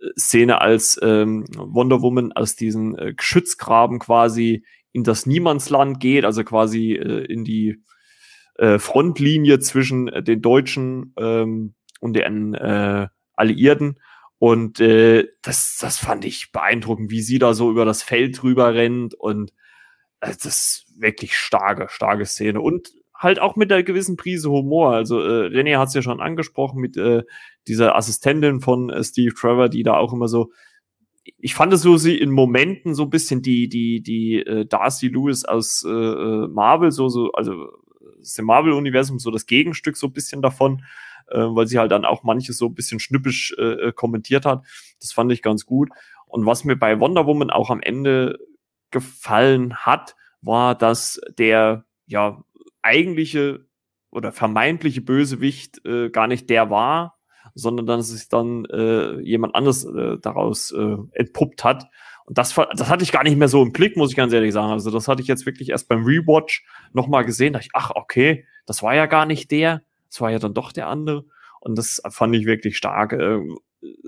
[0.00, 6.24] äh, Szene, als ähm, Wonder Woman aus diesen äh, Geschützgraben quasi in das Niemandsland geht,
[6.24, 7.82] also quasi äh, in die
[8.54, 13.98] äh, Frontlinie zwischen äh, den Deutschen ähm, und den äh, Alliierten.
[14.38, 18.74] Und äh, das, das fand ich beeindruckend, wie sie da so über das Feld drüber
[18.74, 19.14] rennt.
[19.14, 19.52] Und
[20.20, 22.60] äh, das ist wirklich starke, starke Szene.
[22.60, 24.92] Und halt auch mit einer gewissen Prise Humor.
[24.92, 27.22] Also äh, René hat es ja schon angesprochen mit äh,
[27.66, 30.50] dieser Assistentin von äh, Steve Trevor, die da auch immer so
[31.38, 35.08] ich fand es so sie in Momenten so ein bisschen die die die äh, Darcy
[35.08, 37.66] Lewis aus äh, äh Marvel so so also
[38.20, 40.82] aus dem Marvel-Universum so das Gegenstück so ein bisschen davon,
[41.30, 44.64] äh, weil sie halt dann auch manches so ein bisschen schnippisch äh, äh, kommentiert hat.
[45.00, 45.90] Das fand ich ganz gut.
[46.26, 48.38] Und was mir bei Wonder Woman auch am Ende
[48.90, 52.42] gefallen hat, war, dass der ja
[52.82, 53.66] eigentliche
[54.10, 57.18] oder vermeintliche Bösewicht äh, gar nicht der war,
[57.54, 61.86] sondern dass sich dann äh, jemand anderes äh, daraus äh, entpuppt hat.
[62.24, 64.52] Und das, das hatte ich gar nicht mehr so im Blick, muss ich ganz ehrlich
[64.52, 64.72] sagen.
[64.72, 67.52] Also das hatte ich jetzt wirklich erst beim Rewatch nochmal gesehen.
[67.52, 69.82] Da ich, ach, okay, das war ja gar nicht der.
[70.16, 71.26] Das war ja dann doch der andere.
[71.60, 73.12] Und das fand ich wirklich stark.
[73.12, 73.58] Ähm,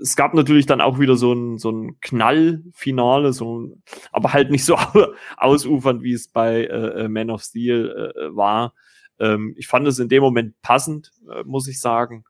[0.01, 4.49] es gab natürlich dann auch wieder so ein, so ein Knallfinale, so ein, aber halt
[4.49, 4.75] nicht so
[5.37, 8.73] ausufernd, wie es bei äh, äh, Man of Steel äh, war.
[9.19, 12.23] Ähm, ich fand es in dem Moment passend, äh, muss ich sagen.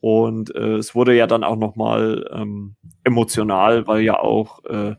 [0.00, 2.74] Und äh, es wurde ja dann auch nochmal ähm,
[3.04, 4.96] emotional, weil ja auch äh,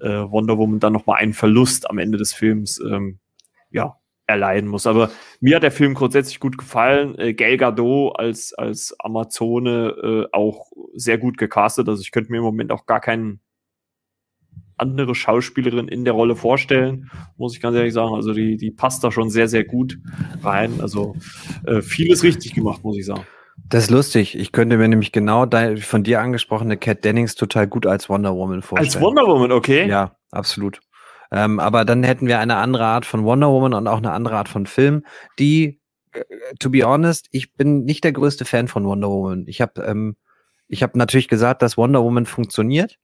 [0.00, 3.18] äh, Wonder Woman dann nochmal einen Verlust am Ende des Films ähm,
[3.70, 4.86] ja, erleiden muss.
[4.86, 5.10] Aber
[5.40, 7.18] mir hat der Film grundsätzlich gut gefallen.
[7.18, 11.88] Äh, Gal Gadot als, als Amazone äh, auch sehr gut gecastet.
[11.88, 13.40] Also ich könnte mir im Moment auch gar keinen
[14.76, 18.14] andere Schauspielerin in der Rolle vorstellen, muss ich ganz ehrlich sagen.
[18.14, 19.98] Also die, die passt da schon sehr, sehr gut
[20.42, 20.80] rein.
[20.80, 21.14] Also
[21.66, 23.24] äh, vieles richtig gemacht, muss ich sagen.
[23.68, 24.36] Das ist lustig.
[24.36, 28.34] Ich könnte mir nämlich genau dein, von dir angesprochene Cat Dennings total gut als Wonder
[28.34, 28.92] Woman vorstellen.
[28.92, 29.88] Als Wonder Woman, okay.
[29.88, 30.80] Ja, absolut.
[31.34, 34.36] Ähm, aber dann hätten wir eine andere Art von Wonder Woman und auch eine andere
[34.36, 35.04] Art von Film,
[35.38, 35.80] die,
[36.12, 36.22] äh,
[36.60, 39.44] to be honest, ich bin nicht der größte Fan von Wonder Woman.
[39.48, 40.16] Ich habe ähm,
[40.68, 42.98] ich hab natürlich gesagt, dass Wonder Woman funktioniert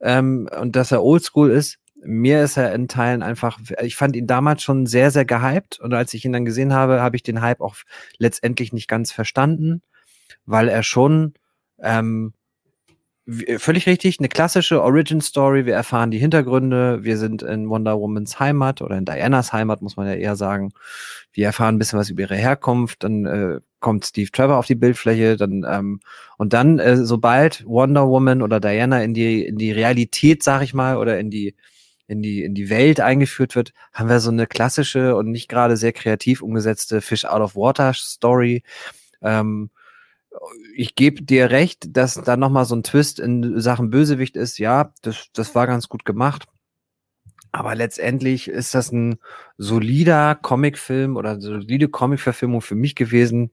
[0.00, 1.78] ähm, und dass er oldschool ist.
[2.04, 5.94] Mir ist er in Teilen einfach, ich fand ihn damals schon sehr, sehr gehypt und
[5.94, 7.76] als ich ihn dann gesehen habe, habe ich den Hype auch
[8.18, 9.82] letztendlich nicht ganz verstanden
[10.46, 11.34] weil er schon
[11.80, 12.41] ähm, äh,
[13.28, 15.64] völlig richtig, eine klassische Origin Story.
[15.64, 17.04] Wir erfahren die Hintergründe.
[17.04, 20.72] Wir sind in Wonder Womans Heimat oder in Dianas Heimat, muss man ja eher sagen.
[21.32, 23.04] Wir erfahren ein bisschen was über ihre Herkunft.
[23.04, 25.36] Dann äh, kommt Steve Trevor auf die Bildfläche.
[25.36, 26.00] Dann ähm,
[26.36, 30.74] und dann, äh, sobald Wonder Woman oder Diana in die in die Realität, sag ich
[30.74, 31.54] mal, oder in die
[32.08, 35.76] in die in die Welt eingeführt wird, haben wir so eine klassische und nicht gerade
[35.76, 38.64] sehr kreativ umgesetzte Fish out of Water Story.
[39.22, 39.70] Ähm,
[40.74, 44.58] ich gebe dir recht, dass da nochmal so ein Twist in Sachen Bösewicht ist.
[44.58, 46.46] Ja, das, das war ganz gut gemacht.
[47.52, 49.18] Aber letztendlich ist das ein
[49.58, 53.50] solider Comicfilm oder solide Comicverfilmung für mich gewesen,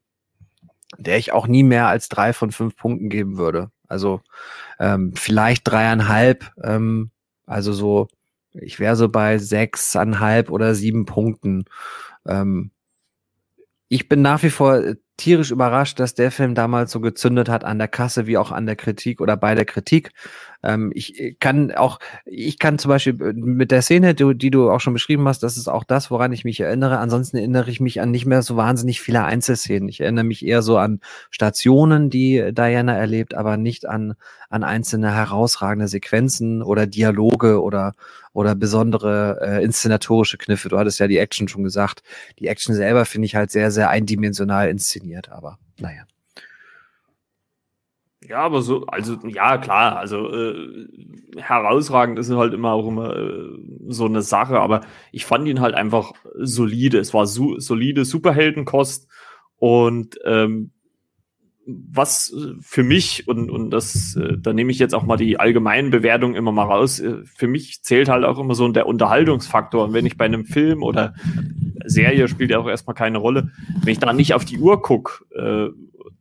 [0.98, 3.72] der ich auch nie mehr als drei von fünf Punkten geben würde.
[3.88, 4.22] Also
[4.80, 7.12] ähm, vielleicht dreieinhalb, ähm,
[7.46, 8.08] also so,
[8.54, 11.66] ich wäre so bei sechseinhalb oder sieben Punkten.
[12.26, 12.72] Ähm,
[13.90, 14.82] ich bin nach wie vor
[15.20, 18.66] tierisch überrascht, dass der Film damals so gezündet hat an der Kasse wie auch an
[18.66, 20.12] der Kritik oder bei der Kritik.
[20.64, 24.52] Ähm, ich äh, kann auch, ich kann zum Beispiel äh, mit der Szene, die, die,
[24.52, 27.00] du auch schon beschrieben hast, das ist auch das, woran ich mich erinnere.
[27.00, 29.88] Ansonsten erinnere ich mich an nicht mehr so wahnsinnig viele Einzelszenen.
[29.88, 34.16] Ich erinnere mich eher so an Stationen, die Diana erlebt, aber nicht an,
[34.50, 37.94] an einzelne herausragende Sequenzen oder Dialoge oder,
[38.34, 40.70] oder besondere äh, inszenatorische Kniffe.
[40.70, 42.04] Du hattest ja die Action schon gesagt.
[42.40, 46.04] Die Action selber finde ich halt sehr, sehr eindimensional inszeniert, aber naja.
[48.22, 50.88] Ja, aber so, also ja, klar, also äh,
[51.38, 53.50] herausragend ist halt immer auch immer äh,
[53.88, 54.82] so eine Sache, aber
[55.14, 57.00] ich fand ihn halt einfach solide.
[57.00, 59.08] Es war su solide Superheldenkost
[59.56, 60.72] und ähm,
[61.92, 65.90] was für mich, und, und das, äh, da nehme ich jetzt auch mal die allgemeinen
[65.90, 69.86] Bewertungen immer mal raus, äh, für mich zählt halt auch immer so der Unterhaltungsfaktor.
[69.86, 71.14] Und wenn ich bei einem Film oder
[71.86, 73.52] Serie spielt ja auch erstmal keine Rolle,
[73.84, 75.70] wenn ich da nicht auf die Uhr gucke, äh,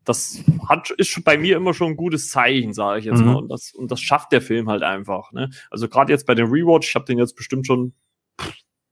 [0.05, 3.27] das hat, ist bei mir immer schon ein gutes Zeichen, sage ich jetzt mhm.
[3.27, 3.37] mal.
[3.37, 5.33] Und das, und das schafft der Film halt einfach.
[5.33, 5.51] Ne?
[5.71, 7.93] Also gerade jetzt bei dem Rewatch, ich habe den jetzt bestimmt schon,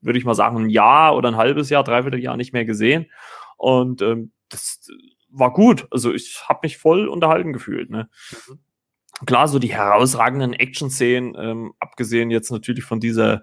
[0.00, 3.06] würde ich mal sagen, ein Jahr oder ein halbes Jahr, dreiviertel Jahr nicht mehr gesehen.
[3.56, 4.86] Und ähm, das
[5.38, 5.86] war gut.
[5.90, 7.90] Also ich habe mich voll unterhalten gefühlt.
[7.90, 8.08] Ne?
[8.48, 8.58] Mhm.
[9.24, 13.42] Klar, so die herausragenden Action-Szenen, ähm, abgesehen jetzt natürlich von dieser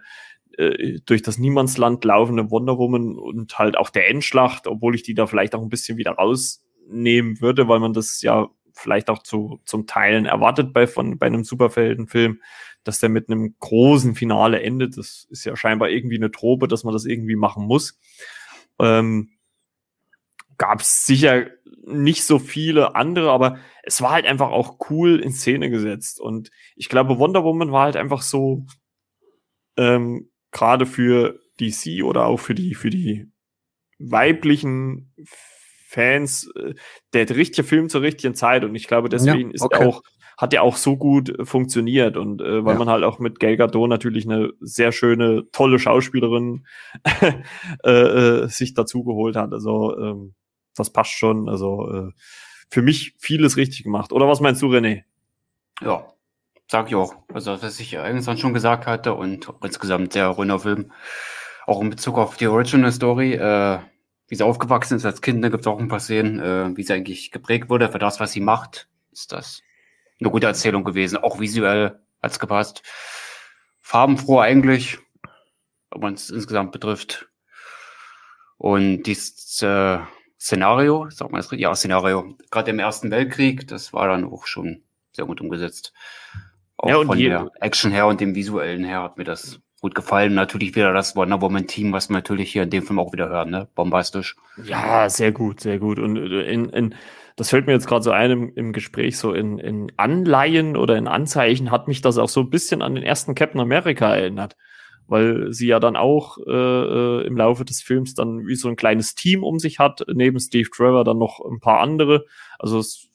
[0.57, 5.15] äh, durch das Niemandsland laufende Wonder Woman und halt auch der Endschlacht, obwohl ich die
[5.15, 9.61] da vielleicht auch ein bisschen wieder rausnehmen würde, weil man das ja vielleicht auch zu,
[9.65, 12.41] zum Teilen erwartet bei, von, bei einem Superheldenfilm,
[12.84, 14.98] dass der mit einem großen Finale endet.
[14.98, 17.99] Das ist ja scheinbar irgendwie eine Trope, dass man das irgendwie machen muss.
[18.80, 19.30] Ähm,
[20.57, 21.47] Gab es sicher
[21.85, 26.19] nicht so viele andere, aber es war halt einfach auch cool in Szene gesetzt.
[26.19, 28.65] Und ich glaube, Wonder Woman war halt einfach so
[29.77, 33.30] ähm, gerade für DC oder auch für die, für die
[33.99, 35.13] weiblichen
[35.88, 36.73] Fans äh,
[37.13, 38.63] der richtige Film zur richtigen Zeit.
[38.63, 39.77] Und ich glaube, deswegen ja, okay.
[39.84, 40.01] ist auch,
[40.38, 42.17] hat er auch so gut funktioniert.
[42.17, 42.80] Und äh, weil ja.
[42.80, 46.65] man halt auch mit Gal Gadot natürlich eine sehr schöne, tolle Schauspielerin
[47.84, 49.53] äh, äh, sich dazu geholt hat.
[49.53, 50.35] Also ähm,
[50.75, 51.49] das passt schon.
[51.49, 52.11] Also äh,
[52.69, 54.11] für mich vieles richtig gemacht.
[54.11, 55.03] Oder was meinst du, René?
[55.81, 56.05] Ja,
[56.67, 57.15] sag ich auch.
[57.33, 60.91] Also, was ich irgendwann schon gesagt hatte und insgesamt sehr runder Film.
[61.65, 63.79] Auch in Bezug auf die Original Story, äh,
[64.27, 66.83] wie sie aufgewachsen ist als Kind, da gibt es auch ein paar Szenen, äh, wie
[66.83, 68.89] sie eigentlich geprägt wurde für das, was sie macht.
[69.11, 69.61] Ist das
[70.19, 71.17] eine gute Erzählung gewesen.
[71.17, 72.81] Auch visuell hat's gepasst.
[73.81, 74.97] Farbenfroh eigentlich,
[75.91, 77.29] wenn man es insgesamt betrifft.
[78.57, 79.99] Und dieses äh,
[80.44, 84.45] Szenario, sag mal das richtig, ja, Szenario, gerade im Ersten Weltkrieg, das war dann auch
[84.45, 84.84] schon
[85.14, 85.94] sehr gut umgesetzt.
[86.76, 89.95] Auch ja, und von der Action her und dem visuellen her hat mir das gut
[89.95, 90.34] gefallen.
[90.34, 93.30] Natürlich wieder das Wonder Woman Team, was wir natürlich hier in dem Film auch wieder
[93.30, 93.70] hören, ne?
[93.74, 94.36] Bombastisch.
[94.65, 95.98] Ja, sehr gut, sehr gut.
[95.98, 96.95] Und äh, in, in
[97.38, 100.98] das fällt mir jetzt gerade so ein im, im Gespräch, so in, in Anleihen oder
[100.98, 104.57] in Anzeichen hat mich das auch so ein bisschen an den ersten Captain America erinnert.
[105.07, 108.75] Weil sie ja dann auch äh, äh im Laufe des Films dann wie so ein
[108.75, 112.25] kleines Team um sich hat, neben Steve Trevor dann noch ein paar andere.
[112.59, 113.09] Also es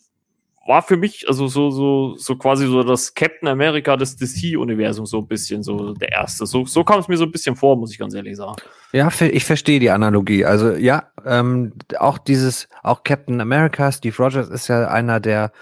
[0.68, 5.18] war für mich also so so so quasi so das Captain America des DC-Universums so
[5.18, 6.44] ein bisschen so der erste.
[6.44, 8.56] So so kam es mir so ein bisschen vor, muss ich ganz ehrlich sagen.
[8.92, 10.44] Ja, ich verstehe die Analogie.
[10.44, 15.52] Also ja, ähm, auch dieses auch Captain America, Steve Rogers ist ja einer, der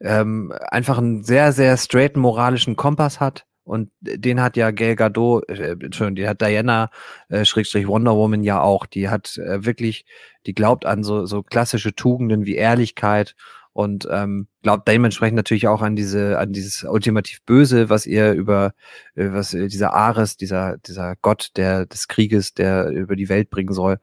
[0.00, 3.46] ähm, einfach einen sehr sehr straighten moralischen Kompass hat.
[3.68, 6.90] Und den hat ja Gal Gadot, äh, Entschuldigung, die hat Diana,
[7.28, 8.86] äh, Schrägstrich Wonder Woman ja auch.
[8.86, 10.06] Die hat äh, wirklich,
[10.46, 13.34] die glaubt an so, so klassische Tugenden wie Ehrlichkeit
[13.74, 18.72] und ähm, glaubt dementsprechend natürlich auch an diese, an dieses ultimativ Böse, was ihr über,
[19.14, 23.50] äh, was äh, dieser Ares, dieser, dieser Gott der des Krieges, der über die Welt
[23.50, 23.98] bringen soll.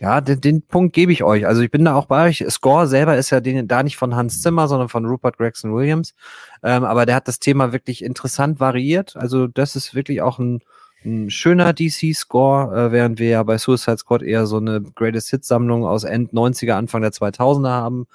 [0.00, 1.46] Ja, den, den Punkt gebe ich euch.
[1.46, 2.44] Also ich bin da auch bei euch.
[2.50, 6.14] Score selber ist ja den, da nicht von Hans Zimmer, sondern von Rupert Gregson Williams.
[6.62, 9.16] Ähm, aber der hat das Thema wirklich interessant variiert.
[9.16, 10.60] Also das ist wirklich auch ein,
[11.04, 15.84] ein schöner DC-Score, äh, während wir ja bei Suicide Squad eher so eine Greatest Hits-Sammlung
[15.84, 18.06] aus End 90er, Anfang der 2000er haben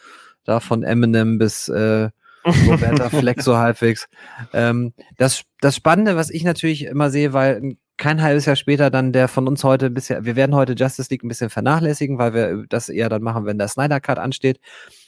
[0.46, 2.10] da von Eminem bis äh,
[2.68, 4.08] Roberta Fleck so halbwegs.
[4.52, 9.14] Ähm, das, das Spannende, was ich natürlich immer sehe, weil kein halbes Jahr später dann
[9.14, 12.66] der von uns heute bisher, wir werden heute Justice League ein bisschen vernachlässigen, weil wir
[12.70, 14.60] das eher dann machen, wenn der Snyder Cut ansteht.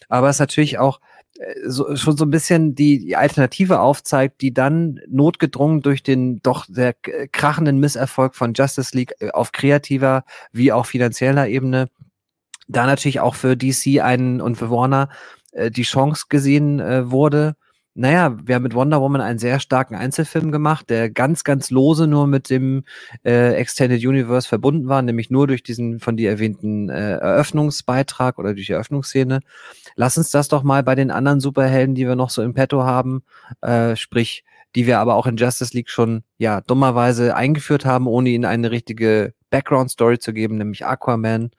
[0.08, 1.00] Aber es ist natürlich auch
[1.40, 6.42] äh, so, schon so ein bisschen die, die Alternative aufzeigt, die dann notgedrungen durch den
[6.44, 11.90] doch sehr krachenden Misserfolg von Justice League äh, auf kreativer wie auch finanzieller Ebene
[12.68, 15.10] da natürlich auch für DC einen und für Warner
[15.52, 17.56] äh, die Chance gesehen äh, wurde.
[17.98, 22.08] Naja, wir haben mit Wonder Woman einen sehr starken Einzelfilm gemacht, der ganz, ganz lose
[22.08, 22.84] nur mit dem
[23.24, 28.54] äh, Extended Universe verbunden war, nämlich nur durch diesen von dir erwähnten äh, Eröffnungsbeitrag oder
[28.54, 29.40] durch die Eröffnungsszene.
[29.96, 32.84] Lass uns das doch mal bei den anderen Superhelden, die wir noch so im Petto
[32.84, 33.24] haben,
[33.62, 34.44] äh, sprich,
[34.76, 38.72] die wir aber auch in Justice League schon, ja, dummerweise eingeführt haben, ohne ihnen eine
[38.72, 41.52] richtige Background-Story zu geben, nämlich Aquaman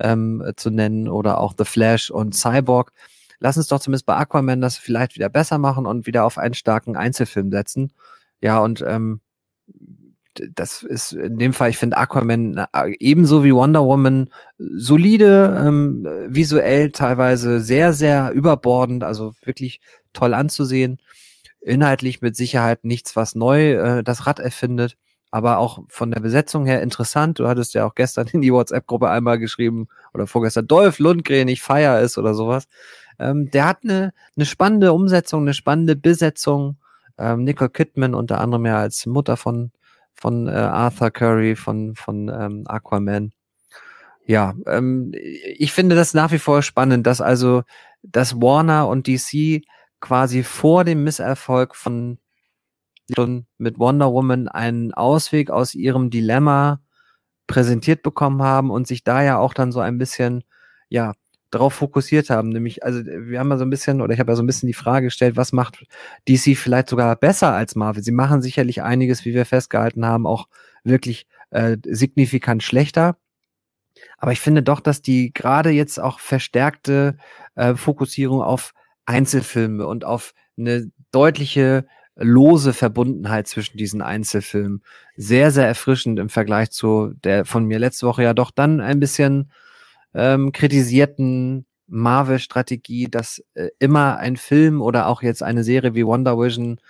[0.00, 2.92] ähm, zu nennen oder auch The Flash und Cyborg.
[3.40, 6.54] Lass uns doch zumindest bei Aquaman das vielleicht wieder besser machen und wieder auf einen
[6.54, 7.92] starken Einzelfilm setzen.
[8.40, 9.20] Ja, und ähm,
[10.54, 12.66] das ist in dem Fall, ich finde Aquaman
[12.98, 19.80] ebenso wie Wonder Woman solide, ähm, visuell teilweise sehr, sehr überbordend, also wirklich
[20.12, 21.00] toll anzusehen.
[21.60, 24.96] Inhaltlich mit Sicherheit nichts, was neu äh, das Rad erfindet
[25.34, 27.40] aber auch von der Besetzung her interessant.
[27.40, 31.60] Du hattest ja auch gestern in die WhatsApp-Gruppe einmal geschrieben oder vorgestern, Dolph Lundgren, ich
[31.60, 32.68] feier es oder sowas.
[33.18, 36.76] Ähm, der hat eine, eine spannende Umsetzung, eine spannende Besetzung.
[37.18, 39.72] Ähm, Nicole Kidman unter anderem ja als Mutter von,
[40.14, 43.32] von äh, Arthur Curry, von, von ähm, Aquaman.
[44.26, 47.62] Ja, ähm, ich finde das nach wie vor spannend, dass also
[48.02, 49.62] dass Warner und DC
[50.00, 52.18] quasi vor dem Misserfolg von
[53.58, 56.80] mit Wonder Woman einen Ausweg aus ihrem Dilemma
[57.46, 60.44] präsentiert bekommen haben und sich da ja auch dann so ein bisschen,
[60.88, 61.12] ja,
[61.54, 62.48] darauf fokussiert haben.
[62.50, 64.66] Nämlich, also wir haben ja so ein bisschen, oder ich habe ja so ein bisschen
[64.66, 65.84] die Frage gestellt, was macht
[66.28, 68.02] DC vielleicht sogar besser als Marvel?
[68.02, 70.48] Sie machen sicherlich einiges, wie wir festgehalten haben, auch
[70.82, 73.16] wirklich äh, signifikant schlechter.
[74.18, 77.16] Aber ich finde doch, dass die gerade jetzt auch verstärkte
[77.54, 78.74] äh, Fokussierung auf
[79.06, 81.86] Einzelfilme und auf eine deutliche
[82.16, 84.82] lose Verbundenheit zwischen diesen Einzelfilmen
[85.16, 89.00] sehr, sehr erfrischend im Vergleich zu der von mir letzte Woche ja doch dann ein
[89.00, 89.50] bisschen
[90.14, 96.38] ähm, kritisierten Marvel-Strategie, dass äh, immer ein Film oder auch jetzt eine Serie wie Wonder
[96.38, 96.80] Vision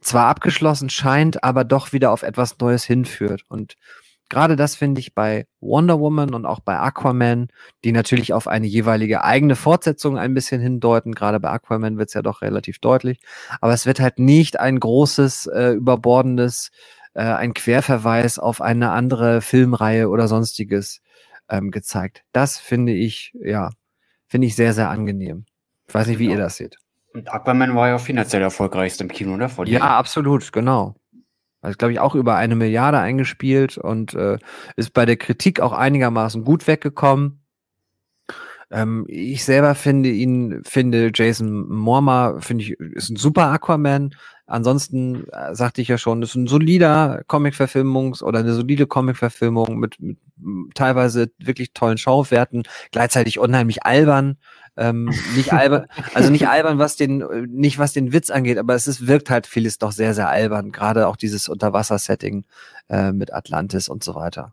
[0.00, 3.42] zwar abgeschlossen scheint, aber doch wieder auf etwas Neues hinführt.
[3.48, 3.76] Und
[4.28, 7.48] gerade das finde ich bei Wonder Woman und auch bei Aquaman,
[7.84, 11.14] die natürlich auf eine jeweilige eigene Fortsetzung ein bisschen hindeuten.
[11.14, 13.20] Gerade bei Aquaman wird es ja doch relativ deutlich.
[13.60, 16.70] Aber es wird halt nicht ein großes, äh, überbordendes,
[17.14, 21.00] äh, ein Querverweis auf eine andere Filmreihe oder sonstiges
[21.48, 22.24] ähm, gezeigt.
[22.32, 23.70] Das finde ich, ja,
[24.28, 25.44] finde ich sehr, sehr angenehm.
[25.86, 26.32] Ich weiß nicht, wie ja.
[26.32, 26.78] ihr das seht.
[27.12, 29.48] Und Aquaman war ja finanziell erfolgreichst im Kino, ne?
[29.48, 30.94] Von ja, absolut, genau.
[31.60, 34.38] Also, glaube ich, auch über eine Milliarde eingespielt und äh,
[34.76, 37.44] ist bei der Kritik auch einigermaßen gut weggekommen.
[38.70, 44.14] Ähm, ich selber finde ihn, finde Jason Momoa, finde ich, ist ein super Aquaman.
[44.52, 49.98] Ansonsten äh, sagte ich ja schon, ist ein solider Comic-Verfilmungs- oder eine solide Comic-Verfilmung mit,
[49.98, 50.18] mit
[50.74, 54.36] teilweise wirklich tollen Schauwerten, gleichzeitig unheimlich albern.
[54.76, 58.86] Ähm, nicht albern, also nicht albern, was den, nicht was den Witz angeht, aber es
[58.86, 60.70] ist, wirkt halt vieles doch sehr, sehr albern.
[60.70, 62.44] Gerade auch dieses Unterwasser-Setting
[62.90, 64.52] äh, mit Atlantis und so weiter.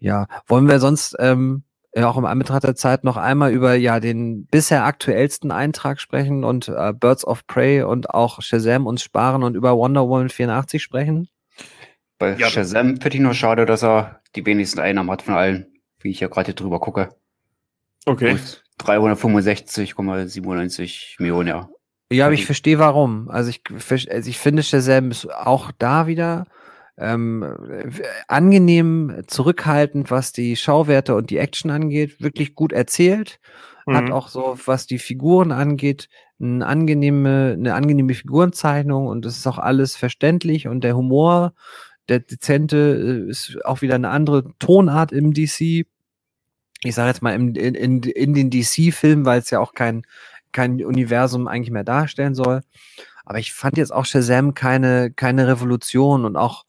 [0.00, 1.64] Ja, wollen wir sonst ähm,
[2.02, 6.66] auch im Anbetracht der Zeit noch einmal über ja den bisher aktuellsten Eintrag sprechen und
[6.68, 11.28] äh, Birds of Prey und auch Shazam uns sparen und über Wonder Woman 84 sprechen?
[12.18, 15.66] Bei ja, Shazam finde ich nur schade, dass er die wenigsten Einnahmen hat von allen,
[16.00, 17.10] wie ich ja gerade drüber gucke.
[18.06, 18.38] Okay.
[18.80, 21.68] 365,97 Millionen, ja.
[22.10, 23.30] Ja, aber ich verstehe warum.
[23.30, 23.62] Also ich,
[24.10, 26.44] also ich finde Shazam ist auch da wieder
[26.96, 27.92] ähm,
[28.28, 33.40] angenehm zurückhaltend, was die Schauwerte und die Action angeht, wirklich gut erzählt.
[33.86, 33.96] Mhm.
[33.96, 36.08] Hat auch so, was die Figuren angeht,
[36.40, 41.54] eine angenehme, eine angenehme Figurenzeichnung und es ist auch alles verständlich und der Humor,
[42.08, 45.86] der dezente, äh, ist auch wieder eine andere Tonart im DC.
[46.82, 50.02] Ich sage jetzt mal in, in, in den DC-Filmen, weil es ja auch kein,
[50.52, 52.62] kein Universum eigentlich mehr darstellen soll.
[53.24, 56.64] Aber ich fand jetzt auch Shazam keine, keine Revolution und auch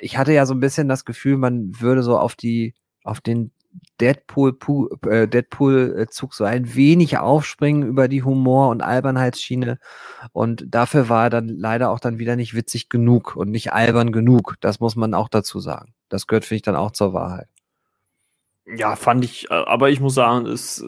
[0.00, 2.74] ich hatte ja so ein bisschen das Gefühl, man würde so auf die,
[3.04, 3.50] auf den
[4.00, 4.56] Deadpool,
[5.08, 9.78] äh, Deadpool-Zug so ein wenig aufspringen über die Humor- und Albernheitsschiene.
[10.32, 14.12] Und dafür war er dann leider auch dann wieder nicht witzig genug und nicht albern
[14.12, 14.54] genug.
[14.60, 15.94] Das muss man auch dazu sagen.
[16.08, 17.48] Das gehört, finde ich, dann auch zur Wahrheit.
[18.66, 20.84] Ja, fand ich, äh, aber ich muss sagen, es,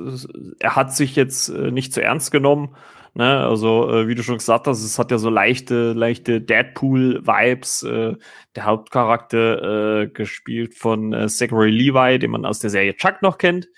[0.58, 2.74] er hat sich jetzt äh, nicht zu ernst genommen.
[3.14, 3.44] Ne?
[3.44, 7.82] Also, äh, wie du schon gesagt hast, es hat ja so leichte, leichte Deadpool-Vibes.
[7.82, 8.16] Äh,
[8.56, 13.38] der Hauptcharakter äh, gespielt von äh, Zachary Levi, den man aus der Serie Chuck noch
[13.38, 13.68] kennt.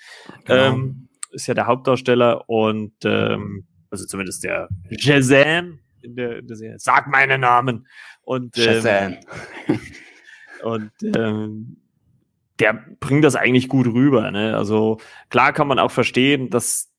[0.44, 0.74] Genau.
[0.74, 6.57] Ähm, ist ja der Hauptdarsteller und ähm, also zumindest der Shazam in der, in der
[6.57, 6.78] Serie.
[6.78, 7.86] Sag meine Namen.
[8.23, 9.16] Und, ähm,
[10.62, 11.77] und ähm,
[12.59, 14.31] der bringt das eigentlich gut rüber.
[14.31, 14.57] Ne?
[14.57, 14.98] Also
[15.31, 16.93] klar kann man auch verstehen, dass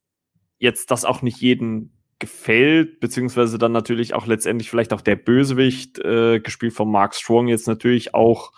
[0.58, 6.00] jetzt das auch nicht jeden gefällt, beziehungsweise dann natürlich auch letztendlich vielleicht auch der Bösewicht,
[6.00, 8.54] äh, gespielt von Mark Strong, jetzt natürlich auch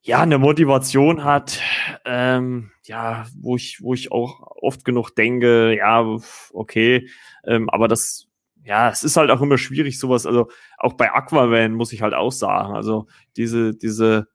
[0.00, 1.60] ja eine Motivation hat,
[2.04, 6.04] ähm, ja, wo ich, wo ich auch oft genug denke, ja,
[6.52, 7.08] okay,
[7.46, 8.26] ähm, aber das,
[8.64, 10.48] ja, es ist halt auch immer schwierig, sowas, also
[10.78, 13.06] auch bei Aquaman muss ich halt auch sagen, also
[13.36, 14.31] diese, diese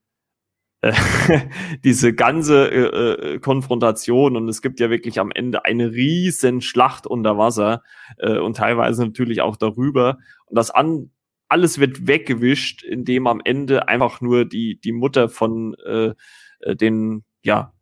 [1.84, 7.08] diese ganze äh, äh, Konfrontation und es gibt ja wirklich am Ende eine riesen Schlacht
[7.08, 7.82] unter Wasser
[8.18, 10.18] äh, und teilweise natürlich auch darüber.
[10.46, 11.10] Und das an
[11.50, 16.14] alles wird weggewischt, indem am Ende einfach nur die die Mutter von äh,
[16.60, 17.74] äh den ja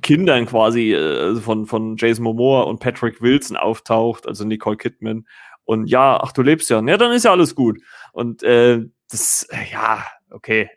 [0.00, 5.26] Kindern quasi äh, von von Jason Momoa und Patrick Wilson auftaucht, also Nicole Kidman.
[5.64, 7.80] Und ja, ach du lebst ja, ja dann ist ja alles gut.
[8.12, 10.70] Und äh, das ja okay.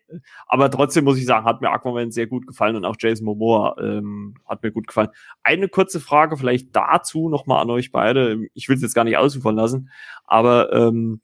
[0.47, 3.75] Aber trotzdem muss ich sagen, hat mir Aquaman sehr gut gefallen und auch Jason Momoa
[3.79, 5.09] ähm, hat mir gut gefallen.
[5.43, 8.45] Eine kurze Frage vielleicht dazu nochmal an euch beide.
[8.53, 9.89] Ich will es jetzt gar nicht ausufern lassen,
[10.25, 11.21] aber ähm,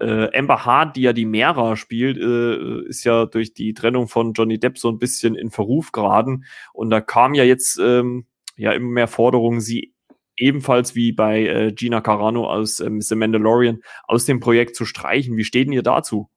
[0.00, 4.32] äh, Amber Hart, die ja die Mera spielt, äh, ist ja durch die Trennung von
[4.32, 6.44] Johnny Depp so ein bisschen in Verruf geraten.
[6.72, 8.26] Und da kam ja jetzt ähm,
[8.56, 9.94] ja immer mehr Forderungen, sie
[10.36, 15.36] ebenfalls wie bei äh, Gina Carano aus ähm, The Mandalorian aus dem Projekt zu streichen.
[15.36, 16.30] Wie steht ihr dazu?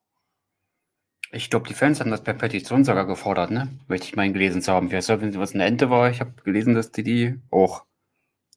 [1.34, 3.70] Ich glaube, die Fans haben das per Petition sogar gefordert, ne?
[3.88, 4.92] Möchte ich mal gelesen zu haben.
[4.92, 7.86] Wer soll, wenn was eine Ente war, ich habe gelesen, dass die die auch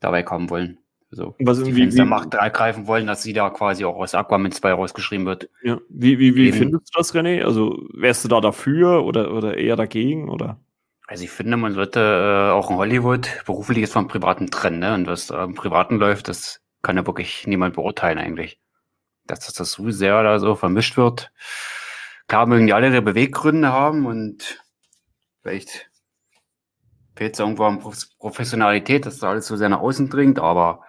[0.00, 0.78] dabei kommen wollen.
[1.12, 4.50] Also, was die Fans der Macht ergreifen wollen, dass sie da quasi auch aus Aquaman
[4.50, 5.48] 2 rausgeschrieben wird.
[5.62, 5.78] Ja.
[5.88, 6.56] Wie, wie, wie Eben.
[6.56, 7.44] findest du das, René?
[7.44, 10.28] Also wärst du da dafür oder, oder eher dagegen?
[10.28, 10.58] Oder?
[11.06, 14.94] Also ich finde, man sollte äh, auch in Hollywood berufliches vom Privaten trennen, ne?
[14.94, 18.58] Und was da im Privaten läuft, das kann ja wirklich niemand beurteilen eigentlich.
[19.26, 21.30] Dass das, das so sehr da so vermischt wird.
[22.26, 24.64] Klar mögen die alle ihre Beweggründe haben und
[25.42, 25.90] vielleicht
[27.16, 30.82] fehlt es irgendwo an Prof- Professionalität, dass da alles so sehr nach außen dringt, aber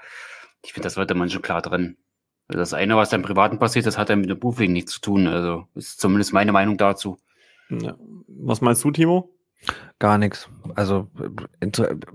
[0.64, 1.98] ich finde, das sollte man schon klar trennen.
[2.48, 4.94] Also das eine, was da im Privaten passiert, das hat ja mit dem Beruflichen nichts
[4.94, 5.28] zu tun.
[5.28, 7.20] Also ist zumindest meine Meinung dazu.
[7.70, 7.95] Ja.
[8.28, 9.35] Was meinst du, Timo?
[9.98, 10.49] Gar nichts.
[10.76, 11.07] Also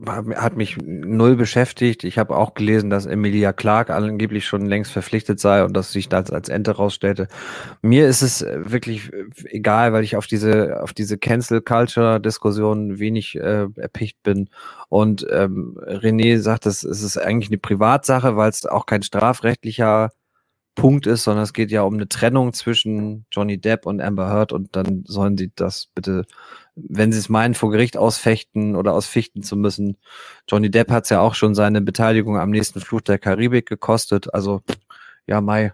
[0.07, 2.05] hat mich null beschäftigt.
[2.05, 6.11] Ich habe auch gelesen, dass Emilia Clark angeblich schon längst verpflichtet sei und dass sich
[6.11, 7.27] das als Ente rausstellte.
[7.81, 12.21] Mir ist es äh, wirklich äh, egal, weil ich auf diese auf diese Cancel Culture
[12.21, 14.51] Diskussion wenig äh, erpicht bin.
[14.91, 20.11] Und ähm, René sagt, es ist eigentlich eine Privatsache, weil es auch kein strafrechtlicher
[20.75, 24.53] Punkt ist, sondern es geht ja um eine Trennung zwischen Johnny Depp und Amber Heard
[24.53, 26.27] und dann sollen sie das bitte
[26.89, 29.97] wenn sie es meinen, vor Gericht ausfechten oder ausfichten zu müssen.
[30.49, 34.33] Johnny Depp hat es ja auch schon seine Beteiligung am nächsten Fluch der Karibik gekostet.
[34.35, 34.63] Also,
[35.27, 35.73] ja, Mai.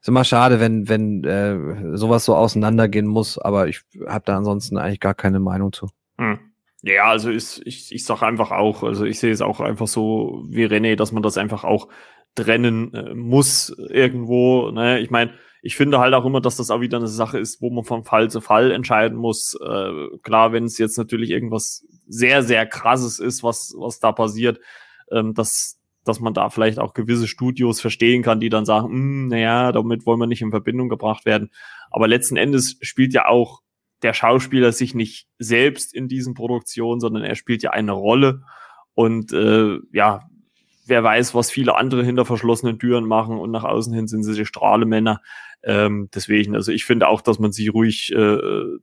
[0.00, 4.78] Ist immer schade, wenn, wenn äh, sowas so auseinandergehen muss, aber ich habe da ansonsten
[4.78, 5.88] eigentlich gar keine Meinung zu.
[6.18, 6.38] Hm.
[6.82, 10.44] Ja, also ist, ich, ich sage einfach auch, also ich sehe es auch einfach so
[10.48, 11.88] wie René, dass man das einfach auch
[12.34, 14.70] trennen äh, muss irgendwo.
[14.70, 15.00] Ne?
[15.00, 15.32] Ich meine,
[15.66, 18.04] ich finde halt auch immer, dass das auch wieder eine Sache ist, wo man von
[18.04, 19.58] Fall zu Fall entscheiden muss.
[19.58, 24.60] Äh, klar, wenn es jetzt natürlich irgendwas sehr, sehr krasses ist, was, was da passiert,
[25.10, 29.28] ähm, dass, dass man da vielleicht auch gewisse Studios verstehen kann, die dann sagen, "Hm,
[29.28, 31.50] naja, damit wollen wir nicht in Verbindung gebracht werden.
[31.90, 33.62] Aber letzten Endes spielt ja auch
[34.02, 38.42] der Schauspieler sich nicht selbst in diesen Produktionen, sondern er spielt ja eine Rolle.
[38.92, 40.28] Und äh, ja,
[40.86, 44.34] wer weiß, was viele andere hinter verschlossenen Türen machen und nach außen hin sind sie
[44.34, 45.20] die Strahlemänner.
[45.62, 48.38] Ähm, deswegen, also ich finde auch, dass man sie ruhig äh,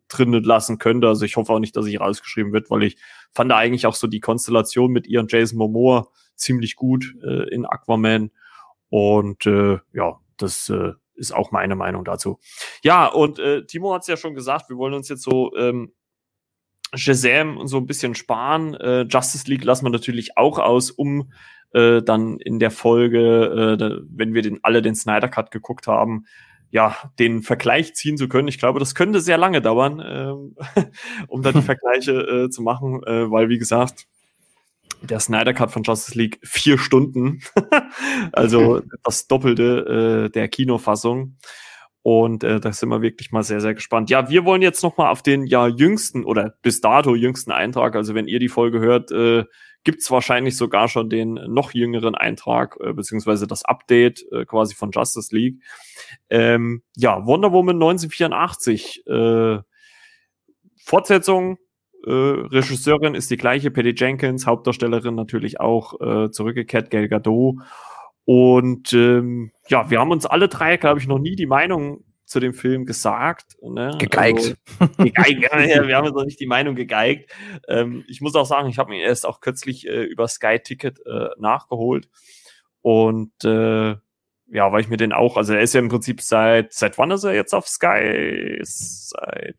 [0.07, 1.07] drinnen lassen könnte.
[1.07, 2.97] Also ich hoffe auch nicht, dass sie rausgeschrieben wird, weil ich
[3.33, 7.53] fand da eigentlich auch so die Konstellation mit ihr und Jason Momoa ziemlich gut äh,
[7.53, 8.31] in Aquaman.
[8.89, 12.39] Und äh, ja, das äh, ist auch meine Meinung dazu.
[12.83, 15.93] Ja, und äh, Timo hat es ja schon gesagt, wir wollen uns jetzt so ähm,
[16.93, 18.73] Shazam und so ein bisschen sparen.
[18.75, 21.31] Äh, Justice League lassen wir natürlich auch aus, um
[21.73, 25.87] äh, dann in der Folge, äh, da, wenn wir den alle den Snyder Cut geguckt
[25.87, 26.25] haben,
[26.71, 28.47] ja, den Vergleich ziehen zu können.
[28.47, 30.55] Ich glaube, das könnte sehr lange dauern, ähm,
[31.27, 34.07] um da die Vergleiche äh, zu machen, äh, weil wie gesagt,
[35.01, 37.41] der Snyder Cut von Justice League vier Stunden,
[38.31, 41.37] also das Doppelte äh, der Kinofassung.
[42.03, 44.09] Und äh, da sind wir wirklich mal sehr, sehr gespannt.
[44.09, 47.95] Ja, wir wollen jetzt noch mal auf den ja jüngsten oder bis dato jüngsten Eintrag.
[47.95, 49.45] Also wenn ihr die Folge hört, äh,
[49.83, 54.91] gibt's wahrscheinlich sogar schon den noch jüngeren Eintrag, äh, beziehungsweise das Update äh, quasi von
[54.91, 55.61] Justice League.
[56.29, 59.05] Ähm, ja, Wonder Woman 1984.
[59.05, 59.59] Äh,
[60.83, 61.57] Fortsetzung.
[62.05, 67.57] Äh, Regisseurin ist die gleiche, Patty Jenkins, Hauptdarstellerin natürlich auch äh, zurückgekehrt, Gal Gadot.
[68.25, 72.39] Und ähm, ja, wir haben uns alle drei, glaube ich, noch nie die Meinung zu
[72.39, 73.57] dem Film gesagt.
[73.61, 73.95] Ne?
[73.99, 74.55] Gegeigt.
[74.79, 75.49] Also, gegeigt.
[75.51, 77.29] ja, wir haben uns noch nicht die Meinung gegeigt.
[77.67, 80.99] Ähm, ich muss auch sagen, ich habe mir erst auch kürzlich äh, über Sky Ticket
[81.05, 82.09] äh, nachgeholt.
[82.81, 83.95] Und äh,
[84.53, 87.11] ja, weil ich mir den auch, also er ist ja im Prinzip seit, seit wann
[87.11, 88.59] ist er jetzt auf Sky?
[88.63, 89.55] Seit,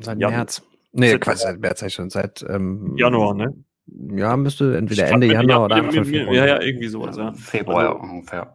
[0.00, 0.62] Seit März.
[0.92, 2.10] Nee, seit- Quatsch, seit März schon.
[2.10, 3.64] Seit ähm, Januar, ne?
[3.86, 6.34] Ja, müsste entweder Ende Januar oder ja, Anfang ja, Februar.
[6.34, 7.32] ja, ja, irgendwie sowas, ja.
[7.34, 8.54] Februar Also- ungefähr.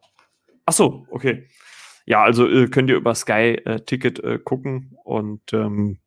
[0.65, 1.47] Ach so, okay.
[2.05, 5.99] Ja, also äh, könnt ihr über Sky äh, Ticket äh, gucken und ähm,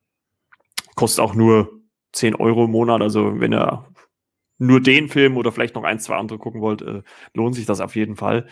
[0.95, 1.71] kostet auch nur
[2.13, 3.03] 10 Euro im Monat.
[3.03, 3.87] Also wenn ihr
[4.59, 7.03] nur den Film oder vielleicht noch ein, zwei andere gucken wollt, äh,
[7.35, 8.47] lohnt sich das auf jeden Fall.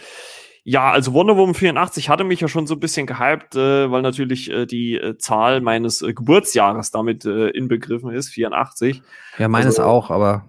[0.65, 4.03] Ja, also Wonder Woman 84 hatte mich ja schon so ein bisschen gehypt, äh, weil
[4.03, 9.03] natürlich äh, die äh, Zahl meines äh, Geburtsjahres damit äh, inbegriffen ist, 84.
[9.39, 10.45] Ja, meines Also- auch, aber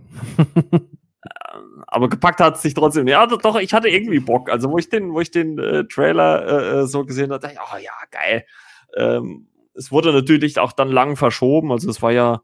[1.87, 3.07] aber gepackt hat es sich trotzdem.
[3.07, 4.49] Ja, doch, doch, ich hatte irgendwie Bock.
[4.49, 7.55] Also, wo ich den, wo ich den äh, Trailer äh, äh, so gesehen hatte, dachte
[7.55, 8.45] ich, oh ja, geil.
[8.95, 11.71] Ähm, es wurde natürlich auch dann lang verschoben.
[11.71, 12.41] Also, es war ja,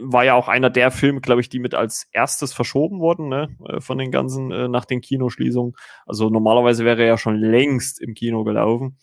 [0.00, 3.56] war ja auch einer der Filme, glaube ich, die mit als erstes verschoben wurden, ne,
[3.68, 5.74] äh, von den ganzen, äh, nach den Kinoschließungen.
[6.06, 8.98] Also, normalerweise wäre er ja schon längst im Kino gelaufen.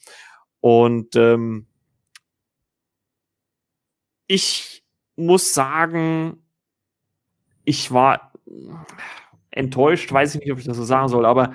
[0.61, 1.67] Und ähm,
[4.27, 4.83] ich
[5.15, 6.43] muss sagen,
[7.65, 8.33] ich war
[9.51, 11.53] enttäuscht, weiß ich nicht, ob ich das so sagen soll, aber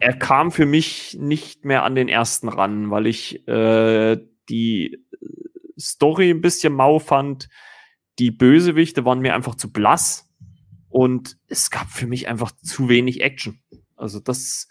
[0.00, 5.04] er kam für mich nicht mehr an den ersten ran, weil ich äh, die
[5.78, 7.48] Story ein bisschen mau fand.
[8.18, 10.28] Die Bösewichte waren mir einfach zu blass
[10.88, 13.60] und es gab für mich einfach zu wenig Action.
[13.96, 14.68] Also das,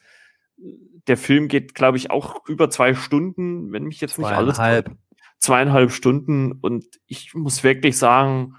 [1.07, 4.57] der Film geht, glaube ich, auch über zwei Stunden, wenn mich jetzt nicht alles.
[5.40, 8.56] Zweieinhalb Stunden und ich muss wirklich sagen,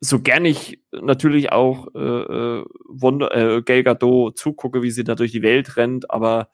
[0.00, 5.16] so gern ich natürlich auch äh, äh, Wonder, äh, Gal Gadot zugucke, wie sie da
[5.16, 6.50] durch die Welt rennt, aber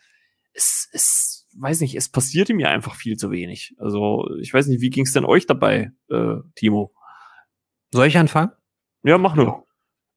[0.55, 3.75] es, es weiß nicht, es passierte mir einfach viel zu wenig.
[3.79, 6.95] Also ich weiß nicht, wie ging es denn euch dabei, äh, Timo?
[7.95, 8.51] Soll ich anfangen?
[9.05, 9.67] Ja, mach nur.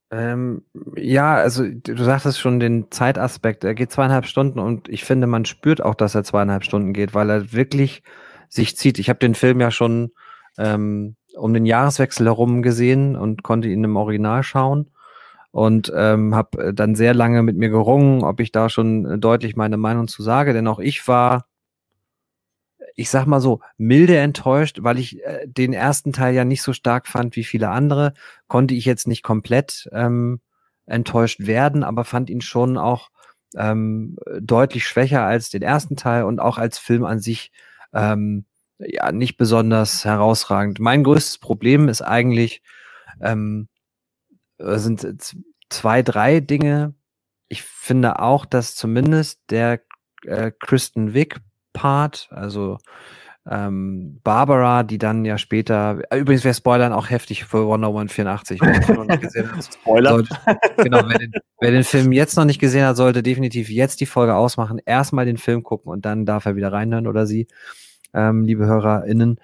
[0.09, 0.63] Ähm,
[0.95, 3.63] ja, also du sagtest schon den Zeitaspekt.
[3.63, 7.13] Er geht zweieinhalb Stunden und ich finde, man spürt auch, dass er zweieinhalb Stunden geht,
[7.13, 8.01] weil er wirklich
[8.49, 8.97] sich zieht.
[8.97, 10.09] Ich habe den Film ja schon
[10.57, 14.89] ähm, um den Jahreswechsel herum gesehen und konnte ihn im Original schauen
[15.51, 19.77] und ähm, habe dann sehr lange mit mir gerungen, ob ich da schon deutlich meine
[19.77, 21.45] Meinung zu sage, denn auch ich war,
[22.97, 26.73] ich sag mal so, milde enttäuscht, weil ich äh, den ersten Teil ja nicht so
[26.73, 28.13] stark fand wie viele andere,
[28.47, 30.41] konnte ich jetzt nicht komplett ähm,
[30.87, 33.09] enttäuscht werden, aber fand ihn schon auch
[33.55, 37.51] ähm, deutlich schwächer als den ersten Teil und auch als Film an sich
[37.93, 38.45] ähm,
[38.79, 40.79] ja nicht besonders herausragend.
[40.79, 42.63] Mein größtes Problem ist eigentlich,
[43.21, 43.67] ähm,
[44.57, 45.35] äh, sind
[45.69, 46.95] zwei, drei Dinge.
[47.47, 49.81] Ich finde auch, dass zumindest der
[50.25, 51.41] äh, Kristen Wick
[51.77, 52.77] Part, also
[53.49, 58.09] ähm, Barbara, die dann ja später, äh, übrigens wäre Spoilern auch heftig für Wonder Woman
[58.09, 58.59] 84.
[59.81, 60.09] Spoiler.
[60.09, 60.35] Sollte,
[60.77, 61.31] genau, wer den,
[61.61, 65.25] wer den, Film jetzt noch nicht gesehen hat, sollte definitiv jetzt die Folge ausmachen, erstmal
[65.25, 67.47] den Film gucken und dann darf er wieder reinhören oder sie
[68.13, 69.39] ähm, liebe HörerInnen.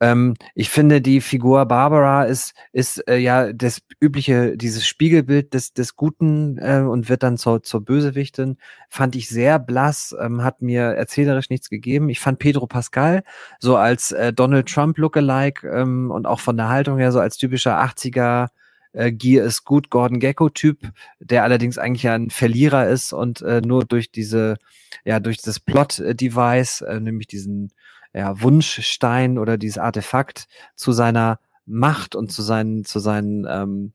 [0.00, 5.72] Ähm, ich finde, die Figur Barbara ist, ist äh, ja das übliche, dieses Spiegelbild des,
[5.72, 8.58] des Guten äh, und wird dann zur, zur Bösewichtin.
[8.90, 12.10] Fand ich sehr blass, ähm, hat mir erzählerisch nichts gegeben.
[12.10, 13.22] Ich fand Pedro Pascal
[13.58, 17.38] so als äh, Donald Trump Lookalike ähm, und auch von der Haltung her so als
[17.38, 18.48] typischer 80er
[18.96, 20.78] äh, Gear ist gut Gordon Gecko Typ,
[21.20, 24.56] der allerdings eigentlich ein Verlierer ist und äh, nur durch diese,
[25.04, 27.72] ja, durch das Plot-Device, äh, nämlich diesen
[28.16, 33.92] ja, Wunschstein oder dieses Artefakt zu seiner Macht und zu seinen, zu seinen, ähm,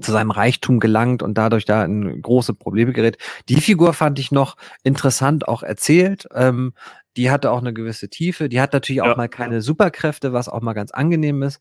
[0.00, 3.18] zu seinem Reichtum gelangt und dadurch da in große Probleme gerät.
[3.48, 6.28] Die Figur fand ich noch interessant auch erzählt.
[6.32, 6.72] Ähm,
[7.16, 8.48] die hatte auch eine gewisse Tiefe.
[8.48, 9.10] Die hat natürlich ja.
[9.10, 11.60] auch mal keine Superkräfte, was auch mal ganz angenehm ist.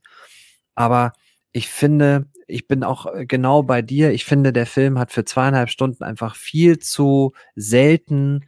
[0.76, 1.14] Aber
[1.52, 4.12] ich finde, ich bin auch genau bei dir.
[4.12, 8.46] Ich finde, der Film hat für zweieinhalb Stunden einfach viel zu selten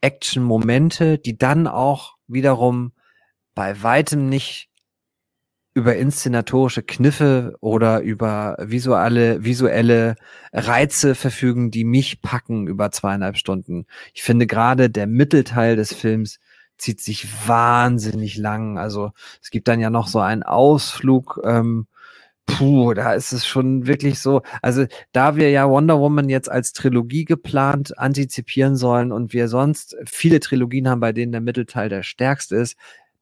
[0.00, 2.92] Action-Momente, die dann auch wiederum
[3.54, 4.68] bei weitem nicht
[5.74, 10.16] über inszenatorische Kniffe oder über visuelle, visuelle
[10.52, 13.86] Reize verfügen, die mich packen über zweieinhalb Stunden.
[14.12, 16.40] Ich finde gerade der Mittelteil des Films
[16.78, 18.78] zieht sich wahnsinnig lang.
[18.78, 21.86] Also es gibt dann ja noch so einen Ausflug ähm,
[22.48, 24.42] Puh, da ist es schon wirklich so.
[24.62, 29.96] Also, da wir ja Wonder Woman jetzt als Trilogie geplant antizipieren sollen und wir sonst
[30.06, 32.76] viele Trilogien haben, bei denen der Mittelteil der stärkste ist,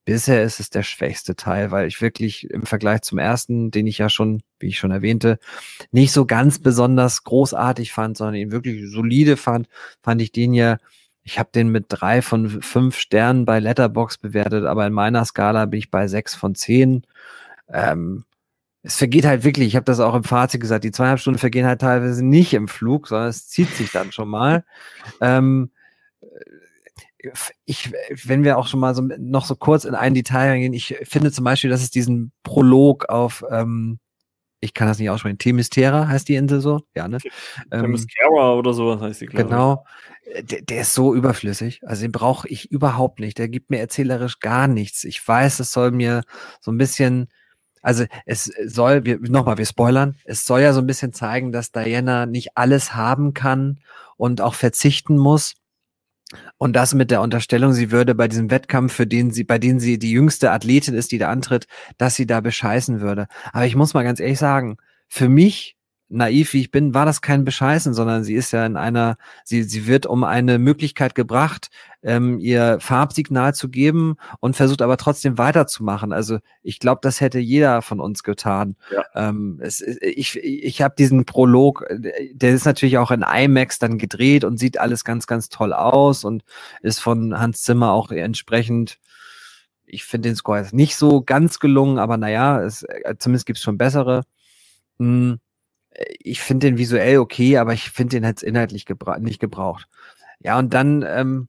[0.05, 3.99] bisher ist es der schwächste Teil, weil ich wirklich im Vergleich zum ersten, den ich
[3.99, 5.39] ja schon, wie ich schon erwähnte,
[5.91, 9.69] nicht so ganz besonders großartig fand, sondern ihn wirklich solide fand,
[10.03, 10.79] fand ich den ja
[11.25, 15.67] ich habe den mit drei von fünf Sternen bei Letterbox bewertet, aber in meiner Skala
[15.67, 17.03] bin ich bei sechs von zehn.
[17.69, 18.25] Ähm,
[18.87, 21.67] es vergeht halt wirklich, ich habe das auch im Fazit gesagt, die zweieinhalb Stunden vergehen
[21.67, 24.65] halt teilweise nicht im Flug, sondern es zieht sich dann schon mal.
[25.21, 25.71] Ähm,
[27.65, 27.93] ich,
[28.25, 31.33] wenn wir auch schon mal so noch so kurz in ein Detail reingehen, ich finde
[31.33, 33.99] zum Beispiel, dass es diesen Prolog auf, ähm,
[34.61, 37.19] ich kann das nicht aussprechen, Themystera heißt die Insel so, ja, ne?
[37.71, 39.85] Themyscira ähm, oder sowas heißt die, glaube Genau.
[40.43, 41.81] Der, der, ist so überflüssig.
[41.85, 43.39] Also den brauche ich überhaupt nicht.
[43.39, 45.05] Der gibt mir erzählerisch gar nichts.
[45.05, 46.23] Ich weiß, es soll mir
[46.61, 47.29] so ein bisschen
[47.87, 51.71] also es soll, wir, nochmal, wir spoilern, es soll ja so ein bisschen zeigen, dass
[51.71, 53.79] Diana nicht alles haben kann
[54.17, 55.55] und auch verzichten muss.
[56.59, 59.79] Und das mit der Unterstellung, sie würde bei diesem Wettkampf, für den sie, bei dem
[59.79, 63.29] sie die jüngste Athletin ist, die da antritt, dass sie da bescheißen würde.
[63.53, 65.76] Aber ich muss mal ganz ehrlich sagen, für mich
[66.09, 69.65] naiv wie ich bin, war das kein Bescheißen, sondern sie ist ja in einer, sie,
[69.65, 71.69] sie wird um eine Möglichkeit gebracht,
[72.03, 76.13] ähm, ihr Farbsignal zu geben und versucht aber trotzdem weiterzumachen.
[76.13, 78.77] Also ich glaube, das hätte jeder von uns getan.
[78.93, 79.05] Ja.
[79.15, 84.45] Ähm, es, ich ich habe diesen Prolog, der ist natürlich auch in IMAX dann gedreht
[84.45, 86.45] und sieht alles ganz, ganz toll aus und
[86.83, 88.99] ist von Hans Zimmer auch entsprechend
[89.89, 93.79] ich finde den Score nicht so ganz gelungen, aber naja, es, äh, zumindest gibt's schon
[93.79, 94.23] bessere.
[94.99, 95.39] Hm
[96.21, 99.89] ich finde den visuell okay, aber ich finde den jetzt inhaltlich gebra nicht gebraucht.
[100.41, 101.49] Ja, und dann ähm,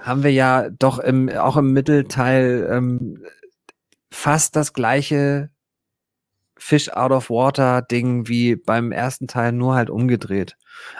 [0.00, 3.24] haben wir ja doch im, auch im Mittelteil ähm,
[4.10, 5.50] fast das gleiche
[6.58, 10.56] Fish out of water Ding wie beim ersten Teil, nur halt umgedreht.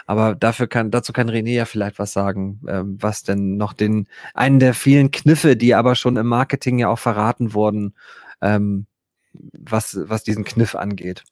[0.06, 4.06] Aber dafür kann, dazu kann René ja vielleicht was sagen, ähm, was denn noch den,
[4.34, 7.94] einen der vielen Kniffe, die aber schon im Marketing ja auch verraten wurden,
[8.42, 8.86] ähm,
[9.32, 11.24] was, was diesen Kniff angeht.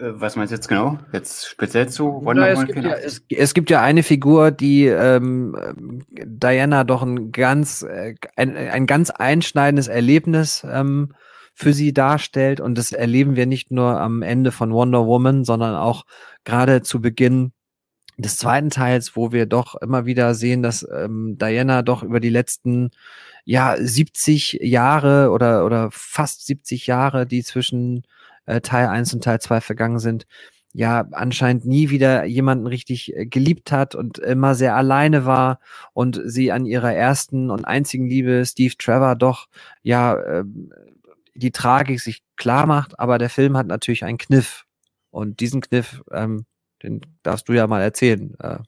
[0.00, 0.98] Was meinst du jetzt genau?
[1.12, 4.86] Jetzt speziell zu Wonder ja, es, gibt ja, es, es, gibt ja eine Figur, die
[4.86, 11.12] ähm, Diana doch ein ganz, äh, ein, ein ganz einschneidendes Erlebnis ähm,
[11.54, 12.60] für sie darstellt.
[12.60, 16.06] Und das erleben wir nicht nur am Ende von Wonder Woman, sondern auch
[16.44, 17.52] gerade zu Beginn
[18.16, 22.30] des zweiten Teils, wo wir doch immer wieder sehen, dass ähm, Diana doch über die
[22.30, 22.90] letzten
[23.44, 28.02] ja 70 Jahre oder oder fast 70 Jahre, die zwischen
[28.50, 30.26] äh, Teil 1 und Teil 2 vergangen sind,
[30.72, 35.60] ja anscheinend nie wieder jemanden richtig äh, geliebt hat und immer sehr alleine war
[35.92, 39.48] und sie an ihrer ersten und einzigen Liebe Steve Trevor doch
[39.82, 40.44] ja äh,
[41.34, 44.66] die Tragik sich klar macht, aber der Film hat natürlich einen Kniff
[45.10, 46.44] und diesen Kniff, ähm,
[46.82, 48.34] den darfst du ja mal erzählen.
[48.40, 48.58] Äh.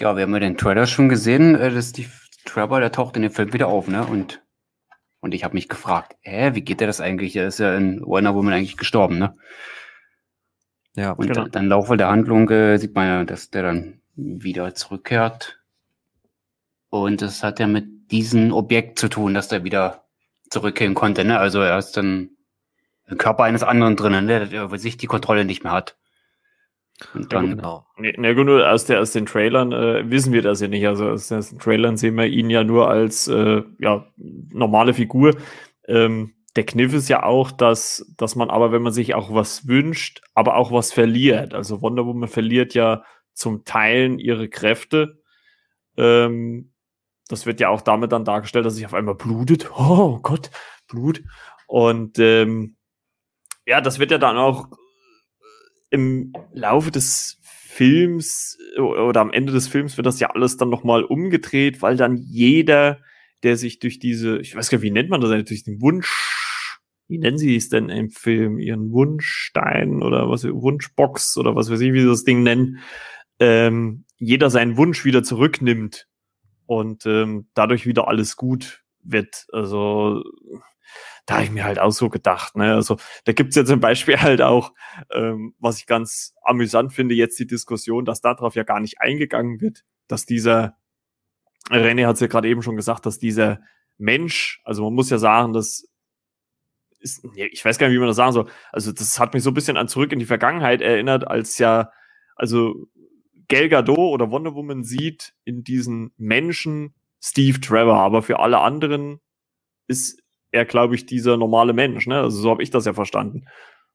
[0.00, 2.10] Ja, wir haben ja den Trailer schon gesehen, äh, dass Steve
[2.44, 4.06] Trevor, der taucht in dem Film wieder auf, ne?
[4.06, 4.43] Und
[5.24, 7.34] und ich habe mich gefragt, hä, wie geht der das eigentlich?
[7.34, 9.34] Er ist ja in Wonder Woman eigentlich gestorben, ne?
[10.96, 11.48] Ja, und genau.
[11.48, 15.58] dann, Laufe der Handlung äh, sieht man ja, dass der dann wieder zurückkehrt.
[16.90, 20.04] Und das hat ja mit diesem Objekt zu tun, dass der wieder
[20.50, 21.38] zurückkehren konnte, ne?
[21.38, 22.28] Also er ist dann
[23.06, 24.46] im Körper eines anderen drinnen, ne?
[24.46, 25.96] der über sich die Kontrolle nicht mehr hat.
[27.12, 27.86] Und dann, ja, genau.
[27.96, 30.86] Nee, gut, aus, der, aus den Trailern äh, wissen wir das ja nicht.
[30.86, 35.36] Also aus den Trailern sehen wir ihn ja nur als äh, ja, normale Figur.
[35.86, 39.66] Ähm, der Kniff ist ja auch, dass, dass man aber, wenn man sich auch was
[39.66, 41.52] wünscht, aber auch was verliert.
[41.52, 45.20] Also Wonder Woman verliert ja zum Teilen ihre Kräfte.
[45.96, 46.72] Ähm,
[47.28, 49.70] das wird ja auch damit dann dargestellt, dass sich auf einmal blutet.
[49.76, 50.50] Oh Gott,
[50.86, 51.22] Blut.
[51.66, 52.76] Und ähm,
[53.66, 54.68] ja, das wird ja dann auch
[55.94, 61.04] im Laufe des Films oder am Ende des Films wird das ja alles dann nochmal
[61.04, 62.98] umgedreht, weil dann jeder,
[63.44, 66.80] der sich durch diese, ich weiß gar nicht, wie nennt man das eigentlich, den Wunsch,
[67.06, 71.80] wie nennen sie es denn im Film, ihren Wunschstein oder was, Wunschbox oder was weiß
[71.80, 72.80] ich, wie sie das Ding nennen,
[73.38, 76.08] ähm, jeder seinen Wunsch wieder zurücknimmt
[76.66, 79.46] und ähm, dadurch wieder alles gut wird.
[79.52, 80.24] Also
[81.26, 82.74] da habe ich mir halt auch so gedacht, ne?
[82.74, 84.72] Also da gibt's ja zum Beispiel halt auch,
[85.12, 89.60] ähm, was ich ganz amüsant finde, jetzt die Diskussion, dass darauf ja gar nicht eingegangen
[89.60, 90.76] wird, dass dieser,
[91.70, 93.60] René hat es ja gerade eben schon gesagt, dass dieser
[93.96, 95.88] Mensch, also man muss ja sagen, dass
[97.04, 98.48] ist, ich weiß gar nicht, wie man das sagen soll.
[98.72, 101.90] Also das hat mich so ein bisschen an zurück in die Vergangenheit erinnert, als ja,
[102.34, 102.86] also
[103.48, 109.20] Gal Gadot oder Wonder Woman sieht in diesen Menschen Steve Trevor, aber für alle anderen
[109.86, 110.23] ist
[110.54, 112.06] er, glaube ich, dieser normale Mensch.
[112.06, 112.20] Ne?
[112.20, 113.46] Also so habe ich das ja verstanden.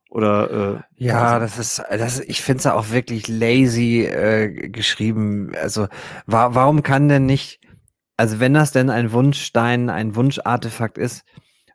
[0.10, 5.52] Oder äh, ja, das ist, das ich finde es auch wirklich lazy äh, geschrieben.
[5.62, 5.88] Also
[6.26, 7.60] wa warum kann denn nicht,
[8.18, 11.26] also wenn das denn ein Wunschstein, ein Wunschartefakt ist,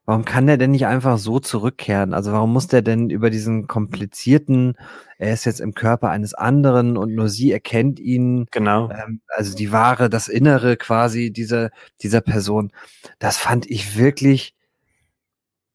[0.04, 2.12] warum kann der denn nicht einfach so zurückkehren?
[2.12, 4.74] Also warum muss der denn über diesen komplizierten,
[5.16, 8.46] er ist jetzt im Körper eines anderen und nur sie erkennt ihn.
[8.50, 8.90] Genau.
[8.90, 11.70] Ähm, also die wahre, das Innere quasi dieser,
[12.02, 12.72] dieser Person.
[13.20, 14.54] Das fand ich wirklich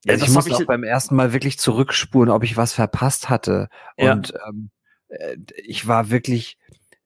[0.06, 3.70] ja, also ich muss auch beim ersten Mal wirklich zurückspulen, ob ich was verpasst hatte.
[3.98, 4.14] Ja.
[4.14, 4.70] Und ähm,
[5.10, 6.58] äh, ich war wirklich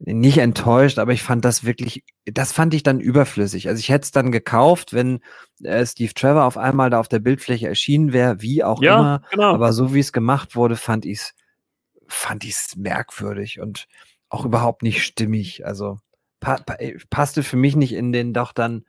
[0.05, 3.69] nicht enttäuscht, aber ich fand das wirklich, das fand ich dann überflüssig.
[3.69, 5.21] Also ich hätte es dann gekauft, wenn
[5.63, 9.21] äh, Steve Trevor auf einmal da auf der Bildfläche erschienen wäre, wie auch ja, immer.
[9.31, 9.53] Genau.
[9.53, 11.33] Aber so wie es gemacht wurde, fand ich es
[12.07, 13.87] fand ich's merkwürdig und
[14.29, 15.65] auch überhaupt nicht stimmig.
[15.65, 15.99] Also
[16.39, 16.75] pa pa
[17.09, 18.85] passte für mich nicht in den doch dann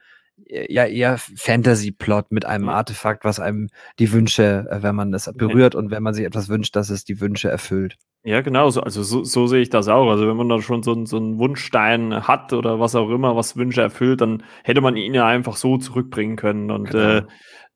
[0.49, 3.69] ja eher Fantasy-Plot mit einem Artefakt, was einem
[3.99, 7.05] die Wünsche, äh, wenn man es berührt und wenn man sich etwas wünscht, dass es
[7.05, 7.97] die Wünsche erfüllt.
[8.27, 10.09] Ja, genau, so, also so, so sehe ich das auch.
[10.09, 13.57] Also wenn man da schon so, so einen Wunschstein hat oder was auch immer, was
[13.57, 16.71] Wünsche erfüllt, dann hätte man ihn ja einfach so zurückbringen können.
[16.71, 17.05] Und genau.
[17.05, 17.23] äh,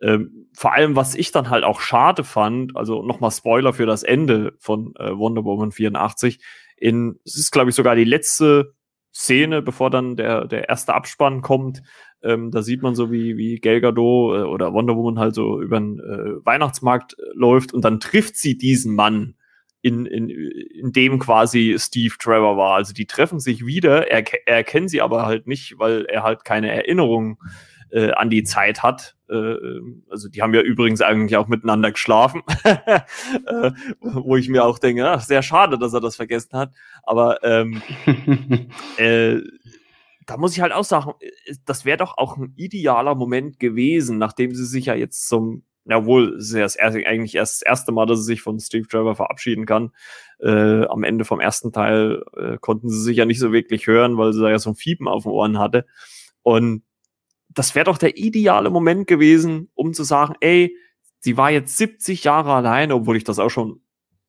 [0.01, 0.19] äh,
[0.55, 4.55] vor allem, was ich dann halt auch schade fand, also nochmal Spoiler für das Ende
[4.59, 6.39] von äh, Wonder Woman 84,
[6.79, 8.73] in, es ist, glaube ich, sogar die letzte
[9.13, 11.83] Szene, bevor dann der, der erste Abspann kommt,
[12.23, 15.61] ähm, da sieht man so, wie, wie Gal Gadot äh, oder Wonder Woman halt so
[15.61, 19.35] über den äh, Weihnachtsmarkt äh, läuft und dann trifft sie diesen Mann,
[19.81, 22.75] in, in, in dem quasi Steve Trevor war.
[22.75, 26.45] Also die treffen sich wieder, er, er erkennt sie aber halt nicht, weil er halt
[26.45, 27.39] keine Erinnerung
[27.91, 33.71] äh, an die Zeit hat, also die haben ja übrigens eigentlich auch miteinander geschlafen, äh,
[34.01, 36.73] wo ich mir auch denke, ach, sehr schade, dass er das vergessen hat.
[37.03, 37.83] Aber ähm,
[38.97, 39.41] äh,
[40.27, 44.19] da muss ich halt auch sagen, äh, das wäre doch auch ein idealer Moment gewesen,
[44.19, 47.63] nachdem sie sich ja jetzt zum, ja wohl, es ist ja das erste, eigentlich erst
[47.63, 49.91] das erste Mal, dass sie sich von Steve Trevor verabschieden kann.
[50.39, 54.17] Äh, am Ende vom ersten Teil äh, konnten sie sich ja nicht so wirklich hören,
[54.17, 55.87] weil sie da ja so ein Fiepen auf den Ohren hatte.
[56.43, 56.83] Und
[57.59, 60.77] das wäre doch der ideale Moment gewesen, um zu sagen, ey,
[61.19, 63.81] sie war jetzt 70 Jahre allein, obwohl ich das auch schon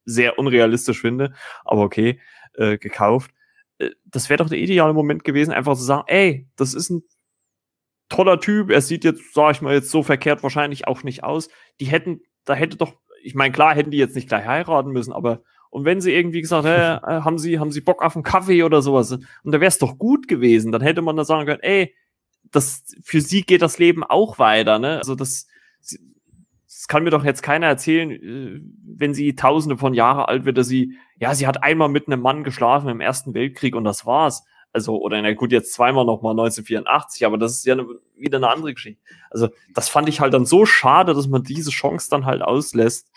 [0.04, 1.34] sehr unrealistisch finde,
[1.64, 2.20] aber okay,
[2.56, 3.30] äh, gekauft.
[3.78, 7.04] Äh, das wäre doch der ideale Moment gewesen, einfach zu sagen, ey, das ist ein
[8.10, 11.50] toller Typ, er sieht jetzt, sag ich mal, jetzt so verkehrt wahrscheinlich auch nicht aus.
[11.80, 15.14] Die hätten, da hätte doch, ich meine, klar hätten die jetzt nicht gleich heiraten müssen,
[15.14, 18.24] aber und wenn sie irgendwie gesagt, hey, äh, haben sie, haben sie Bock auf einen
[18.24, 21.46] Kaffee oder sowas, und da wäre es doch gut gewesen, dann hätte man da sagen
[21.46, 21.94] können, ey,
[22.52, 24.98] das, für sie geht das Leben auch weiter, ne?
[24.98, 25.48] Also das,
[25.82, 30.58] das kann mir doch jetzt keiner erzählen, äh, wenn sie tausende von Jahren alt wird,
[30.58, 34.06] dass sie, ja, sie hat einmal mit einem Mann geschlafen im Ersten Weltkrieg und das
[34.06, 34.44] war's.
[34.72, 38.50] Also, oder na gut, jetzt zweimal nochmal 1984, aber das ist ja eine, wieder eine
[38.50, 39.02] andere Geschichte.
[39.32, 43.10] Also, das fand ich halt dann so schade, dass man diese Chance dann halt auslässt.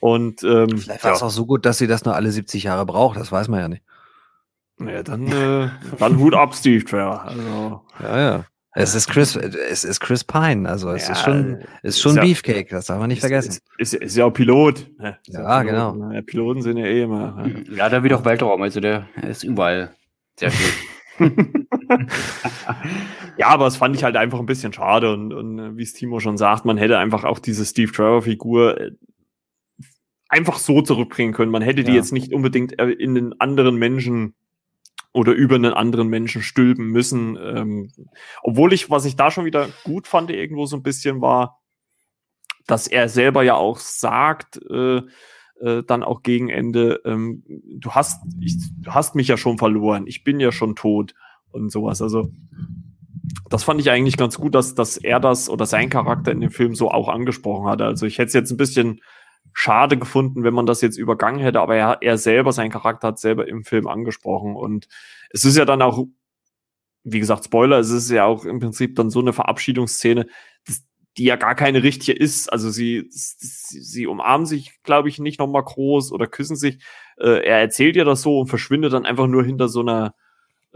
[0.00, 1.26] Und ähm, vielleicht war es ja.
[1.26, 3.68] auch so gut, dass sie das nur alle 70 Jahre braucht, das weiß man ja
[3.68, 3.82] nicht.
[4.78, 5.68] Naja, dann, äh,
[5.98, 7.22] dann Hut ab, Steve Trevor.
[7.24, 8.44] Also, ja, ja.
[8.78, 12.20] Es ist Chris, es ist Chris Pine, also es ja, ist schon, ist schon ist
[12.20, 13.50] Beefcake, das darf man nicht ist, vergessen.
[13.78, 14.90] Ist, ist, ist, ja auch Pilot.
[14.98, 15.18] Ne?
[15.28, 15.94] Ja, genau.
[15.94, 16.22] Ne?
[16.22, 17.42] Piloten sind ja eh immer.
[17.42, 17.64] Ne?
[17.74, 19.94] Ja, der will doch Weltraum, also der ist überall
[20.38, 20.72] sehr schön.
[23.38, 25.94] ja, aber es fand ich halt einfach ein bisschen schade und, und äh, wie es
[25.94, 28.90] Timo schon sagt, man hätte einfach auch diese Steve Trevor-Figur äh,
[30.28, 31.50] einfach so zurückbringen können.
[31.50, 31.86] Man hätte ja.
[31.86, 34.34] die jetzt nicht unbedingt äh, in den anderen Menschen
[35.16, 37.38] oder über einen anderen Menschen stülpen müssen.
[37.42, 37.90] Ähm,
[38.42, 41.58] obwohl ich, was ich da schon wieder gut fand, irgendwo so ein bisschen war,
[42.66, 45.00] dass er selber ja auch sagt, äh,
[45.60, 50.06] äh, dann auch gegen Ende, ähm, du hast, ich, du hast mich ja schon verloren,
[50.06, 51.14] ich bin ja schon tot
[51.50, 52.02] und sowas.
[52.02, 52.30] Also
[53.48, 56.50] das fand ich eigentlich ganz gut, dass, dass er das oder sein Charakter in dem
[56.50, 57.86] Film so auch angesprochen hatte.
[57.86, 59.00] Also ich hätte es jetzt ein bisschen
[59.58, 63.18] schade gefunden, wenn man das jetzt übergangen hätte, aber er, er selber, sein Charakter hat
[63.18, 64.86] selber im Film angesprochen und
[65.30, 66.04] es ist ja dann auch,
[67.04, 70.26] wie gesagt, Spoiler, es ist ja auch im Prinzip dann so eine Verabschiedungsszene,
[71.16, 72.52] die ja gar keine richtige ist.
[72.52, 76.84] Also sie, sie, sie umarmen sich, glaube ich, nicht nochmal groß oder küssen sich.
[77.16, 80.14] Äh, er erzählt ja das so und verschwindet dann einfach nur hinter so einer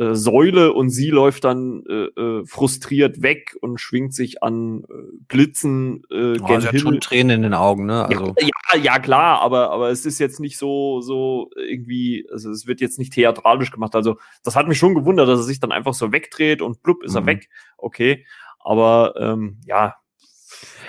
[0.01, 4.95] äh, Säule und sie läuft dann äh, äh, frustriert weg und schwingt sich an äh,
[5.29, 8.07] Blitzen äh, oh, gen hat schon Tränen in den Augen, ne?
[8.07, 8.35] Also.
[8.41, 12.67] Ja, ja, ja, klar, aber, aber es ist jetzt nicht so, so irgendwie, also es
[12.67, 13.95] wird jetzt nicht theatralisch gemacht.
[13.95, 17.03] Also das hat mich schon gewundert, dass er sich dann einfach so wegdreht und blub
[17.03, 17.19] ist mhm.
[17.19, 17.51] er weg.
[17.77, 18.25] Okay.
[18.59, 19.97] Aber ähm, ja,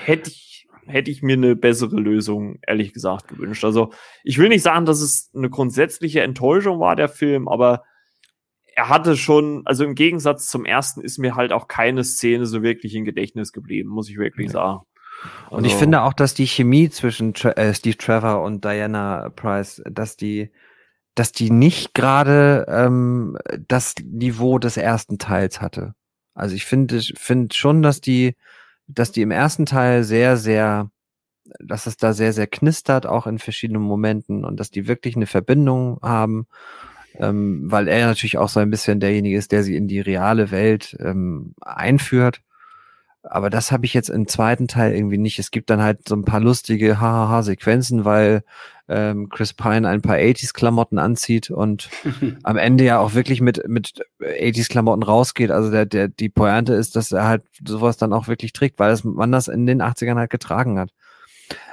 [0.06, 3.66] hätte ich, hätte ich mir eine bessere Lösung, ehrlich gesagt, gewünscht.
[3.66, 3.92] Also
[4.24, 7.84] ich will nicht sagen, dass es eine grundsätzliche Enttäuschung war, der Film, aber
[8.82, 12.64] er hatte schon, also im Gegensatz zum ersten ist mir halt auch keine Szene so
[12.64, 14.54] wirklich im Gedächtnis geblieben, muss ich wirklich okay.
[14.54, 14.80] sagen.
[15.46, 18.66] Also, und ich also finde auch, dass die Chemie zwischen Tra äh, Steve Trevor und
[18.66, 20.50] Diana Price, dass die,
[21.14, 23.38] dass die nicht gerade ähm,
[23.68, 25.94] das Niveau des ersten Teils hatte.
[26.34, 28.36] Also ich finde, finde schon, dass die,
[28.88, 30.90] dass die im ersten Teil sehr, sehr,
[31.60, 35.28] dass es da sehr, sehr knistert, auch in verschiedenen Momenten und dass die wirklich eine
[35.28, 36.48] Verbindung haben
[37.20, 40.52] ähm, weil er natürlich auch so ein bisschen derjenige ist, der sie in die reale
[40.52, 42.42] Welt ähm, einführt.
[43.24, 45.38] Aber das habe ich jetzt im zweiten Teil irgendwie nicht.
[45.38, 48.44] Es gibt dann halt so ein paar lustige Hahaha-Sequenzen, weil
[48.90, 51.90] ähm, Chris Pine ein paar 80s-Klamotten anzieht und
[52.44, 55.52] am Ende ja auch wirklich mit, mit 80s-Klamotten rausgeht.
[55.52, 58.90] Also der, der, die Pointe ist, dass er halt sowas dann auch wirklich trägt, weil
[58.90, 60.90] das, man das in den 80ern halt getragen hat.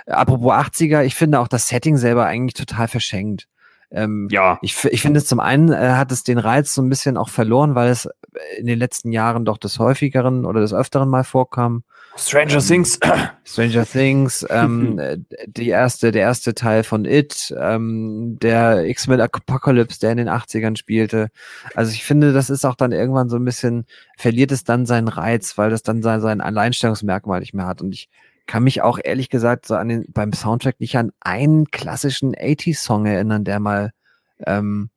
[0.07, 3.49] Apropos 80er, ich finde auch das Setting selber eigentlich total verschenkt.
[3.91, 4.59] Ähm, ja.
[4.63, 7.75] Ich, ich finde, zum einen äh, hat es den Reiz so ein bisschen auch verloren,
[7.75, 8.09] weil es
[8.59, 11.85] in den letzten Jahren doch des häufigeren oder des öfteren mal vorkam.
[12.17, 12.99] Stranger ähm, Things.
[13.45, 15.01] Stranger Things, ähm,
[15.47, 20.77] die erste, der erste Teil von It, ähm, der X-Men Apocalypse, der in den 80ern
[20.77, 21.29] spielte.
[21.75, 23.87] Also ich finde, das ist auch dann irgendwann so ein bisschen,
[24.17, 27.81] verliert es dann seinen Reiz, weil das dann sein, sein Alleinstellungsmerkmal nicht mehr hat.
[27.81, 28.11] Und ich
[28.49, 33.07] kann mich auch ehrlich gesagt so an den, beim Soundtrack nicht an einen klassischen 80s-Song
[33.07, 33.93] erinnern, der mal,
[34.47, 34.91] ähm,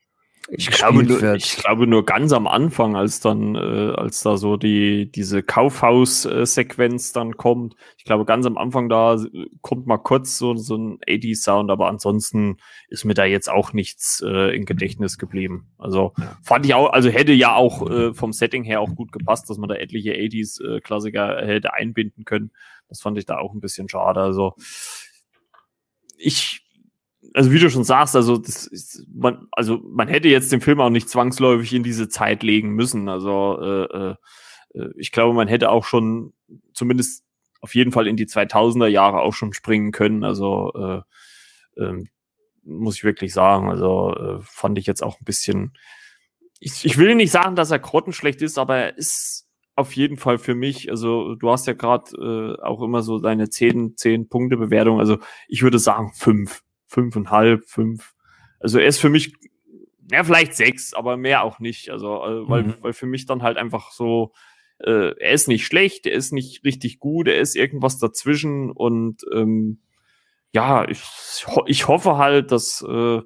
[0.50, 4.58] ich glaube, nur, ich glaube nur ganz am Anfang, als dann, äh, als da so
[4.58, 7.76] die diese Kaufhaus-Sequenz dann kommt.
[7.98, 9.18] Ich glaube, ganz am Anfang da
[9.62, 12.58] kommt mal kurz so, so ein 80-Sound, aber ansonsten
[12.90, 15.72] ist mir da jetzt auch nichts äh, in Gedächtnis geblieben.
[15.78, 16.38] Also ja.
[16.44, 19.58] fand ich auch, also hätte ja auch äh, vom Setting her auch gut gepasst, dass
[19.58, 22.52] man da etliche 80s-Klassiker äh, hätte einbinden können.
[22.90, 24.20] Das fand ich da auch ein bisschen schade.
[24.20, 24.56] Also
[26.18, 26.61] ich
[27.34, 30.82] also wie du schon sagst, also das ist, man, also man hätte jetzt den Film
[30.82, 33.10] auch nicht zwangsläufig in diese Zeit legen müssen.
[33.10, 34.16] Also äh, äh,
[34.96, 36.34] ich glaube, man hätte auch schon
[36.74, 37.24] zumindest
[37.62, 40.24] auf jeden Fall in die 2000er Jahre auch schon springen können.
[40.24, 42.04] Also äh, äh,
[42.64, 43.70] muss ich wirklich sagen.
[43.70, 45.74] Also äh, fand ich jetzt auch ein bisschen.
[46.60, 50.38] Ich, ich will nicht sagen, dass er grottenschlecht ist, aber er ist auf jeden Fall
[50.38, 54.58] für mich, also du hast ja gerade äh, auch immer so deine 10, 10 Punkte
[54.58, 55.18] Bewertung, also
[55.48, 56.62] ich würde sagen fünf
[56.92, 58.14] fünfeinhalb, fünf.
[58.60, 59.34] Also er ist für mich,
[60.12, 61.90] ja, vielleicht sechs, aber mehr auch nicht.
[61.90, 62.76] Also, äh, weil, mhm.
[62.82, 64.34] weil für mich dann halt einfach so,
[64.80, 69.22] äh, er ist nicht schlecht, er ist nicht richtig gut, er ist irgendwas dazwischen und
[69.34, 69.82] ähm,
[70.54, 71.02] ja, ich,
[71.66, 73.22] ich hoffe halt, dass äh,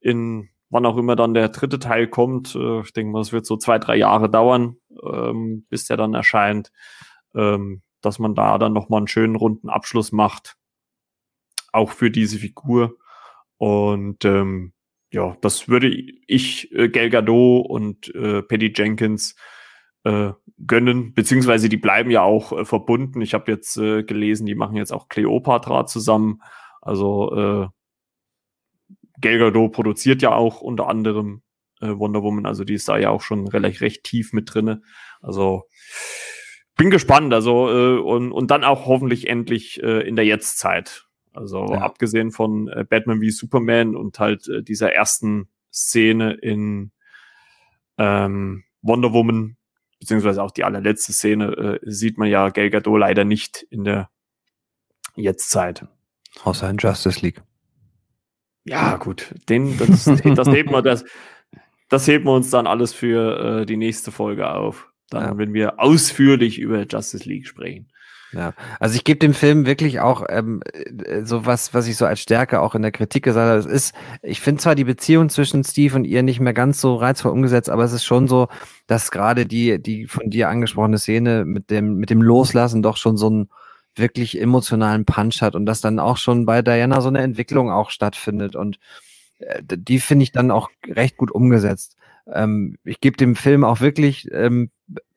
[0.00, 3.46] in wann auch immer dann der dritte Teil kommt, äh, ich denke mal, es wird
[3.46, 6.72] so zwei, drei Jahre dauern, ähm, bis der dann erscheint,
[7.36, 10.56] ähm, dass man da dann nochmal einen schönen runden Abschluss macht
[11.72, 12.96] auch für diese Figur.
[13.56, 14.72] Und ähm,
[15.12, 19.36] ja, das würde ich äh, Gal Gadot und äh, Patty Jenkins
[20.04, 20.32] äh,
[20.66, 23.20] gönnen, beziehungsweise die bleiben ja auch äh, verbunden.
[23.20, 26.40] Ich habe jetzt äh, gelesen, die machen jetzt auch Cleopatra zusammen.
[26.80, 27.68] Also äh,
[29.20, 31.42] Gal Gadot produziert ja auch unter anderem
[31.80, 34.82] äh, Wonder Woman, also die ist da ja auch schon relativ recht tief mit drinne.
[35.20, 35.64] Also
[36.76, 41.06] bin gespannt, also äh, und, und dann auch hoffentlich endlich äh, in der Jetztzeit.
[41.32, 41.80] Also ja.
[41.80, 46.92] abgesehen von äh, Batman wie Superman und halt äh, dieser ersten Szene in
[47.98, 49.56] ähm, Wonder Woman,
[50.00, 54.10] beziehungsweise auch die allerletzte Szene, äh, sieht man ja Gal Gadot leider nicht in der
[55.14, 55.86] Jetztzeit.
[56.42, 57.42] Außer in Justice League.
[58.64, 59.34] Ja, gut.
[59.48, 61.04] Den, das, das, heben wir, das,
[61.88, 64.88] das heben wir uns dann alles für äh, die nächste Folge auf.
[65.08, 65.38] Dann, ja.
[65.38, 67.90] wenn wir ausführlich über Justice League sprechen.
[68.32, 72.06] Ja, also ich gebe dem Film wirklich auch ähm, äh, so was, was ich so
[72.06, 73.58] als Stärke auch in der Kritik gesagt habe.
[73.58, 76.94] Es ist, ich finde zwar die Beziehung zwischen Steve und ihr nicht mehr ganz so
[76.94, 78.46] reizvoll umgesetzt, aber es ist schon so,
[78.86, 83.16] dass gerade die, die von dir angesprochene Szene mit dem, mit dem Loslassen doch schon
[83.16, 83.50] so einen
[83.96, 87.90] wirklich emotionalen Punch hat und dass dann auch schon bei Diana so eine Entwicklung auch
[87.90, 88.78] stattfindet und
[89.38, 91.96] äh, die finde ich dann auch recht gut umgesetzt.
[92.32, 94.70] Ähm, ich gebe dem Film auch wirklich, ähm,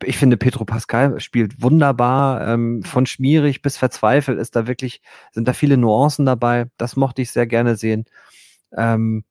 [0.03, 2.47] ich finde, Petro Pascal spielt wunderbar.
[2.47, 6.67] Ähm, von schmierig bis verzweifelt ist da wirklich, sind da viele Nuancen dabei.
[6.77, 8.05] Das mochte ich sehr gerne sehen.
[8.75, 9.23] Ähm,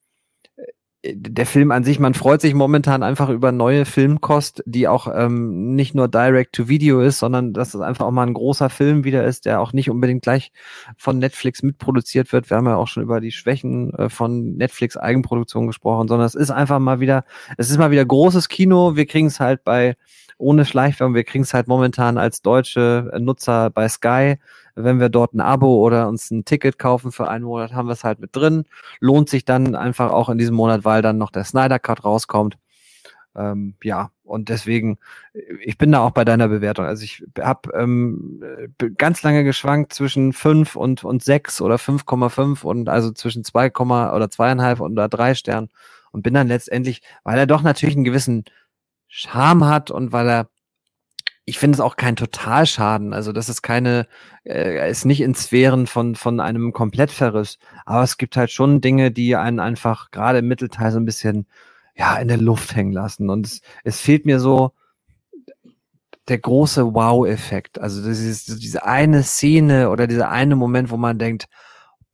[1.04, 5.74] der Film an sich, man freut sich momentan einfach über neue Filmkost, die auch ähm,
[5.74, 9.44] nicht nur Direct-to-Video ist, sondern dass es einfach auch mal ein großer Film wieder ist,
[9.44, 10.52] der auch nicht unbedingt gleich
[10.96, 12.50] von Netflix mitproduziert wird.
[12.50, 16.36] Wir haben ja auch schon über die Schwächen äh, von Netflix Eigenproduktion gesprochen, sondern es
[16.36, 17.24] ist einfach mal wieder,
[17.56, 18.94] es ist mal wieder großes Kino.
[18.94, 19.96] Wir kriegen es halt bei
[20.38, 24.36] ohne Schleichwerbung, wir kriegen es halt momentan als deutsche Nutzer bei Sky
[24.74, 27.92] wenn wir dort ein Abo oder uns ein Ticket kaufen für einen Monat, haben wir
[27.92, 28.64] es halt mit drin.
[29.00, 32.58] Lohnt sich dann einfach auch in diesem Monat, weil dann noch der Snyder Cut rauskommt.
[33.34, 34.98] Ähm, ja, und deswegen,
[35.60, 36.84] ich bin da auch bei deiner Bewertung.
[36.84, 38.42] Also ich habe ähm,
[38.98, 44.26] ganz lange geschwankt zwischen 5 und, und 6 oder 5,5 und also zwischen 2, oder
[44.26, 45.70] 2,5 oder 3 Sternen
[46.12, 48.44] und bin dann letztendlich, weil er doch natürlich einen gewissen
[49.08, 50.48] Charme hat und weil er
[51.44, 53.12] ich finde es auch kein Totalschaden.
[53.12, 54.06] Also das ist keine,
[54.44, 57.58] äh, ist nicht in Sphären von, von einem Komplettverriss.
[57.84, 61.46] Aber es gibt halt schon Dinge, die einen einfach gerade im Mittelteil so ein bisschen,
[61.96, 63.28] ja, in der Luft hängen lassen.
[63.28, 64.72] Und es, es fehlt mir so
[66.28, 67.80] der große Wow-Effekt.
[67.80, 71.48] Also das ist diese eine Szene oder dieser eine Moment, wo man denkt,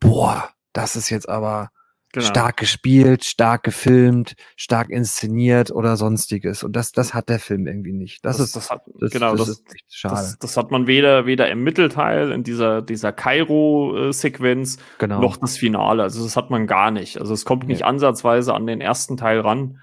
[0.00, 1.70] boah, das ist jetzt aber,
[2.12, 2.24] Genau.
[2.24, 6.62] Stark gespielt, stark gefilmt, stark inszeniert oder sonstiges.
[6.62, 8.24] Und das, das hat der Film irgendwie nicht.
[8.24, 10.34] Das, das ist, das hat, das, genau, das, das, ist echt schade.
[10.40, 15.20] Das, hat man weder, weder im Mittelteil, in dieser, dieser Kairo-Sequenz, genau.
[15.20, 16.02] noch das Finale.
[16.02, 17.20] Also das hat man gar nicht.
[17.20, 17.86] Also es kommt nicht ja.
[17.86, 19.78] ansatzweise an den ersten Teil ran.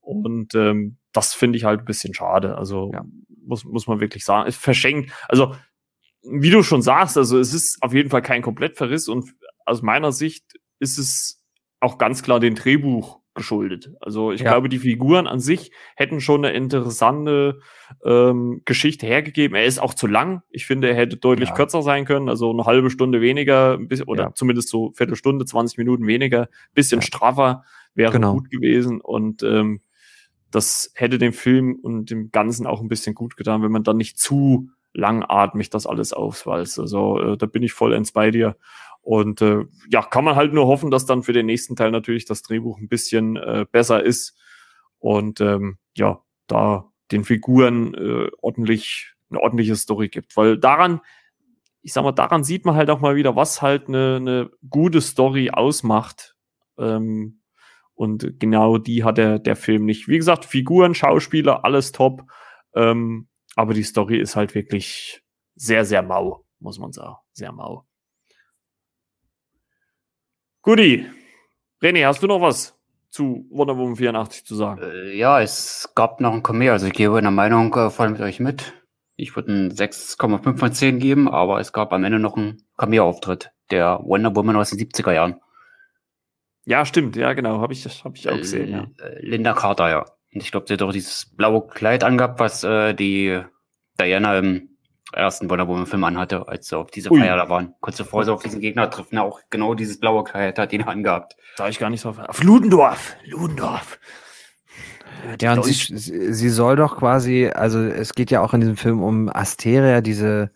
[0.00, 2.56] Und ähm, das finde ich halt ein bisschen schade.
[2.56, 3.04] Also ja.
[3.44, 4.48] muss, muss man wirklich sagen.
[4.48, 5.54] Es verschenkt, also
[6.22, 9.34] wie du schon sagst, also es ist auf jeden Fall kein Komplettverriss und
[9.66, 10.44] aus meiner Sicht
[10.78, 11.42] ist es
[11.80, 13.92] auch ganz klar dem Drehbuch geschuldet.
[14.00, 14.50] Also ich ja.
[14.50, 17.60] glaube, die Figuren an sich hätten schon eine interessante
[18.04, 19.54] ähm, Geschichte hergegeben.
[19.54, 20.42] Er ist auch zu lang.
[20.50, 21.54] Ich finde, er hätte deutlich ja.
[21.54, 24.34] kürzer sein können, also eine halbe Stunde weniger, oder ja.
[24.34, 27.64] zumindest so Viertelstunde, 20 Minuten weniger, bisschen straffer.
[27.94, 28.32] wäre genau.
[28.34, 29.80] gut gewesen und ähm,
[30.50, 33.98] das hätte dem Film und dem Ganzen auch ein bisschen gut getan, wenn man dann
[33.98, 36.78] nicht zu langatmig das alles aufwalzt.
[36.78, 38.56] Also äh, da bin ich vollends bei dir.
[39.06, 42.24] Und äh, ja, kann man halt nur hoffen, dass dann für den nächsten Teil natürlich
[42.24, 44.36] das Drehbuch ein bisschen äh, besser ist
[44.98, 50.36] und ähm, ja, da den Figuren äh, ordentlich eine ordentliche Story gibt.
[50.36, 51.02] Weil daran,
[51.82, 55.00] ich sag mal, daran sieht man halt auch mal wieder, was halt eine, eine gute
[55.00, 56.34] Story ausmacht.
[56.76, 57.42] Ähm,
[57.94, 60.08] und genau die hat der, der Film nicht.
[60.08, 62.24] Wie gesagt, Figuren, Schauspieler, alles top.
[62.74, 65.22] Ähm, aber die Story ist halt wirklich
[65.54, 67.14] sehr, sehr mau, muss man sagen.
[67.34, 67.85] Sehr mau.
[70.66, 71.06] Guti.
[71.80, 72.76] René, hast du noch was
[73.08, 74.82] zu Wonder Woman 84 zu sagen?
[74.82, 76.72] Äh, ja, es gab noch ein Cameo.
[76.72, 78.74] Also ich gebe in der Meinung äh, voll mit euch mit.
[79.14, 83.52] Ich würde ein 6,5 von 10 geben, aber es gab am Ende noch einen Cameo-Auftritt
[83.70, 85.40] der Wonder Woman aus den 70er Jahren.
[86.64, 88.68] Ja, stimmt, ja, genau, habe ich, hab ich auch gesehen.
[88.72, 89.06] Ja.
[89.06, 90.00] Äh, Linda Carter, ja.
[90.34, 93.40] Und ich glaube, sie hat doch dieses blaue Kleid angehabt, was äh, die
[94.00, 94.75] Diana im
[95.12, 97.20] ersten Wonder Woman-Film anhatte, als sie auf diese Ui.
[97.20, 97.74] Feier da waren.
[97.80, 101.36] Kurz bevor sie auf diesen Gegner treffen, auch genau dieses blaue Kleid hat ihn angehabt.
[101.56, 102.42] Da habe ich gar nicht so auf.
[102.42, 103.16] Ludendorff!
[103.24, 103.98] Ludendorff!
[105.40, 109.02] Ja, und sie, sie soll doch quasi, also es geht ja auch in diesem Film
[109.02, 110.50] um Asteria, diese,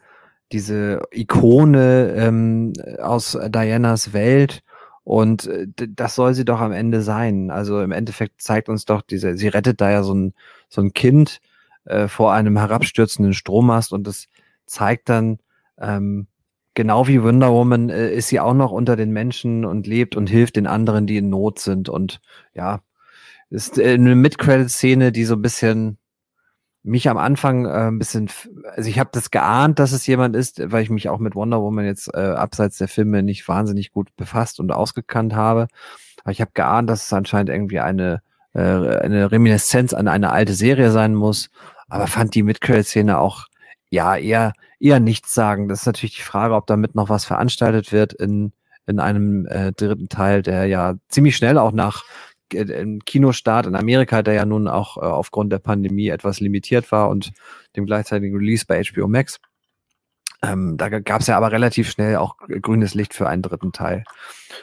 [0.52, 4.62] diese Ikone ähm, aus Dianas Welt.
[5.02, 7.50] Und äh, das soll sie doch am Ende sein.
[7.50, 10.34] Also im Endeffekt zeigt uns doch diese, sie rettet da ja so ein,
[10.68, 11.40] so ein Kind
[11.84, 14.26] äh, vor einem herabstürzenden Strommast und das
[14.66, 15.38] zeigt dann,
[15.78, 16.26] ähm,
[16.74, 20.28] genau wie Wonder Woman äh, ist sie auch noch unter den Menschen und lebt und
[20.28, 21.88] hilft den anderen, die in Not sind.
[21.88, 22.20] Und
[22.54, 22.80] ja,
[23.50, 25.98] ist äh, eine Mid-Credit-Szene, die so ein bisschen
[26.82, 28.30] mich am Anfang äh, ein bisschen,
[28.74, 31.60] also ich habe das geahnt, dass es jemand ist, weil ich mich auch mit Wonder
[31.60, 35.66] Woman jetzt äh, abseits der Filme nicht wahnsinnig gut befasst und ausgekannt habe.
[36.22, 38.22] Aber ich habe geahnt, dass es anscheinend irgendwie eine,
[38.54, 41.50] äh, eine Reminiszenz an eine alte Serie sein muss.
[41.88, 43.46] Aber fand die Mid-Credit-Szene auch
[43.90, 45.68] ja eher eher nichts sagen.
[45.68, 48.52] Das ist natürlich die Frage, ob damit noch was veranstaltet wird in
[48.86, 52.04] in einem äh, dritten Teil, der ja ziemlich schnell auch nach
[52.52, 57.08] äh, Kinostart in Amerika, der ja nun auch äh, aufgrund der Pandemie etwas limitiert war
[57.08, 57.32] und
[57.76, 59.38] dem gleichzeitigen Release bei HBO Max.
[60.42, 64.04] Ähm, da gab es ja aber relativ schnell auch grünes Licht für einen dritten Teil.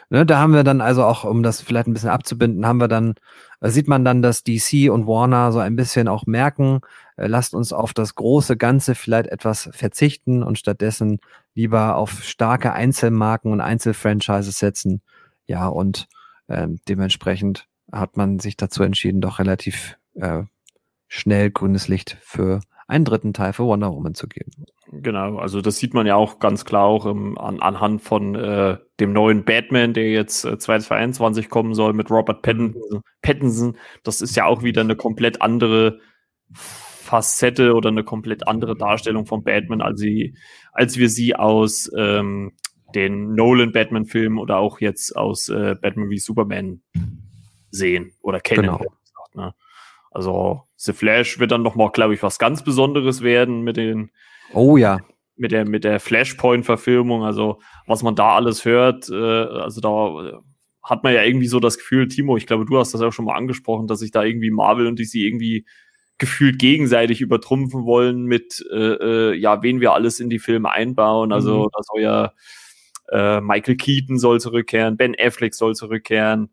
[0.09, 2.87] Ne, da haben wir dann also auch, um das vielleicht ein bisschen abzubinden, haben wir
[2.87, 3.13] dann,
[3.61, 6.81] äh, sieht man dann, dass DC und Warner so ein bisschen auch merken,
[7.15, 11.19] äh, lasst uns auf das große Ganze vielleicht etwas verzichten und stattdessen
[11.53, 15.01] lieber auf starke Einzelmarken und Einzelfranchises setzen.
[15.45, 16.07] Ja, und
[16.49, 20.43] ähm, dementsprechend hat man sich dazu entschieden, doch relativ äh,
[21.07, 24.65] schnell grünes Licht für einen dritten Teil für Wonder Woman zu geben.
[24.91, 28.77] Genau, also das sieht man ja auch ganz klar auch im, an, anhand von äh,
[28.99, 33.77] dem neuen Batman, der jetzt äh, 2021 kommen soll mit Robert Pattinson, Pattinson.
[34.03, 35.99] Das ist ja auch wieder eine komplett andere
[36.53, 40.35] Facette oder eine komplett andere Darstellung von Batman, als, sie,
[40.71, 42.53] als wir sie aus ähm,
[42.95, 46.81] den Nolan-Batman-Filmen oder auch jetzt aus äh, Batman wie Superman
[47.71, 48.61] sehen oder kennen.
[48.61, 48.77] Genau.
[48.77, 49.53] Gesagt, ne?
[50.11, 54.11] Also The Flash wird dann noch mal, glaube ich, was ganz Besonderes werden mit den.
[54.53, 54.99] Oh ja.
[55.35, 57.23] Mit der mit der Flashpoint-Verfilmung.
[57.23, 60.41] Also was man da alles hört, äh, also da
[60.83, 63.25] hat man ja irgendwie so das Gefühl, Timo, ich glaube, du hast das auch schon
[63.25, 65.65] mal angesprochen, dass sich da irgendwie Marvel und DC irgendwie
[66.17, 71.31] gefühlt gegenseitig übertrumpfen wollen mit, äh, äh, ja, wen wir alles in die Filme einbauen.
[71.31, 71.69] Also mhm.
[71.73, 72.33] da soll ja
[73.09, 76.49] äh, Michael Keaton soll zurückkehren, Ben Affleck soll zurückkehren.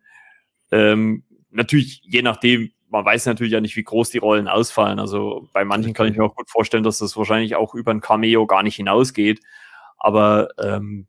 [0.70, 5.00] Ähm, natürlich, je nachdem, man weiß natürlich ja nicht, wie groß die Rollen ausfallen.
[5.00, 8.00] Also bei manchen kann ich mir auch gut vorstellen, dass das wahrscheinlich auch über ein
[8.00, 9.40] Cameo gar nicht hinausgeht.
[9.98, 11.08] Aber ähm,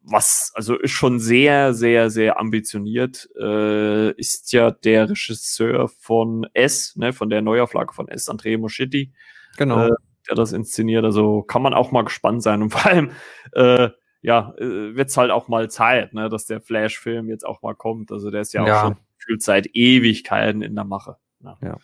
[0.00, 6.96] was also ist schon sehr, sehr, sehr ambitioniert, äh, ist ja der Regisseur von S,
[6.96, 9.12] ne, von der Neuauflage von S, Andrea Moschetti.
[9.58, 9.88] Genau.
[9.88, 9.90] Äh,
[10.26, 11.04] der das inszeniert.
[11.04, 12.62] Also kann man auch mal gespannt sein.
[12.62, 13.10] Und vor allem,
[13.52, 13.90] äh,
[14.22, 17.74] ja, äh, wird es halt auch mal Zeit, ne, dass der Flash-Film jetzt auch mal
[17.74, 18.10] kommt.
[18.10, 18.78] Also der ist ja, ja.
[18.78, 21.16] auch schon gefühlt seit Ewigkeiten in der Mache.
[21.40, 21.56] Ne?
[21.62, 21.76] Ja.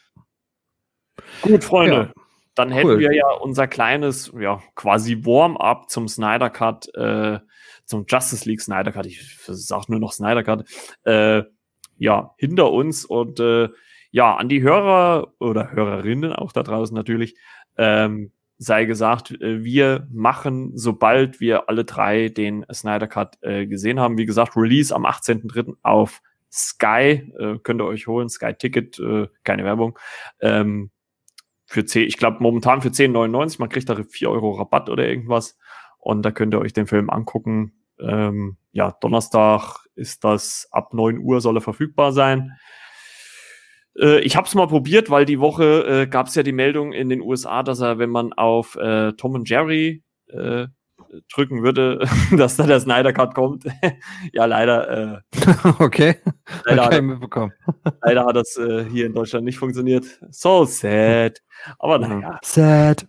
[1.42, 2.12] Gut, Freunde.
[2.14, 2.22] Ja.
[2.54, 2.74] Dann cool.
[2.74, 7.38] hätten wir ja unser kleines, ja, quasi Warm-up zum Snyder Cut, äh,
[7.84, 9.06] zum Justice League Snyder Cut.
[9.06, 10.68] Ich sag nur noch Snyder Cut,
[11.04, 11.44] äh,
[11.96, 13.68] ja, hinter uns und äh,
[14.10, 17.36] ja, an die Hörer oder Hörerinnen auch da draußen natürlich,
[17.78, 24.00] ähm, sei gesagt, äh, wir machen, sobald wir alle drei den Snyder Cut äh, gesehen
[24.00, 25.76] haben, wie gesagt, Release am 18.03.
[25.82, 26.20] auf
[26.52, 29.98] Sky, äh, könnt ihr euch holen, Sky Ticket, äh, keine Werbung.
[30.40, 30.90] Ähm,
[31.66, 35.56] für 10, ich glaube momentan für 10,99, man kriegt da 4 Euro Rabatt oder irgendwas.
[35.98, 37.72] Und da könnt ihr euch den Film angucken.
[38.00, 42.58] Ähm, ja, Donnerstag ist das ab 9 Uhr soll er verfügbar sein.
[43.98, 46.92] Äh, ich habe es mal probiert, weil die Woche äh, gab es ja die Meldung
[46.92, 50.66] in den USA, dass er, wenn man auf äh, Tom und Jerry äh,
[51.32, 52.06] drücken würde,
[52.36, 53.64] dass da der Snyder Cut kommt.
[54.32, 55.22] ja, leider.
[55.32, 55.38] Äh,
[55.78, 56.16] okay.
[56.64, 57.52] Leider hat, mitbekommen.
[58.02, 60.06] leider hat das äh, hier in Deutschland nicht funktioniert.
[60.30, 61.42] So sad.
[61.78, 62.38] Aber naja.
[62.42, 63.06] Sad.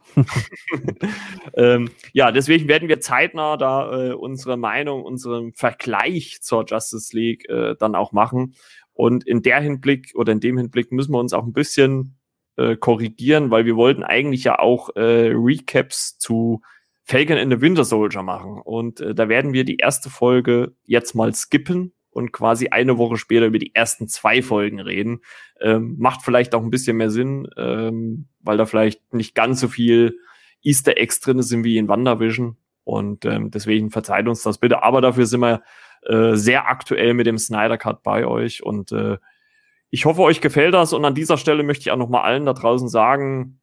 [1.56, 7.48] ähm, ja, deswegen werden wir zeitnah da äh, unsere Meinung, unseren Vergleich zur Justice League
[7.50, 8.56] äh, dann auch machen.
[8.94, 12.18] Und in der Hinblick oder in dem Hinblick müssen wir uns auch ein bisschen
[12.58, 16.62] äh, korrigieren, weil wir wollten eigentlich ja auch äh, Recaps zu
[17.04, 18.62] Falcon in the Winter Soldier machen.
[18.64, 23.18] Und äh, da werden wir die erste Folge jetzt mal skippen und quasi eine Woche
[23.18, 25.22] später über die ersten zwei Folgen reden.
[25.60, 29.68] Ähm, macht vielleicht auch ein bisschen mehr Sinn, ähm, weil da vielleicht nicht ganz so
[29.68, 30.18] viel
[30.62, 32.58] Easter Eggs drin sind wie in WandaVision.
[32.84, 34.84] Und ähm, deswegen verzeiht uns das bitte.
[34.84, 35.62] Aber dafür sind wir
[36.04, 38.64] äh, sehr aktuell mit dem Snyder Cut bei euch.
[38.64, 39.18] Und äh,
[39.90, 40.94] ich hoffe, euch gefällt das.
[40.94, 43.61] Und an dieser Stelle möchte ich auch noch mal allen da draußen sagen,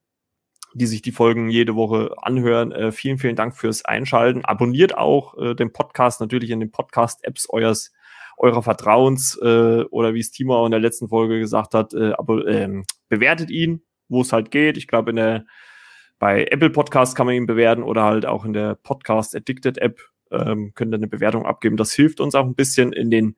[0.74, 2.72] die sich die Folgen jede Woche anhören.
[2.72, 4.44] Äh, vielen, vielen Dank fürs Einschalten.
[4.44, 7.92] Abonniert auch äh, den Podcast natürlich in den Podcast-Apps eures
[8.38, 12.12] eurer Vertrauens äh, oder wie es Timo auch in der letzten Folge gesagt hat, äh,
[12.12, 14.76] aber, ähm, bewertet ihn, wo es halt geht.
[14.76, 15.44] Ich glaube, in der
[16.18, 20.00] bei Apple Podcast kann man ihn bewerten oder halt auch in der Podcast Addicted App
[20.30, 21.76] ähm, könnt ihr eine Bewertung abgeben.
[21.76, 23.36] Das hilft uns auch ein bisschen in den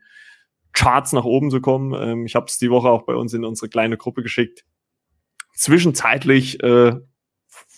[0.73, 1.95] Charts nach oben zu kommen.
[1.95, 4.65] Ähm, ich habe es die Woche auch bei uns in unsere kleine Gruppe geschickt.
[5.55, 6.95] Zwischenzeitlich äh,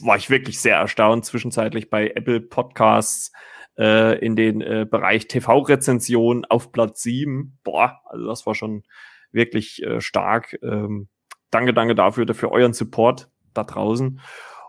[0.00, 1.24] war ich wirklich sehr erstaunt.
[1.24, 3.32] Zwischenzeitlich bei Apple Podcasts
[3.78, 7.58] äh, in den äh, Bereich TV-Rezension auf Platz 7.
[7.64, 8.84] Boah, also das war schon
[9.30, 10.58] wirklich äh, stark.
[10.62, 11.08] Ähm,
[11.50, 14.20] danke, danke dafür, für euren Support da draußen.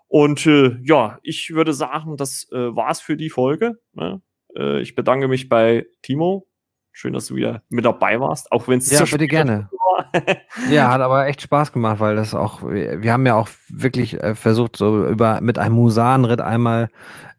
[0.08, 3.80] Und äh, ja, ich würde sagen, das äh, war's für die Folge.
[3.94, 4.22] Ne?
[4.56, 6.48] Äh, ich bedanke mich bei Timo.
[6.96, 9.68] Schön, dass du wieder mit dabei warst, auch wenn es ja bitte gerne.
[10.70, 14.36] ja, hat aber echt Spaß gemacht, weil das auch, wir haben ja auch wirklich äh,
[14.36, 16.90] versucht, so über mit einem Musanritt einmal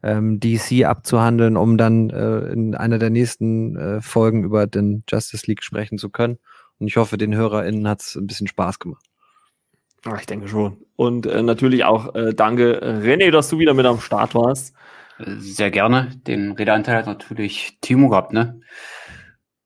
[0.03, 5.47] ähm, DC abzuhandeln, um dann äh, in einer der nächsten äh, Folgen über den Justice
[5.47, 6.37] League sprechen zu können.
[6.79, 9.05] Und ich hoffe, den HörerInnen hat es ein bisschen Spaß gemacht.
[10.03, 10.77] Ach, ich denke schon.
[10.97, 14.75] Und äh, natürlich auch äh, danke, René, dass du wieder mit am Start warst.
[15.17, 16.11] Sehr gerne.
[16.27, 18.59] Den Redeanteil hat natürlich Timo gehabt, ne?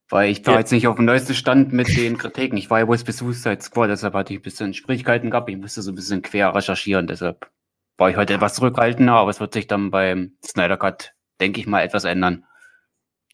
[0.10, 0.60] Weil ich war ja.
[0.62, 2.58] jetzt nicht auf dem neuesten Stand mit den Kritiken.
[2.58, 5.50] Ich war ja bloß bis Suicide Squad, deshalb hatte ich ein bisschen Schwierigkeiten gehabt.
[5.50, 7.50] Ich musste so ein bisschen quer recherchieren, deshalb
[7.98, 11.68] war ich heute etwas zurückhaltender, aber es wird sich dann beim Snyder Cut, denke ich
[11.68, 12.46] mal, etwas ändern.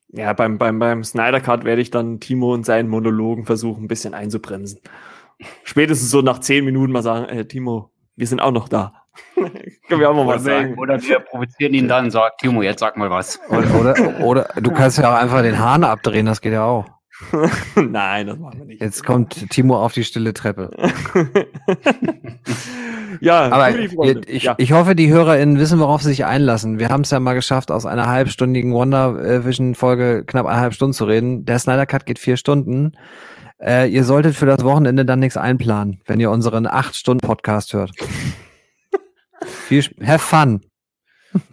[0.09, 3.87] Ja, beim, beim, beim Snyder Cut werde ich dann Timo und seinen Monologen versuchen, ein
[3.87, 4.81] bisschen einzubremsen
[5.63, 9.04] spätestens so nach zehn Minuten mal sagen, äh, Timo, wir sind auch noch da.
[9.35, 10.77] Können wir auch mal was sagen.
[10.77, 13.39] Oder wir provozieren ihn dann und sagen, Timo, jetzt sag mal was.
[13.49, 16.85] Oder, oder, oder du kannst ja auch einfach den Hahn abdrehen, das geht ja auch.
[17.75, 18.81] Nein, das machen wir nicht.
[18.81, 20.71] Jetzt kommt Timo auf die stille Treppe.
[23.21, 23.77] ja, aber
[24.27, 24.55] ich, ja.
[24.57, 26.77] ich hoffe, die HörerInnen wissen, worauf sie sich einlassen.
[26.77, 30.93] Wir haben es ja mal geschafft, aus einer halbstündigen Wonder Vision Folge knapp eineinhalb Stunden
[30.93, 31.45] zu reden.
[31.45, 32.93] Der Snyder Cut geht vier Stunden.
[33.61, 37.91] Äh, ihr solltet für das Wochenende dann nichts einplanen, wenn ihr unseren 8-Stunden-Podcast hört.
[39.43, 40.61] Viel have fun.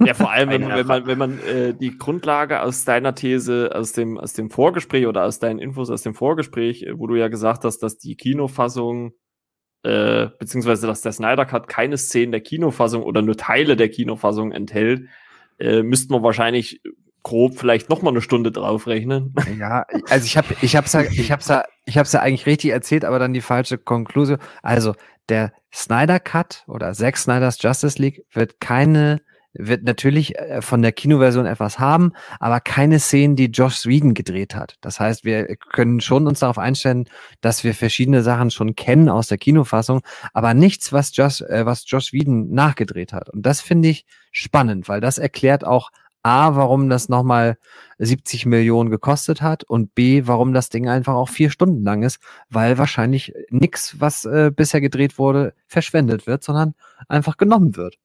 [0.04, 3.92] Ja, vor allem, wenn, wenn man, wenn man äh, die Grundlage aus deiner These, aus
[3.92, 7.28] dem, aus dem Vorgespräch oder aus deinen Infos aus dem Vorgespräch, äh, wo du ja
[7.28, 9.12] gesagt hast, dass die Kinofassung,
[9.82, 14.52] äh, beziehungsweise dass der Snyder Cut keine Szenen der Kinofassung oder nur Teile der Kinofassung
[14.52, 15.08] enthält,
[15.58, 16.80] äh, müssten wir wahrscheinlich
[17.22, 19.34] grob vielleicht noch mal eine Stunde draufrechnen.
[19.58, 22.70] Ja, also ich habe ich hab's ja ich hab's ja ich hab's ja eigentlich richtig
[22.70, 24.38] erzählt, aber dann die falsche Konklusion.
[24.62, 24.94] Also,
[25.28, 29.20] der Snyder Cut oder Zack Snyders Justice League wird keine
[29.54, 34.54] wird natürlich äh, von der Kinoversion etwas haben, aber keine Szenen, die Josh Whedon gedreht
[34.54, 34.76] hat.
[34.80, 37.04] Das heißt, wir können schon uns darauf einstellen,
[37.40, 40.00] dass wir verschiedene Sachen schon kennen aus der Kinofassung,
[40.32, 43.28] aber nichts, was Josh, äh, was Josh Whedon nachgedreht hat.
[43.30, 45.90] Und das finde ich spannend, weil das erklärt auch
[46.22, 47.58] A, warum das nochmal
[47.98, 52.20] 70 Millionen gekostet hat und B, warum das Ding einfach auch vier Stunden lang ist,
[52.48, 56.74] weil wahrscheinlich nichts, was äh, bisher gedreht wurde, verschwendet wird, sondern
[57.08, 57.98] einfach genommen wird.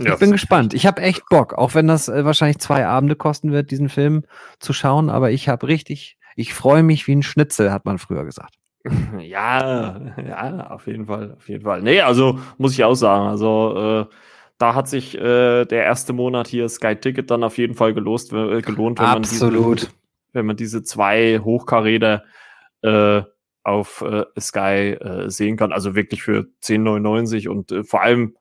[0.00, 0.74] Ja, ich bin gespannt.
[0.74, 4.24] Ich habe echt Bock, auch wenn das äh, wahrscheinlich zwei Abende kosten wird, diesen Film
[4.60, 8.24] zu schauen, aber ich habe richtig, ich freue mich wie ein Schnitzel, hat man früher
[8.24, 8.54] gesagt.
[9.18, 11.82] Ja, ja, auf jeden Fall, auf jeden Fall.
[11.82, 14.14] Nee, also muss ich auch sagen, also äh,
[14.58, 18.32] da hat sich äh, der erste Monat hier Sky Ticket dann auf jeden Fall gelost,
[18.32, 19.64] äh, gelohnt, wenn Absolut.
[19.64, 19.88] man, diese,
[20.32, 22.24] wenn man diese zwei Hochkaräter
[22.82, 23.22] äh,
[23.62, 25.72] auf äh, Sky äh, sehen kann.
[25.72, 28.36] Also wirklich für 10,99 und äh, vor allem,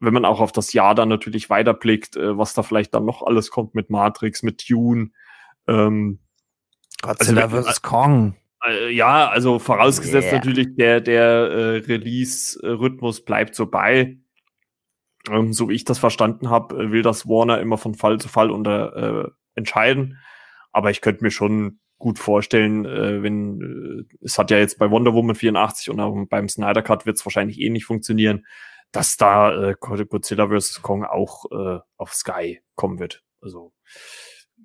[0.00, 3.50] wenn man auch auf das Jahr dann natürlich weiterblickt, was da vielleicht dann noch alles
[3.50, 5.10] kommt mit Matrix, mit Dune,
[5.66, 6.18] Ähm,
[7.00, 7.82] Godzilla also, vs.
[7.82, 8.36] Kong.
[8.90, 10.36] Ja, also vorausgesetzt yeah.
[10.36, 14.18] natürlich, der, der äh, Release-Rhythmus bleibt so bei.
[15.30, 18.28] Ähm, so wie ich das verstanden habe, äh, will das Warner immer von Fall zu
[18.28, 20.18] Fall unter, äh, entscheiden.
[20.72, 24.90] Aber ich könnte mir schon gut vorstellen, äh, wenn äh, es hat ja jetzt bei
[24.90, 28.44] Wonder Woman 84 und auch beim Snyder Cut wird es wahrscheinlich eh nicht funktionieren,
[28.92, 30.82] dass da äh, Godzilla vs.
[30.82, 33.22] Kong auch äh, auf Sky kommen wird.
[33.40, 33.72] Also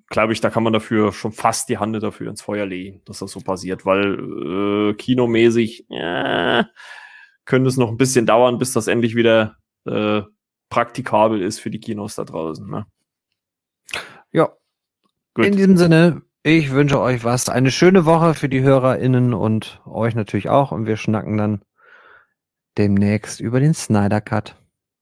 [0.08, 3.20] glaube ich, da kann man dafür schon fast die Hand dafür ins Feuer legen, dass
[3.20, 6.64] das so passiert, weil äh, kinomäßig äh,
[7.44, 9.56] könnte es noch ein bisschen dauern, bis das endlich wieder
[9.86, 10.22] äh,
[10.70, 12.68] praktikabel ist für die Kinos da draußen.
[12.68, 12.86] Ne?
[14.32, 14.50] Ja.
[15.34, 15.44] Gut.
[15.44, 17.48] In diesem Sinne, ich wünsche euch was.
[17.48, 20.72] Eine schöne Woche für die HörerInnen und euch natürlich auch.
[20.72, 21.62] Und wir schnacken dann
[22.78, 24.56] demnächst über den Snyder Cut.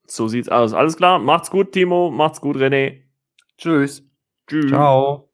[0.05, 0.73] So sieht's aus.
[0.73, 1.19] Alles klar.
[1.19, 2.11] Macht's gut, Timo.
[2.11, 3.03] Macht's gut, René.
[3.57, 4.03] Tschüss.
[4.47, 4.69] Tschüss.
[4.69, 5.28] Ciao.